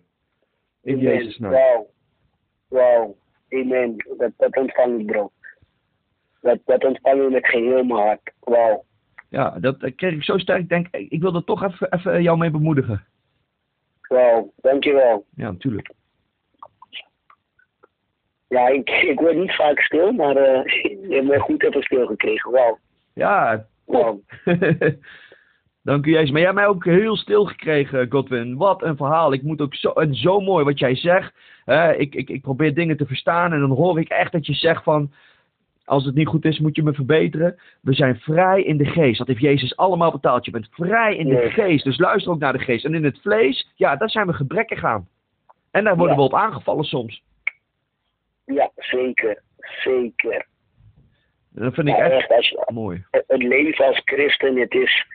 In 0.83 0.97
Amen. 0.97 1.13
Jezus' 1.13 1.37
naam. 1.37 1.51
Wauw. 1.51 1.87
Wauw. 2.67 3.15
Amen. 3.49 3.95
Dat, 4.17 4.31
dat 4.37 4.57
ontvang 4.57 4.99
ik, 4.99 5.05
bro. 5.05 5.31
Dat, 6.41 6.59
dat 6.65 6.83
ontvang 6.83 7.21
ik 7.21 7.29
met 7.29 7.47
geheel 7.47 7.83
mijn 7.83 7.99
hart. 7.99 8.31
Wauw. 8.39 8.83
Ja, 9.32 9.57
dat 9.59 9.77
kreeg 9.95 10.13
ik 10.13 10.23
zo 10.23 10.38
sterk. 10.38 10.59
Ik 10.59 10.69
denk, 10.69 10.88
ik 10.91 11.21
wil 11.21 11.36
er 11.36 11.43
toch 11.43 11.63
even, 11.63 11.93
even 11.93 12.21
jou 12.21 12.38
mee 12.38 12.51
bemoedigen. 12.51 13.03
Wauw. 14.07 14.53
Dankjewel. 14.61 15.25
Ja, 15.36 15.51
natuurlijk. 15.51 15.91
Ja, 18.47 18.67
ik, 18.67 18.89
ik 18.89 19.19
word 19.19 19.36
niet 19.36 19.55
vaak 19.55 19.79
stil, 19.79 20.11
maar 20.11 20.34
je 20.34 21.07
hebt 21.09 21.27
mij 21.27 21.38
goed 21.38 21.63
even 21.63 21.84
stil 21.84 22.05
gekregen. 22.05 22.51
Wauw. 22.51 22.79
Ja, 23.13 23.65
Wauw. 23.86 24.21
Dank 25.84 26.05
u 26.05 26.11
Jezus. 26.11 26.29
Maar 26.29 26.39
jij 26.39 26.49
hebt 26.49 26.59
mij 26.59 26.67
ook 26.67 26.86
heel 26.86 27.15
stil 27.15 27.45
gekregen, 27.45 28.11
Godwin. 28.11 28.57
Wat 28.57 28.84
een 28.84 28.97
verhaal. 28.97 29.34
Ik 29.34 29.41
moet 29.41 29.61
ook 29.61 29.75
zo, 29.75 29.91
en 29.91 30.15
zo 30.15 30.39
mooi 30.39 30.65
wat 30.65 30.79
jij 30.79 30.95
zegt. 30.95 31.34
Ik, 31.97 32.15
ik, 32.15 32.29
ik 32.29 32.41
probeer 32.41 32.73
dingen 32.73 32.97
te 32.97 33.05
verstaan 33.05 33.53
en 33.53 33.59
dan 33.59 33.69
hoor 33.69 33.99
ik 33.99 34.09
echt 34.09 34.32
dat 34.32 34.45
je 34.45 34.53
zegt 34.53 34.84
van... 34.84 35.11
Als 35.91 36.05
het 36.05 36.15
niet 36.15 36.27
goed 36.27 36.45
is, 36.45 36.59
moet 36.59 36.75
je 36.75 36.83
me 36.83 36.93
verbeteren. 36.93 37.59
We 37.81 37.93
zijn 37.93 38.19
vrij 38.19 38.63
in 38.63 38.77
de 38.77 38.85
geest. 38.85 39.17
Dat 39.17 39.27
heeft 39.27 39.39
Jezus 39.39 39.75
allemaal 39.77 40.11
betaald. 40.11 40.45
Je 40.45 40.51
bent 40.51 40.67
vrij 40.71 41.15
in 41.15 41.27
de 41.27 41.49
geest. 41.49 41.83
Dus 41.83 41.97
luister 41.97 42.31
ook 42.31 42.39
naar 42.39 42.53
de 42.53 42.59
geest. 42.59 42.85
En 42.85 42.93
in 42.93 43.03
het 43.03 43.21
vlees, 43.21 43.71
ja, 43.75 43.95
daar 43.95 44.09
zijn 44.09 44.27
we 44.27 44.33
gebrekkig 44.33 44.83
aan. 44.83 45.07
En 45.71 45.83
daar 45.83 45.95
worden 45.97 46.15
Ja. 46.15 46.21
we 46.21 46.27
op 46.27 46.33
aangevallen 46.35 46.83
soms. 46.83 47.23
Ja, 48.45 48.71
zeker. 48.75 49.41
Zeker. 49.83 50.45
Dat 51.49 51.73
vind 51.73 51.87
ik 51.87 51.95
Ja, 51.95 52.03
echt 52.03 52.21
echt, 52.21 52.31
als 52.31 52.49
je, 52.49 52.67
mooi. 52.73 53.03
het 53.11 53.43
leven 53.43 53.85
als 53.85 54.01
christen, 54.05 54.55
het 54.59 54.73
is 54.73 55.05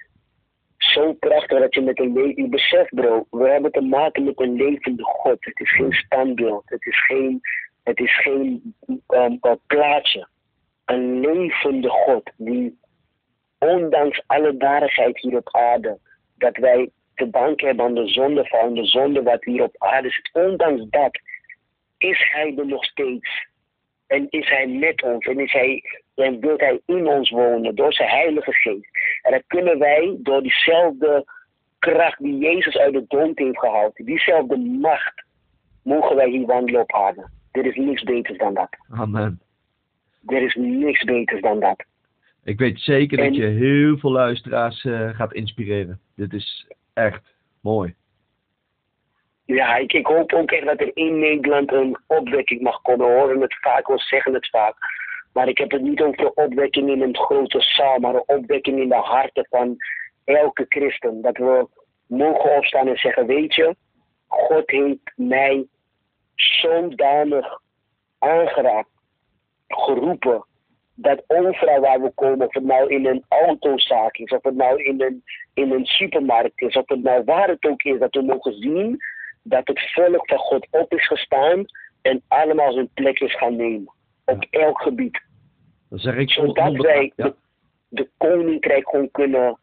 zo 0.77 1.13
prachtig 1.13 1.59
dat 1.59 1.75
je 1.75 1.81
met 1.81 2.01
een 2.01 2.13
leven, 2.13 2.43
je 2.43 2.49
beseft 2.49 2.95
bro, 2.95 3.27
we 3.31 3.49
hebben 3.49 3.73
te 3.73 3.81
maken 3.81 4.25
met 4.25 4.41
een 4.41 4.55
levende 4.57 5.03
God. 5.03 5.37
Het 5.45 5.61
is 5.61 5.73
geen 5.77 5.93
standbeeld, 5.93 6.63
het 6.67 6.87
is 6.87 7.07
geen, 7.07 7.41
het 7.85 7.99
is 7.99 8.21
geen 8.21 8.75
um, 9.09 9.39
uh, 9.41 9.53
plaatje. 9.67 10.29
Een 10.87 11.21
levende 11.21 11.89
God 11.89 12.31
die 12.37 12.79
ondanks 13.59 14.23
alle 14.27 14.57
daarigheid 14.57 15.21
hier 15.21 15.37
op 15.37 15.49
aarde, 15.55 15.99
dat 16.39 16.57
wij 16.57 16.91
te 17.15 17.31
danken 17.31 17.67
hebben 17.67 17.85
aan 17.85 17.95
de 17.95 18.09
zonde 18.09 18.47
van 18.47 18.75
de 18.75 18.85
zonde 18.85 19.23
wat 19.23 19.45
hier 19.45 19.63
op 19.63 19.75
aarde 19.79 20.11
zit, 20.11 20.31
ondanks 20.33 20.83
dat 20.91 21.19
is 21.99 22.31
hij 22.33 22.55
er 22.57 22.67
nog 22.67 22.85
steeds. 22.85 23.47
En 24.07 24.27
is 24.31 24.49
hij 24.49 24.67
met 24.67 25.03
ons 25.03 25.27
en, 25.27 25.41
is 25.41 25.53
hij, 25.53 25.83
en 26.15 26.41
wil 26.41 26.57
hij 26.57 26.81
in 26.87 27.07
ons 27.07 27.31
wonen 27.31 27.75
door 27.75 27.93
zijn 27.93 28.09
heilige 28.09 28.53
geest. 28.53 28.89
En 29.23 29.31
dan 29.31 29.43
kunnen 29.47 29.79
wij 29.79 30.17
door 30.19 30.43
diezelfde 30.43 31.25
kracht 31.79 32.19
die 32.19 32.39
Jezus 32.39 32.77
uit 32.77 32.93
de 32.93 33.05
dood 33.09 33.39
heeft 33.39 33.59
gehaald, 33.59 33.97
diezelfde 33.97 34.57
macht, 34.57 35.25
mogen 35.83 36.17
wij 36.17 36.29
hier 36.29 36.47
wandelen 36.47 36.81
op. 36.81 37.29
Er 37.51 37.67
is 37.67 37.77
niks 37.77 38.03
beters 38.03 38.39
dan 38.39 38.55
dat. 38.55 38.69
Amen. 38.91 39.41
Er 40.27 40.43
is 40.43 40.55
niks 40.55 41.05
beters 41.05 41.41
dan 41.41 41.61
dat. 41.61 41.85
Ik 42.45 42.59
weet 42.59 42.81
zeker 42.81 43.19
En- 43.19 43.25
dat 43.25 43.37
je 43.37 43.47
heel 43.47 43.99
veel 43.99 44.11
luisteraars 44.11 44.85
eh, 44.85 45.09
gaat 45.09 45.33
inspireren. 45.33 46.01
Dit 46.17 46.33
is 46.33 46.67
echt 46.95 47.35
mooi. 47.61 47.95
Ja, 49.45 49.77
ik, 49.77 49.93
ik 49.93 50.07
hoop 50.07 50.33
ook 50.33 50.51
echt 50.51 50.67
dat 50.67 50.81
er 50.81 50.97
in 50.97 51.19
Nederland 51.19 51.73
een 51.73 51.97
opwekking 52.07 52.61
mag 52.61 52.83
komen. 52.83 53.07
We 53.07 53.13
horen 53.13 53.41
het 53.41 53.57
vaak, 53.61 53.87
we 53.87 53.99
zeggen 53.99 54.35
het 54.35 54.49
vaak. 54.49 54.77
Maar 55.33 55.49
ik 55.49 55.59
heb 55.59 55.71
het 55.71 55.83
niet 55.83 56.01
over 56.01 56.31
opwekking 56.31 56.91
in 56.91 57.03
een 57.03 57.17
grote 57.17 57.61
zaal, 57.61 57.99
maar 57.99 58.15
een 58.15 58.23
opwekking 58.27 58.81
in 58.81 58.89
de 58.89 58.95
harten 58.95 59.47
van 59.51 59.77
elke 60.25 60.65
christen. 60.69 61.23
Dat 61.23 61.37
we 61.37 61.69
mogen 62.07 62.57
opstaan 62.57 62.89
en 62.89 62.97
zeggen, 62.97 63.27
weet 63.27 63.55
je, 63.55 63.77
God 64.27 64.71
heeft 64.71 65.13
mij 65.17 65.67
zodanig 66.35 67.61
aangeraakt, 68.19 68.89
geroepen, 69.69 70.45
dat 70.95 71.23
overal 71.27 71.81
waar 71.81 72.03
we 72.03 72.11
komen, 72.15 72.47
of 72.47 72.55
het 72.55 72.65
nou 72.65 72.91
in 72.91 73.07
een 73.07 73.25
autozaak 73.29 74.17
is, 74.17 74.31
of 74.31 74.43
het 74.43 74.55
nou 74.55 74.83
in 74.83 75.03
een, 75.03 75.25
in 75.55 75.73
een 75.73 75.87
supermarkt 75.87 76.61
is, 76.61 76.77
of 76.77 76.89
het 76.89 77.03
nou 77.03 77.25
waar 77.25 77.49
het 77.49 77.65
ook 77.65 77.83
is, 77.83 77.99
dat 77.99 78.15
we 78.15 78.23
mogen 78.23 78.55
zien 78.55 78.99
dat 79.43 79.67
het 79.67 79.93
volk 79.93 80.29
van 80.29 80.39
God 80.39 80.67
op 80.71 80.93
is 80.95 81.07
gestaan 81.07 81.65
en 82.03 82.23
allemaal 82.29 82.73
zijn 82.73 82.89
plek 82.95 83.19
is 83.21 83.37
gaan 83.37 83.57
nemen. 83.57 83.93
Op 84.25 84.47
elk 84.51 84.81
gebied. 84.83 85.23
Dan 85.89 85.99
zeg 85.99 86.15
ik 86.15 86.31
Zodat 86.31 86.77
wij 86.77 87.13
ja. 87.17 87.25
de, 87.25 87.35
de 87.89 88.11
koninkrijk 88.17 88.89
gewoon 88.89 89.11
kunnen, 89.11 89.59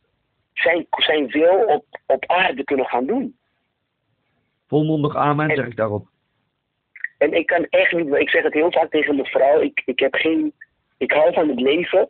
zijn, 0.54 0.86
zijn 0.90 1.28
wil 1.28 1.66
op, 1.66 1.86
op 2.06 2.26
aarde 2.26 2.64
kunnen 2.64 2.86
gaan 2.86 3.06
doen. 3.06 3.38
volmondig 4.68 5.16
amen, 5.16 5.50
En- 5.50 5.56
zeg 5.56 5.66
ik 5.66 5.76
daarop. 5.76 6.08
En 7.24 7.34
ik 7.34 7.46
kan 7.46 7.66
echt 7.70 7.92
niet, 7.92 8.14
ik 8.14 8.30
zeg 8.30 8.44
het 8.44 8.54
heel 8.54 8.72
vaak 8.72 8.90
tegen 8.90 9.16
mijn 9.16 9.28
vrouw, 9.28 9.60
ik, 9.62 9.82
ik 9.86 10.00
heb 10.00 10.14
geen, 10.16 10.54
ik 10.98 11.12
hou 11.12 11.34
van 11.34 11.50
het 11.50 11.60
leven, 11.60 12.10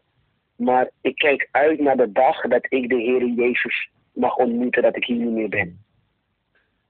maar 0.55 0.89
ik 1.01 1.16
kijk 1.16 1.47
uit 1.51 1.80
naar 1.80 1.97
de 1.97 2.11
dag 2.11 2.41
dat 2.41 2.66
ik 2.70 2.89
de 2.89 2.95
Heer 2.95 3.26
Jezus 3.28 3.89
mag 4.14 4.36
ontmoeten, 4.36 4.82
dat 4.82 4.95
ik 4.95 5.05
hier 5.05 5.18
niet 5.18 5.32
meer 5.34 5.49
ben. 5.49 5.78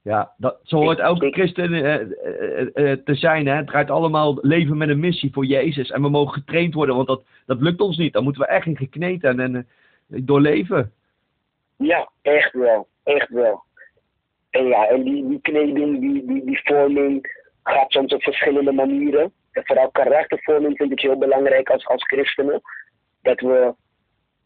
Ja, 0.02 0.32
dat, 0.36 0.58
zo 0.62 0.76
hoort 0.76 0.98
Ik- 0.98 1.04
elke 1.04 1.26
ik- 1.26 1.34
christen 1.34 1.72
eh, 1.72 1.94
eh, 1.94 2.90
eh, 2.92 2.98
te 3.04 3.14
zijn. 3.14 3.46
Hè. 3.46 3.54
Het 3.54 3.66
draait 3.66 3.90
allemaal 3.90 4.38
leven 4.40 4.76
met 4.76 4.88
een 4.88 5.00
missie 5.00 5.32
voor 5.32 5.44
Jezus. 5.44 5.90
En 5.90 6.02
we 6.02 6.08
mogen 6.08 6.34
getraind 6.34 6.74
worden, 6.74 6.94
want 6.94 7.08
dat, 7.08 7.22
dat 7.46 7.60
lukt 7.60 7.80
ons 7.80 7.96
niet. 7.96 8.12
Dan 8.12 8.24
moeten 8.24 8.42
we 8.42 8.48
echt 8.48 8.66
in 8.66 8.76
gekneed 8.76 9.24
en, 9.24 9.40
en 9.40 9.66
doorleven. 10.06 10.92
Ja, 11.78 12.10
echt 12.22 12.52
wel, 12.52 12.86
echt 13.02 13.28
wel. 13.28 13.62
En 14.50 14.64
ja, 14.66 14.86
en 14.88 15.02
die, 15.02 15.28
die 15.28 15.40
kleding, 15.40 16.00
die, 16.00 16.26
die, 16.26 16.44
die 16.44 16.60
vorming 16.64 17.42
gaat 17.64 17.92
soms 17.92 18.12
op 18.12 18.22
verschillende 18.22 18.72
manieren. 18.72 19.32
En 19.52 19.62
vooral 19.64 19.90
karaktervorming 19.90 20.76
vind 20.76 20.92
ik 20.92 21.00
heel 21.00 21.18
belangrijk 21.18 21.70
als, 21.70 21.86
als 21.86 22.04
christenen. 22.04 22.60
Dat 23.22 23.40
we 23.40 23.74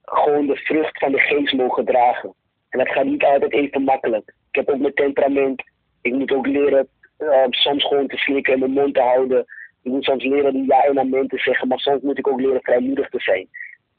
gewoon 0.03 0.47
de 0.47 0.57
vrucht 0.57 0.99
van 0.99 1.13
de 1.13 1.19
geest 1.19 1.53
mogen 1.53 1.85
dragen. 1.85 2.35
En 2.69 2.79
dat 2.79 2.89
gaat 2.89 3.05
niet 3.05 3.25
altijd 3.25 3.53
even 3.53 3.83
makkelijk. 3.83 4.35
Ik 4.51 4.55
heb 4.55 4.69
ook 4.69 4.79
mijn 4.81 4.95
temperament. 4.95 5.63
Ik 6.03 6.13
moet 6.13 6.33
ook 6.33 6.47
leren 6.47 6.89
eh, 7.17 7.45
soms 7.51 7.87
gewoon 7.87 8.07
te 8.07 8.17
slikken 8.17 8.53
en 8.53 8.59
mijn 8.59 8.71
mond 8.71 8.95
te 8.95 9.01
houden. 9.01 9.47
Ik 9.83 9.93
moet 9.93 10.05
soms 10.05 10.25
leren 10.25 10.53
die 10.53 10.67
ja 10.67 10.85
en 10.85 10.99
amen 10.99 11.29
te 11.29 11.39
zeggen, 11.39 11.69
maar 11.69 11.79
soms 11.79 12.03
moet 12.03 12.19
ik 12.19 12.29
ook 12.29 12.41
leren 12.41 12.63
vrijmoedig 12.63 13.09
te 13.09 13.21
zijn. 13.21 13.49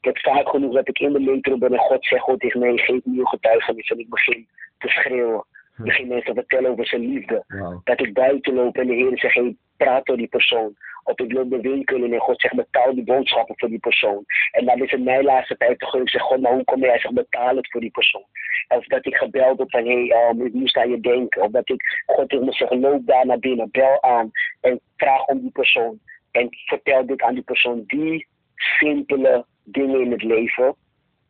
Ik 0.00 0.06
heb 0.06 0.18
vaak 0.18 0.48
genoeg 0.48 0.74
dat 0.74 0.88
ik 0.88 0.98
in 0.98 1.12
de 1.12 1.20
metro 1.20 1.58
ben 1.58 1.72
en 1.72 1.78
God 1.78 2.04
zegt 2.06 2.22
gewoon 2.24 2.38
tegen 2.38 2.60
mij, 2.60 2.76
geef 2.76 3.00
me 3.04 3.18
uw 3.18 3.24
getuigenis. 3.24 3.90
En 3.90 3.98
ik 3.98 4.08
begin 4.08 4.48
te 4.78 4.88
schreeuwen. 4.88 5.44
Begin 5.82 6.08
mensen 6.08 6.34
te 6.34 6.40
vertellen 6.40 6.70
over 6.70 6.86
zijn 6.86 7.12
liefde. 7.12 7.44
Dat 7.84 8.00
ik 8.00 8.14
buiten 8.14 8.54
loop 8.54 8.76
en 8.76 8.86
de 8.86 8.94
Heer 8.94 9.18
zegt, 9.18 9.34
hey, 9.34 9.56
praat 9.76 10.06
door 10.06 10.16
die 10.16 10.28
persoon. 10.28 10.76
Of 11.04 11.18
ik 11.18 11.32
loop 11.32 11.50
de 11.50 11.60
winkel 11.60 12.04
in 12.04 12.12
en 12.12 12.20
God 12.20 12.40
zegt, 12.40 12.54
betaal 12.54 12.94
die 12.94 13.04
boodschappen 13.04 13.58
voor 13.58 13.68
die 13.68 13.78
persoon. 13.78 14.24
En 14.50 14.64
dan 14.64 14.82
is 14.82 14.90
het 14.90 15.04
mijn 15.04 15.24
laatste 15.24 15.56
tijd 15.56 15.78
te 15.78 15.86
gaan. 15.86 16.00
Ik 16.00 16.08
zeg, 16.08 16.22
God, 16.22 16.40
maar 16.40 16.52
hoe 16.52 16.64
kom 16.64 16.80
jij? 16.80 16.88
Hij 16.88 16.98
zegt, 16.98 17.14
betaal 17.14 17.56
het 17.56 17.70
voor 17.70 17.80
die 17.80 17.90
persoon. 17.90 18.24
Of 18.68 18.86
dat 18.86 19.06
ik 19.06 19.16
gebeld 19.16 19.58
heb 19.58 19.70
van, 19.70 19.86
hé, 19.86 20.06
hey, 20.06 20.28
um, 20.30 20.46
ik 20.46 20.52
moest 20.52 20.76
aan 20.76 20.90
je 20.90 21.00
denken. 21.00 21.42
Of 21.42 21.50
dat 21.50 21.68
ik, 21.68 22.02
God 22.06 22.28
tegen 22.28 22.44
me 22.44 22.52
zegt, 22.52 22.74
loop 22.74 23.06
daar 23.06 23.26
naar 23.26 23.38
binnen, 23.38 23.70
bel 23.70 24.02
aan. 24.02 24.30
En 24.60 24.80
vraag 24.96 25.26
om 25.26 25.40
die 25.40 25.50
persoon. 25.50 25.98
En 26.30 26.48
vertel 26.50 27.06
dit 27.06 27.22
aan 27.22 27.34
die 27.34 27.42
persoon. 27.42 27.84
Die 27.86 28.26
simpele 28.54 29.44
dingen 29.64 30.00
in 30.00 30.10
het 30.10 30.22
leven, 30.22 30.74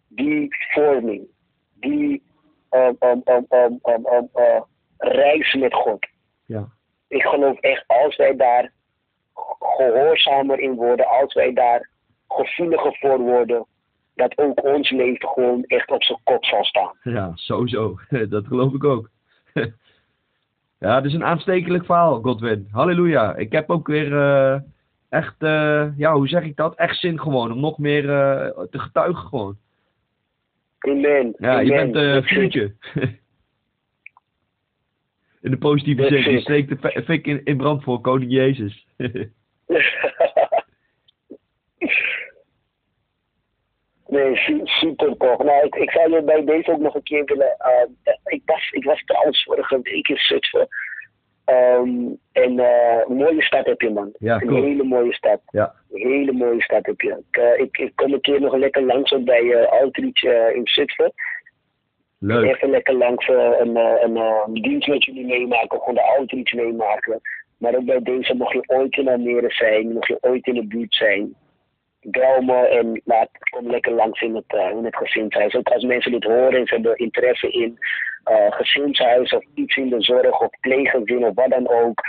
die 0.09 0.57
vorming, 0.73 1.27
die 1.75 2.23
um, 2.71 3.23
uh, 4.35 4.61
reis 4.99 5.55
met 5.55 5.75
God. 5.75 6.07
Ja. 6.47 6.69
Ik 7.09 7.23
geloof 7.23 7.59
echt, 7.59 7.85
als 7.87 8.17
wij 8.17 8.37
daar 8.37 8.73
gehoorzamer 9.59 10.59
in 10.59 10.75
worden, 10.75 11.07
als 11.07 11.35
wij 11.35 11.53
daar 11.53 11.89
gevoeliger 12.29 12.97
voor 13.01 13.19
worden, 13.19 13.67
dat 14.15 14.39
ook 14.39 14.65
ons 14.65 14.91
leven 14.91 15.29
gewoon 15.29 15.65
echt 15.67 15.91
op 15.91 16.03
zijn 16.03 16.19
kop 16.25 16.45
zal 16.45 16.65
staan. 16.65 16.93
ja, 17.03 17.33
sowieso. 17.35 17.99
Dat 18.29 18.47
geloof 18.47 18.73
ik 18.73 18.85
ook. 18.85 19.11
ja, 20.79 20.95
het 20.95 21.05
is 21.05 21.15
een 21.15 21.25
aanstekelijk 21.25 21.85
verhaal, 21.85 22.21
Godwin. 22.21 22.69
Halleluja. 22.71 23.35
Ik 23.35 23.53
heb 23.53 23.71
ook 23.71 23.87
weer 23.87 24.19
eh, 24.19 24.61
echt, 25.09 25.35
eh, 25.39 25.87
ja, 25.97 26.13
hoe 26.15 26.29
zeg 26.29 26.43
ik 26.43 26.57
dat? 26.57 26.75
Echt 26.75 26.97
zin 26.97 27.21
gewoon 27.21 27.53
om 27.53 27.61
nog 27.61 27.79
meer 27.79 28.11
eh, 28.11 28.65
te 28.71 28.79
getuigen 28.79 29.29
gewoon. 29.29 29.57
Amen. 30.89 31.35
Ja, 31.39 31.61
je 31.61 31.73
Amen. 31.73 31.93
bent 31.93 31.97
eh, 31.97 32.03
een 32.03 32.13
That's 32.21 32.31
it. 32.33 32.39
vuurtje. 32.39 32.75
in 35.43 35.51
de 35.51 35.59
positieve 35.59 36.07
zin. 36.09 36.33
Je 36.33 36.41
steekt 36.41 36.83
de 36.83 37.03
fik 37.05 37.27
in, 37.27 37.45
in 37.45 37.57
brand 37.57 37.83
voor 37.83 38.01
koning 38.01 38.33
Jezus. 38.33 38.87
nee, 44.07 44.37
su- 44.37 44.61
super 44.65 45.17
toch. 45.17 45.43
Nou, 45.43 45.67
ik, 45.67 45.75
ik 45.75 45.91
zou 45.91 46.15
je 46.15 46.23
bij 46.23 46.45
deze 46.45 46.71
ook 46.73 46.81
nog 46.81 46.95
een 46.95 47.03
keer 47.03 47.25
willen. 47.25 47.57
eh, 47.59 48.15
ik, 48.25 48.43
was, 48.45 48.71
ik 48.71 48.85
was 48.85 49.03
trouwens 49.05 49.43
vorige 49.43 49.81
week 49.83 50.09
in 50.09 50.17
Zutphen. 50.17 50.69
Ehm, 51.51 52.15
en 52.33 52.59
eh, 52.59 53.01
een 53.09 53.17
mooie 53.17 53.43
stad 53.43 53.67
heb 53.67 53.81
je, 53.81 53.91
man. 53.91 54.13
Ja, 54.19 54.41
een 54.43 54.55
hele 54.55 54.85
mooie 54.85 55.13
stad. 55.13 55.41
ja, 55.51 55.75
Een 55.91 56.11
hele 56.11 56.33
mooie 56.33 56.63
stad 56.63 56.87
heb 56.87 57.01
je. 57.01 57.23
Ik, 57.31 57.37
eh, 57.37 57.61
ik, 57.61 57.79
ik 57.79 57.93
kom 57.95 58.13
een 58.13 58.21
keer 58.21 58.41
nog 58.41 58.57
lekker 58.57 58.83
langs 58.83 59.23
bij 59.25 59.53
eh 59.53 59.81
Outreach 59.81 60.55
in 60.55 60.61
Zutphen. 60.65 61.13
leuk. 62.19 62.55
Even 62.55 62.71
lekker 62.71 62.95
langs 62.95 63.29
een, 63.29 63.77
een, 63.77 64.17
een 64.17 64.63
dienst 64.63 64.89
met 64.89 65.05
jullie 65.05 65.27
meemaken, 65.27 65.79
gewoon 65.79 65.95
de 65.95 66.15
outreach 66.17 66.53
meemaken. 66.53 67.21
Maar 67.59 67.75
ook 67.75 67.85
bij 67.85 68.03
deze, 68.03 68.35
mocht 68.35 68.53
je 68.53 68.63
ooit 68.67 68.97
in 68.97 69.09
Almere 69.09 69.51
zijn, 69.51 69.93
mocht 69.93 70.07
je 70.07 70.19
ooit 70.21 70.47
in 70.47 70.55
de 70.55 70.67
buurt 70.67 70.95
zijn, 70.95 71.35
bel 72.01 72.41
me 72.41 72.67
en 72.67 73.01
laat, 73.05 73.29
kom 73.51 73.71
lekker 73.71 73.93
langs 73.93 74.21
in 74.21 74.35
het, 74.35 74.45
eh, 74.47 74.71
in 74.71 74.85
het 74.85 74.97
gezinshuis. 74.97 75.55
Ook 75.55 75.69
als 75.69 75.85
mensen 75.85 76.13
dit 76.13 76.25
horen 76.25 76.55
en 76.55 76.67
ze 76.67 76.75
hebben 76.75 76.97
interesse 76.97 77.51
in 77.51 77.79
eh 78.25 78.53
gezinshuis 78.53 79.33
of 79.33 79.45
iets 79.55 79.77
in 79.77 79.89
de 79.89 80.03
zorg 80.03 80.41
of 80.41 80.51
pleeggezin 80.61 81.25
of 81.25 81.35
wat 81.35 81.51
dan 81.51 81.69
ook. 81.69 82.01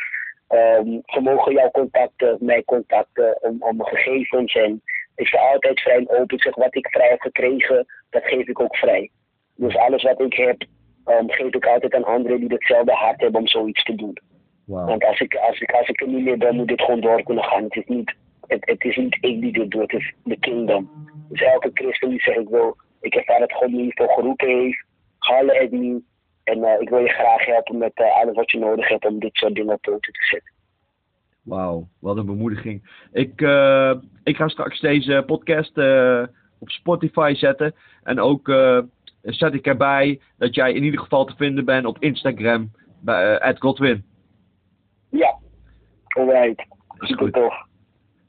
Ehm, 0.48 1.00
ze 1.06 1.20
mogen 1.22 1.54
jou 1.54 1.72
contacten, 1.72 2.38
mij 2.40 2.64
contacten 2.64 3.42
om, 3.42 3.56
om 3.60 3.84
gegevens. 3.84 4.54
En 4.54 4.82
ik 5.16 5.28
sta 5.28 5.40
altijd 5.40 5.80
vrij 5.80 5.96
en 5.96 6.10
open. 6.10 6.36
Ik 6.38 6.42
zeg 6.42 6.56
wat 6.56 6.76
ik 6.76 6.88
vrij 6.88 7.10
heb 7.10 7.22
gekregen, 7.22 7.86
dat 8.10 8.24
geef 8.24 8.48
ik 8.48 8.60
ook 8.60 8.76
vrij. 8.76 9.10
Dus 9.56 9.78
alles 9.78 10.04
wat 10.04 10.22
ik 10.22 10.34
heb, 10.34 10.64
ehm, 11.06 11.28
geef 11.28 11.54
ik 11.54 11.66
altijd 11.66 11.94
aan 11.94 12.04
anderen 12.04 12.40
die 12.40 12.54
hetzelfde 12.54 12.94
hart 12.94 13.22
hebben 13.22 13.40
om 13.40 13.48
zoiets 13.48 13.84
te 13.84 13.96
doen. 13.96 14.18
Want 14.66 15.04
als 15.06 15.20
ik, 15.20 15.36
als, 15.36 15.60
ik, 15.60 15.72
als 15.72 15.88
ik 15.88 16.02
er 16.02 16.08
niet 16.08 16.24
meer 16.24 16.38
ben, 16.38 16.56
moet 16.56 16.68
dit 16.68 16.82
gewoon 16.82 17.02
door 17.02 17.24
kunnen 17.24 17.44
gaan. 17.44 17.64
Het 17.64 17.76
is 17.76 17.86
niet, 17.86 18.14
het, 18.52 18.66
het 18.70 18.84
is 18.84 18.96
niet 18.96 19.18
ik 19.22 19.42
die 19.42 19.54
dit 19.54 19.72
doe, 19.72 19.82
het 19.82 19.94
is 19.94 20.14
de 20.24 20.40
kingdom. 20.40 20.90
Dus 21.30 21.42
elke 21.42 21.72
christen 21.74 22.10
die 22.10 22.22
zegt, 22.22 22.40
ik 22.40 22.50
wil, 22.50 22.78
ik 23.02 23.16
ervaar 23.16 23.40
dat 23.40 23.54
God 23.54 23.72
me 23.72 23.82
hiervoor 23.82 24.10
geroepen 24.10 24.48
heeft, 24.48 24.86
halen 25.18 25.56
het 25.56 25.72
niet. 25.72 26.04
En 26.44 26.64
eh, 26.64 26.82
ik 26.82 26.90
wil 26.90 27.00
je 27.00 27.10
graag 27.10 27.46
helpen 27.46 27.78
met 27.78 27.92
eh, 27.94 28.22
alles 28.22 28.36
wat 28.36 28.52
je 28.52 28.60
nodig 28.60 28.88
hebt 28.88 29.06
om 29.06 29.20
dit 29.20 29.36
soort 29.36 29.56
dingen 29.56 29.74
op 29.74 29.82
poten 29.82 30.14
te 30.14 30.24
zetten. 30.24 30.54
Wauw, 31.42 31.88
wat 32.00 32.18
een 32.18 32.26
bemoediging. 32.26 33.06
Ik, 33.12 33.42
eh, 33.42 33.94
ik 34.24 34.36
ga 34.36 34.48
straks 34.48 34.80
deze 34.80 35.24
podcast 35.26 35.78
op 36.60 36.70
Spotify 36.70 37.34
zetten. 37.36 37.76
En 38.04 38.20
ook 38.20 38.48
zet 39.22 39.54
ik 39.54 39.66
erbij 39.66 40.20
dat 40.38 40.56
jij 40.56 40.74
in 40.74 40.84
ieder 40.84 41.00
geval 41.00 41.26
te 41.26 41.36
vinden 41.36 41.66
bent 41.66 41.86
op 41.86 41.98
Instagram 42.00 42.72
bij 43.00 43.56
Godwin. 43.60 44.04
Ja, 45.10 45.40
alright. 46.08 46.66
Super 47.00 47.42
goed. 47.42 47.70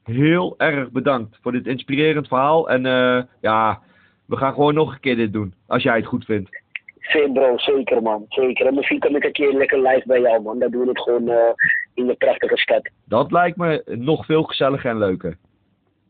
Heel 0.03 0.53
erg 0.57 0.91
bedankt 0.91 1.37
voor 1.41 1.51
dit 1.51 1.67
inspirerend 1.67 2.27
verhaal. 2.27 2.69
En 2.69 2.85
eh, 2.85 3.23
ja, 3.41 3.81
we 4.25 4.37
gaan 4.37 4.53
gewoon 4.53 4.73
nog 4.73 4.93
een 4.93 4.99
keer 4.99 5.15
dit 5.15 5.33
doen. 5.33 5.53
Als 5.67 5.83
jij 5.83 5.95
het 5.95 6.05
goed 6.05 6.25
vindt. 6.25 6.61
Zeker 6.99 7.31
bro, 7.31 7.57
zeker 7.57 8.01
man, 8.01 8.25
zeker. 8.29 8.65
En 8.65 8.73
misschien 8.75 8.99
kom 8.99 9.15
ik 9.15 9.23
een 9.23 9.31
keer 9.31 9.53
lekker 9.53 9.81
live 9.81 10.03
bij 10.05 10.19
jou 10.21 10.41
man. 10.41 10.59
Dan 10.59 10.71
doen 10.71 10.81
we 10.81 10.87
het 10.87 11.01
gewoon 11.01 11.29
eh, 11.29 11.53
in 11.93 12.05
je 12.05 12.15
prachtige 12.15 12.57
stad. 12.57 12.89
Dat 13.05 13.31
lijkt 13.31 13.57
me 13.57 13.83
nog 13.85 14.25
veel 14.25 14.43
gezelliger 14.43 14.89
en 14.89 14.97
leuker. 14.97 15.37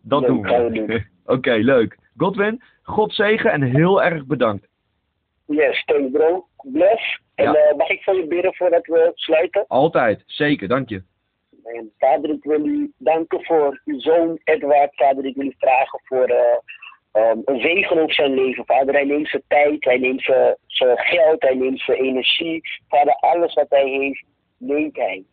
Dat 0.02 0.22
Leuk, 0.22 0.30
doen 0.30 0.86
we. 0.86 1.04
Oké, 1.36 1.52
leuk. 1.54 1.98
Godwin, 2.18 2.62
God 2.84 3.14
zegen 3.14 3.52
en 3.52 3.62
heel 3.62 4.04
erg 4.04 4.26
bedankt. 4.26 4.68
Yes, 5.46 5.84
thanks 5.86 6.12
bro. 6.12 6.46
Bless. 6.72 7.20
En 7.36 7.46
Ja. 7.46 7.54
eh, 7.54 7.76
mag 7.78 7.90
ik 7.90 8.04
voor 8.04 8.16
je 8.16 8.28
bidden 8.28 8.54
voordat 8.56 8.86
we 8.86 9.12
sluiten? 9.16 9.66
Altijd, 9.68 10.24
zeker, 10.26 10.68
dank 10.68 10.90
je. 10.90 11.04
En 11.64 11.94
vader, 11.98 12.30
ik 12.30 12.44
wil 12.44 12.66
u 12.66 12.92
danken 12.98 13.44
voor 13.44 13.82
uw 13.86 14.00
zoon 14.00 14.40
Edward. 14.44 14.96
Vader, 14.96 15.26
ik 15.26 15.36
wil 15.36 15.46
u 15.46 15.56
vragen 15.58 16.00
voor 16.04 16.26
eh, 16.26 16.58
ehm, 17.12 17.38
een 17.46 17.60
zegen 17.60 18.02
op 18.02 18.12
zijn 18.12 18.34
leven. 18.34 18.66
Vader, 18.66 18.94
hij 18.94 19.06
neemt 19.06 19.28
zijn 19.28 19.44
tijd, 19.48 19.84
hij 19.84 19.98
neemt 19.98 20.22
zijn, 20.22 20.56
zijn 20.68 20.98
geld, 20.98 21.42
hij 21.42 21.56
neemt 21.56 21.80
zijn 21.80 21.98
energie. 21.98 22.62
Vader, 22.88 23.14
alles 23.14 23.54
wat 23.54 23.70
hij 23.70 23.90
heeft, 23.90 24.24
neemt 24.58 24.96
hij. 24.96 25.24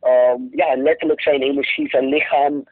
Ehm, 0.00 0.40
ja, 0.50 0.76
letterlijk 0.76 1.20
zijn 1.20 1.42
energie, 1.42 1.88
zijn 1.88 2.06
lichaam, 2.06 2.64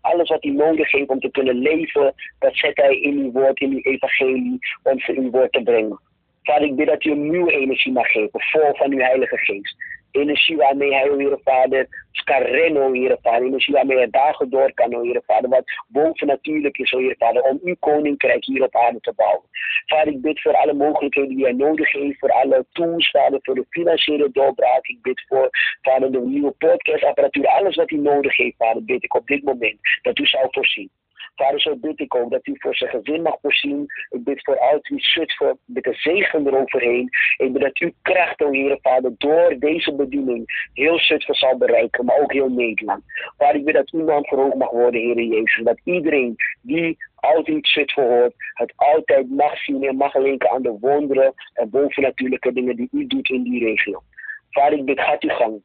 alles 0.00 0.28
wat 0.28 0.42
hij 0.42 0.52
nodig 0.52 0.90
heeft 0.90 1.08
om 1.08 1.20
te 1.20 1.30
kunnen 1.30 1.54
leven, 1.56 2.14
dat 2.38 2.56
zet 2.56 2.76
hij 2.76 3.00
in 3.00 3.18
uw 3.18 3.32
woord, 3.32 3.60
in 3.60 3.70
uw 3.70 3.80
evangelie, 3.92 4.58
om 4.82 5.00
ze 5.00 5.14
in 5.14 5.22
uw 5.22 5.30
woord 5.30 5.52
te 5.52 5.62
brengen. 5.62 6.00
Vader, 6.42 6.66
ik 6.66 6.76
bid 6.76 6.86
dat 6.86 7.04
u 7.04 7.10
hem 7.10 7.30
nieuwe 7.30 7.52
energie 7.52 7.92
mag 7.92 8.06
geven, 8.06 8.40
vol 8.40 8.74
van 8.74 8.92
uw 8.92 8.98
Heilige 8.98 9.36
Geest. 9.36 9.76
Energie 10.14 10.56
waarmee 10.56 10.94
hij, 10.94 11.10
o 11.10 11.16
Heere 11.16 11.40
Vader, 11.44 11.88
kan 12.24 12.42
rennen, 12.42 12.82
o 12.82 12.92
Heere 12.92 13.18
Vader. 13.22 13.46
Energie 13.46 13.74
waarmee 13.74 13.96
hij 13.96 14.10
dagen 14.10 14.50
door 14.50 14.72
kan, 14.74 14.94
o 14.94 15.02
Heere 15.02 15.22
Vader. 15.26 15.50
Wat 15.50 15.64
bovennatuurlijk 15.88 16.78
is, 16.78 16.92
o 16.92 16.98
Heere 16.98 17.14
Vader, 17.18 17.42
om 17.42 17.60
uw 17.64 17.76
koninkrijk 17.78 18.44
hier 18.44 18.62
op 18.62 18.76
aarde 18.76 19.00
te 19.00 19.12
bouwen. 19.16 19.44
Vader, 19.86 20.12
ik 20.12 20.20
bid 20.20 20.40
voor 20.40 20.56
alle 20.56 20.72
mogelijkheden 20.72 21.36
die 21.36 21.44
hij 21.44 21.52
nodig 21.52 21.92
heeft, 21.92 22.18
voor 22.18 22.32
alle 22.32 22.66
tools, 22.72 23.10
Vader, 23.10 23.38
voor 23.42 23.54
de 23.54 23.66
financiële 23.68 24.30
doorbraak. 24.32 24.86
Ik 24.86 25.02
bid 25.02 25.24
voor, 25.28 25.48
Vader, 25.82 26.12
de 26.12 26.20
nieuwe 26.20 26.50
podcastapparatuur, 26.50 27.46
alles 27.46 27.76
wat 27.76 27.90
hij 27.90 27.98
nodig 27.98 28.36
heeft, 28.36 28.56
Vader, 28.56 28.84
bid 28.84 29.04
ik 29.04 29.14
op 29.14 29.26
dit 29.26 29.42
moment 29.42 29.78
dat 30.02 30.18
u 30.18 30.26
zou 30.26 30.46
voorzien. 30.50 30.90
Vader, 31.34 31.60
zo 31.60 31.76
bid 31.76 32.00
ik 32.00 32.14
ook 32.14 32.30
dat 32.30 32.46
u 32.46 32.54
voor 32.58 32.76
zijn 32.76 32.90
gezin 32.90 33.22
mag 33.22 33.36
voorzien. 33.40 33.86
Ik 34.10 34.24
bid 34.24 34.44
voor 34.44 34.58
Outreach 34.58 35.04
Zutphen 35.04 35.58
met 35.64 35.82
de 35.82 35.94
zegen 35.94 36.46
eroverheen. 36.46 37.08
Ik 37.36 37.52
bid 37.52 37.62
dat 37.62 37.78
uw 37.78 37.92
kracht, 38.02 38.42
o 38.42 38.50
Heere 38.50 38.78
Vader, 38.82 39.12
door 39.18 39.56
deze 39.58 39.94
bediening 39.94 40.68
heel 40.72 40.98
Zutphen 40.98 41.34
zal 41.34 41.56
bereiken, 41.56 42.04
maar 42.04 42.18
ook 42.18 42.32
heel 42.32 42.50
Nederland. 42.50 43.02
Vader, 43.36 43.56
ik 43.56 43.64
bid 43.64 43.74
dat 43.74 43.90
uw 43.90 44.04
naam 44.04 44.24
verhoogd 44.24 44.54
mag 44.54 44.70
worden, 44.70 45.02
Heere 45.02 45.26
Jezus. 45.26 45.64
Dat 45.64 45.80
iedereen 45.84 46.36
die 46.62 46.96
Outreach 47.14 47.66
Zutphen 47.66 48.08
hoort, 48.08 48.34
het 48.54 48.72
altijd 48.76 49.30
mag 49.30 49.58
zien 49.58 49.82
en 49.82 49.96
mag 49.96 50.14
linken 50.14 50.50
aan 50.50 50.62
de 50.62 50.76
wonderen 50.80 51.34
en 51.52 51.70
bovennatuurlijke 51.70 52.52
dingen 52.52 52.76
die 52.76 52.88
u 52.92 53.06
doet 53.06 53.28
in 53.28 53.42
die 53.42 53.64
regio. 53.64 54.02
Vader, 54.50 54.78
ik 54.78 54.84
bid, 54.84 55.00
gaat 55.00 55.22
uw 55.22 55.30
gang. 55.30 55.62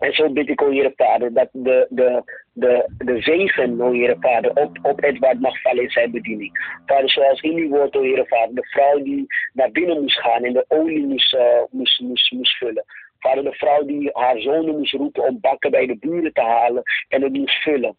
En 0.00 0.12
zo 0.12 0.32
bid 0.32 0.48
ik, 0.48 0.62
o 0.62 0.70
Heere 0.70 0.92
Vader, 0.96 1.32
dat 1.32 1.48
de, 1.52 1.86
de, 1.88 2.22
de, 2.52 2.92
de 2.98 3.22
zegen, 3.22 3.80
o 3.80 3.92
Heere 3.92 4.16
Vader, 4.20 4.50
op, 4.50 4.78
op 4.82 5.02
Edward 5.02 5.40
mag 5.40 5.60
vallen 5.60 5.82
in 5.82 5.90
zijn 5.90 6.10
bediening. 6.10 6.78
Vader, 6.86 7.10
zoals 7.10 7.40
in 7.40 7.56
uw 7.56 7.68
woord, 7.68 7.96
o 7.96 8.02
Heere 8.02 8.26
Vader, 8.26 8.54
de 8.54 8.66
vrouw 8.66 9.02
die 9.02 9.26
naar 9.52 9.70
binnen 9.70 10.00
moest 10.00 10.20
gaan 10.20 10.44
en 10.44 10.52
de 10.52 10.64
olie 10.68 11.06
moest, 11.06 11.34
eh, 11.34 11.62
moest, 11.70 12.00
moest, 12.00 12.32
moest 12.32 12.56
vullen. 12.56 12.84
Vader, 13.18 13.44
de 13.44 13.52
vrouw 13.52 13.84
die 13.84 14.10
haar 14.12 14.38
zonen 14.38 14.78
moest 14.78 14.92
roepen 14.92 15.22
om 15.22 15.40
bakken 15.40 15.70
bij 15.70 15.86
de 15.86 15.96
buren 15.98 16.32
te 16.32 16.42
halen 16.42 16.82
en 17.08 17.22
het 17.22 17.32
moest 17.32 17.62
vullen. 17.62 17.96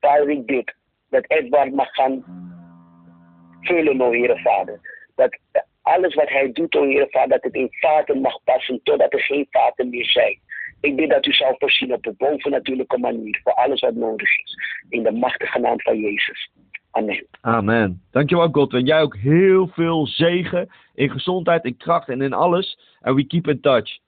Vader, 0.00 0.30
ik 0.30 0.46
bid 0.46 0.74
dat 1.10 1.24
Edward 1.28 1.72
mag 1.72 1.94
gaan 1.94 2.24
vullen, 3.60 4.00
o 4.00 4.10
Heere 4.10 4.38
Vader. 4.38 4.80
Dat 5.14 5.38
alles 5.82 6.14
wat 6.14 6.28
hij 6.28 6.52
doet, 6.52 6.76
o 6.76 6.82
Heere 6.82 7.08
Vader, 7.10 7.28
dat 7.28 7.42
het 7.42 7.54
in 7.54 7.68
vaten 7.70 8.20
mag 8.20 8.38
passen 8.44 8.80
totdat 8.82 9.12
er 9.12 9.20
geen 9.20 9.46
vaten 9.50 9.88
meer 9.88 10.10
zijn. 10.10 10.38
Ik 10.82 10.96
bid 10.96 11.10
dat 11.10 11.26
u 11.26 11.32
zal 11.32 11.54
voorzien 11.58 11.92
op 11.92 12.06
een 12.06 12.14
bovennatuurlijke 12.16 12.98
manier 12.98 13.40
voor 13.42 13.54
alles 13.54 13.80
wat 13.80 13.94
nodig 13.94 14.38
is. 14.38 14.56
In 14.88 15.02
de 15.02 15.12
machtige 15.12 15.58
naam 15.58 15.80
van 15.80 15.98
Jezus. 15.98 16.50
Amen. 16.90 17.26
Amen. 17.40 18.02
Dankjewel 18.10 18.48
Godwin. 18.48 18.84
Jij 18.84 19.00
ook 19.00 19.16
heel 19.16 19.66
veel 19.68 20.06
zegen 20.06 20.68
in 20.94 21.10
gezondheid, 21.10 21.64
in 21.64 21.76
kracht 21.76 22.08
en 22.08 22.22
in 22.22 22.32
alles. 22.32 22.78
En 23.00 23.14
we 23.14 23.26
keep 23.26 23.48
in 23.48 23.60
touch. 23.60 23.98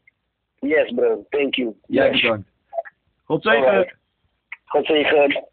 Yes, 0.58 0.92
bro. 0.94 1.26
Thank 1.28 1.54
you. 1.54 1.74
Jij 1.86 2.10
Yes. 2.10 2.20
bedankt. 2.20 2.48
God 3.24 3.42
zegen. 3.42 3.96
God 4.64 4.86
zegen. 4.86 5.44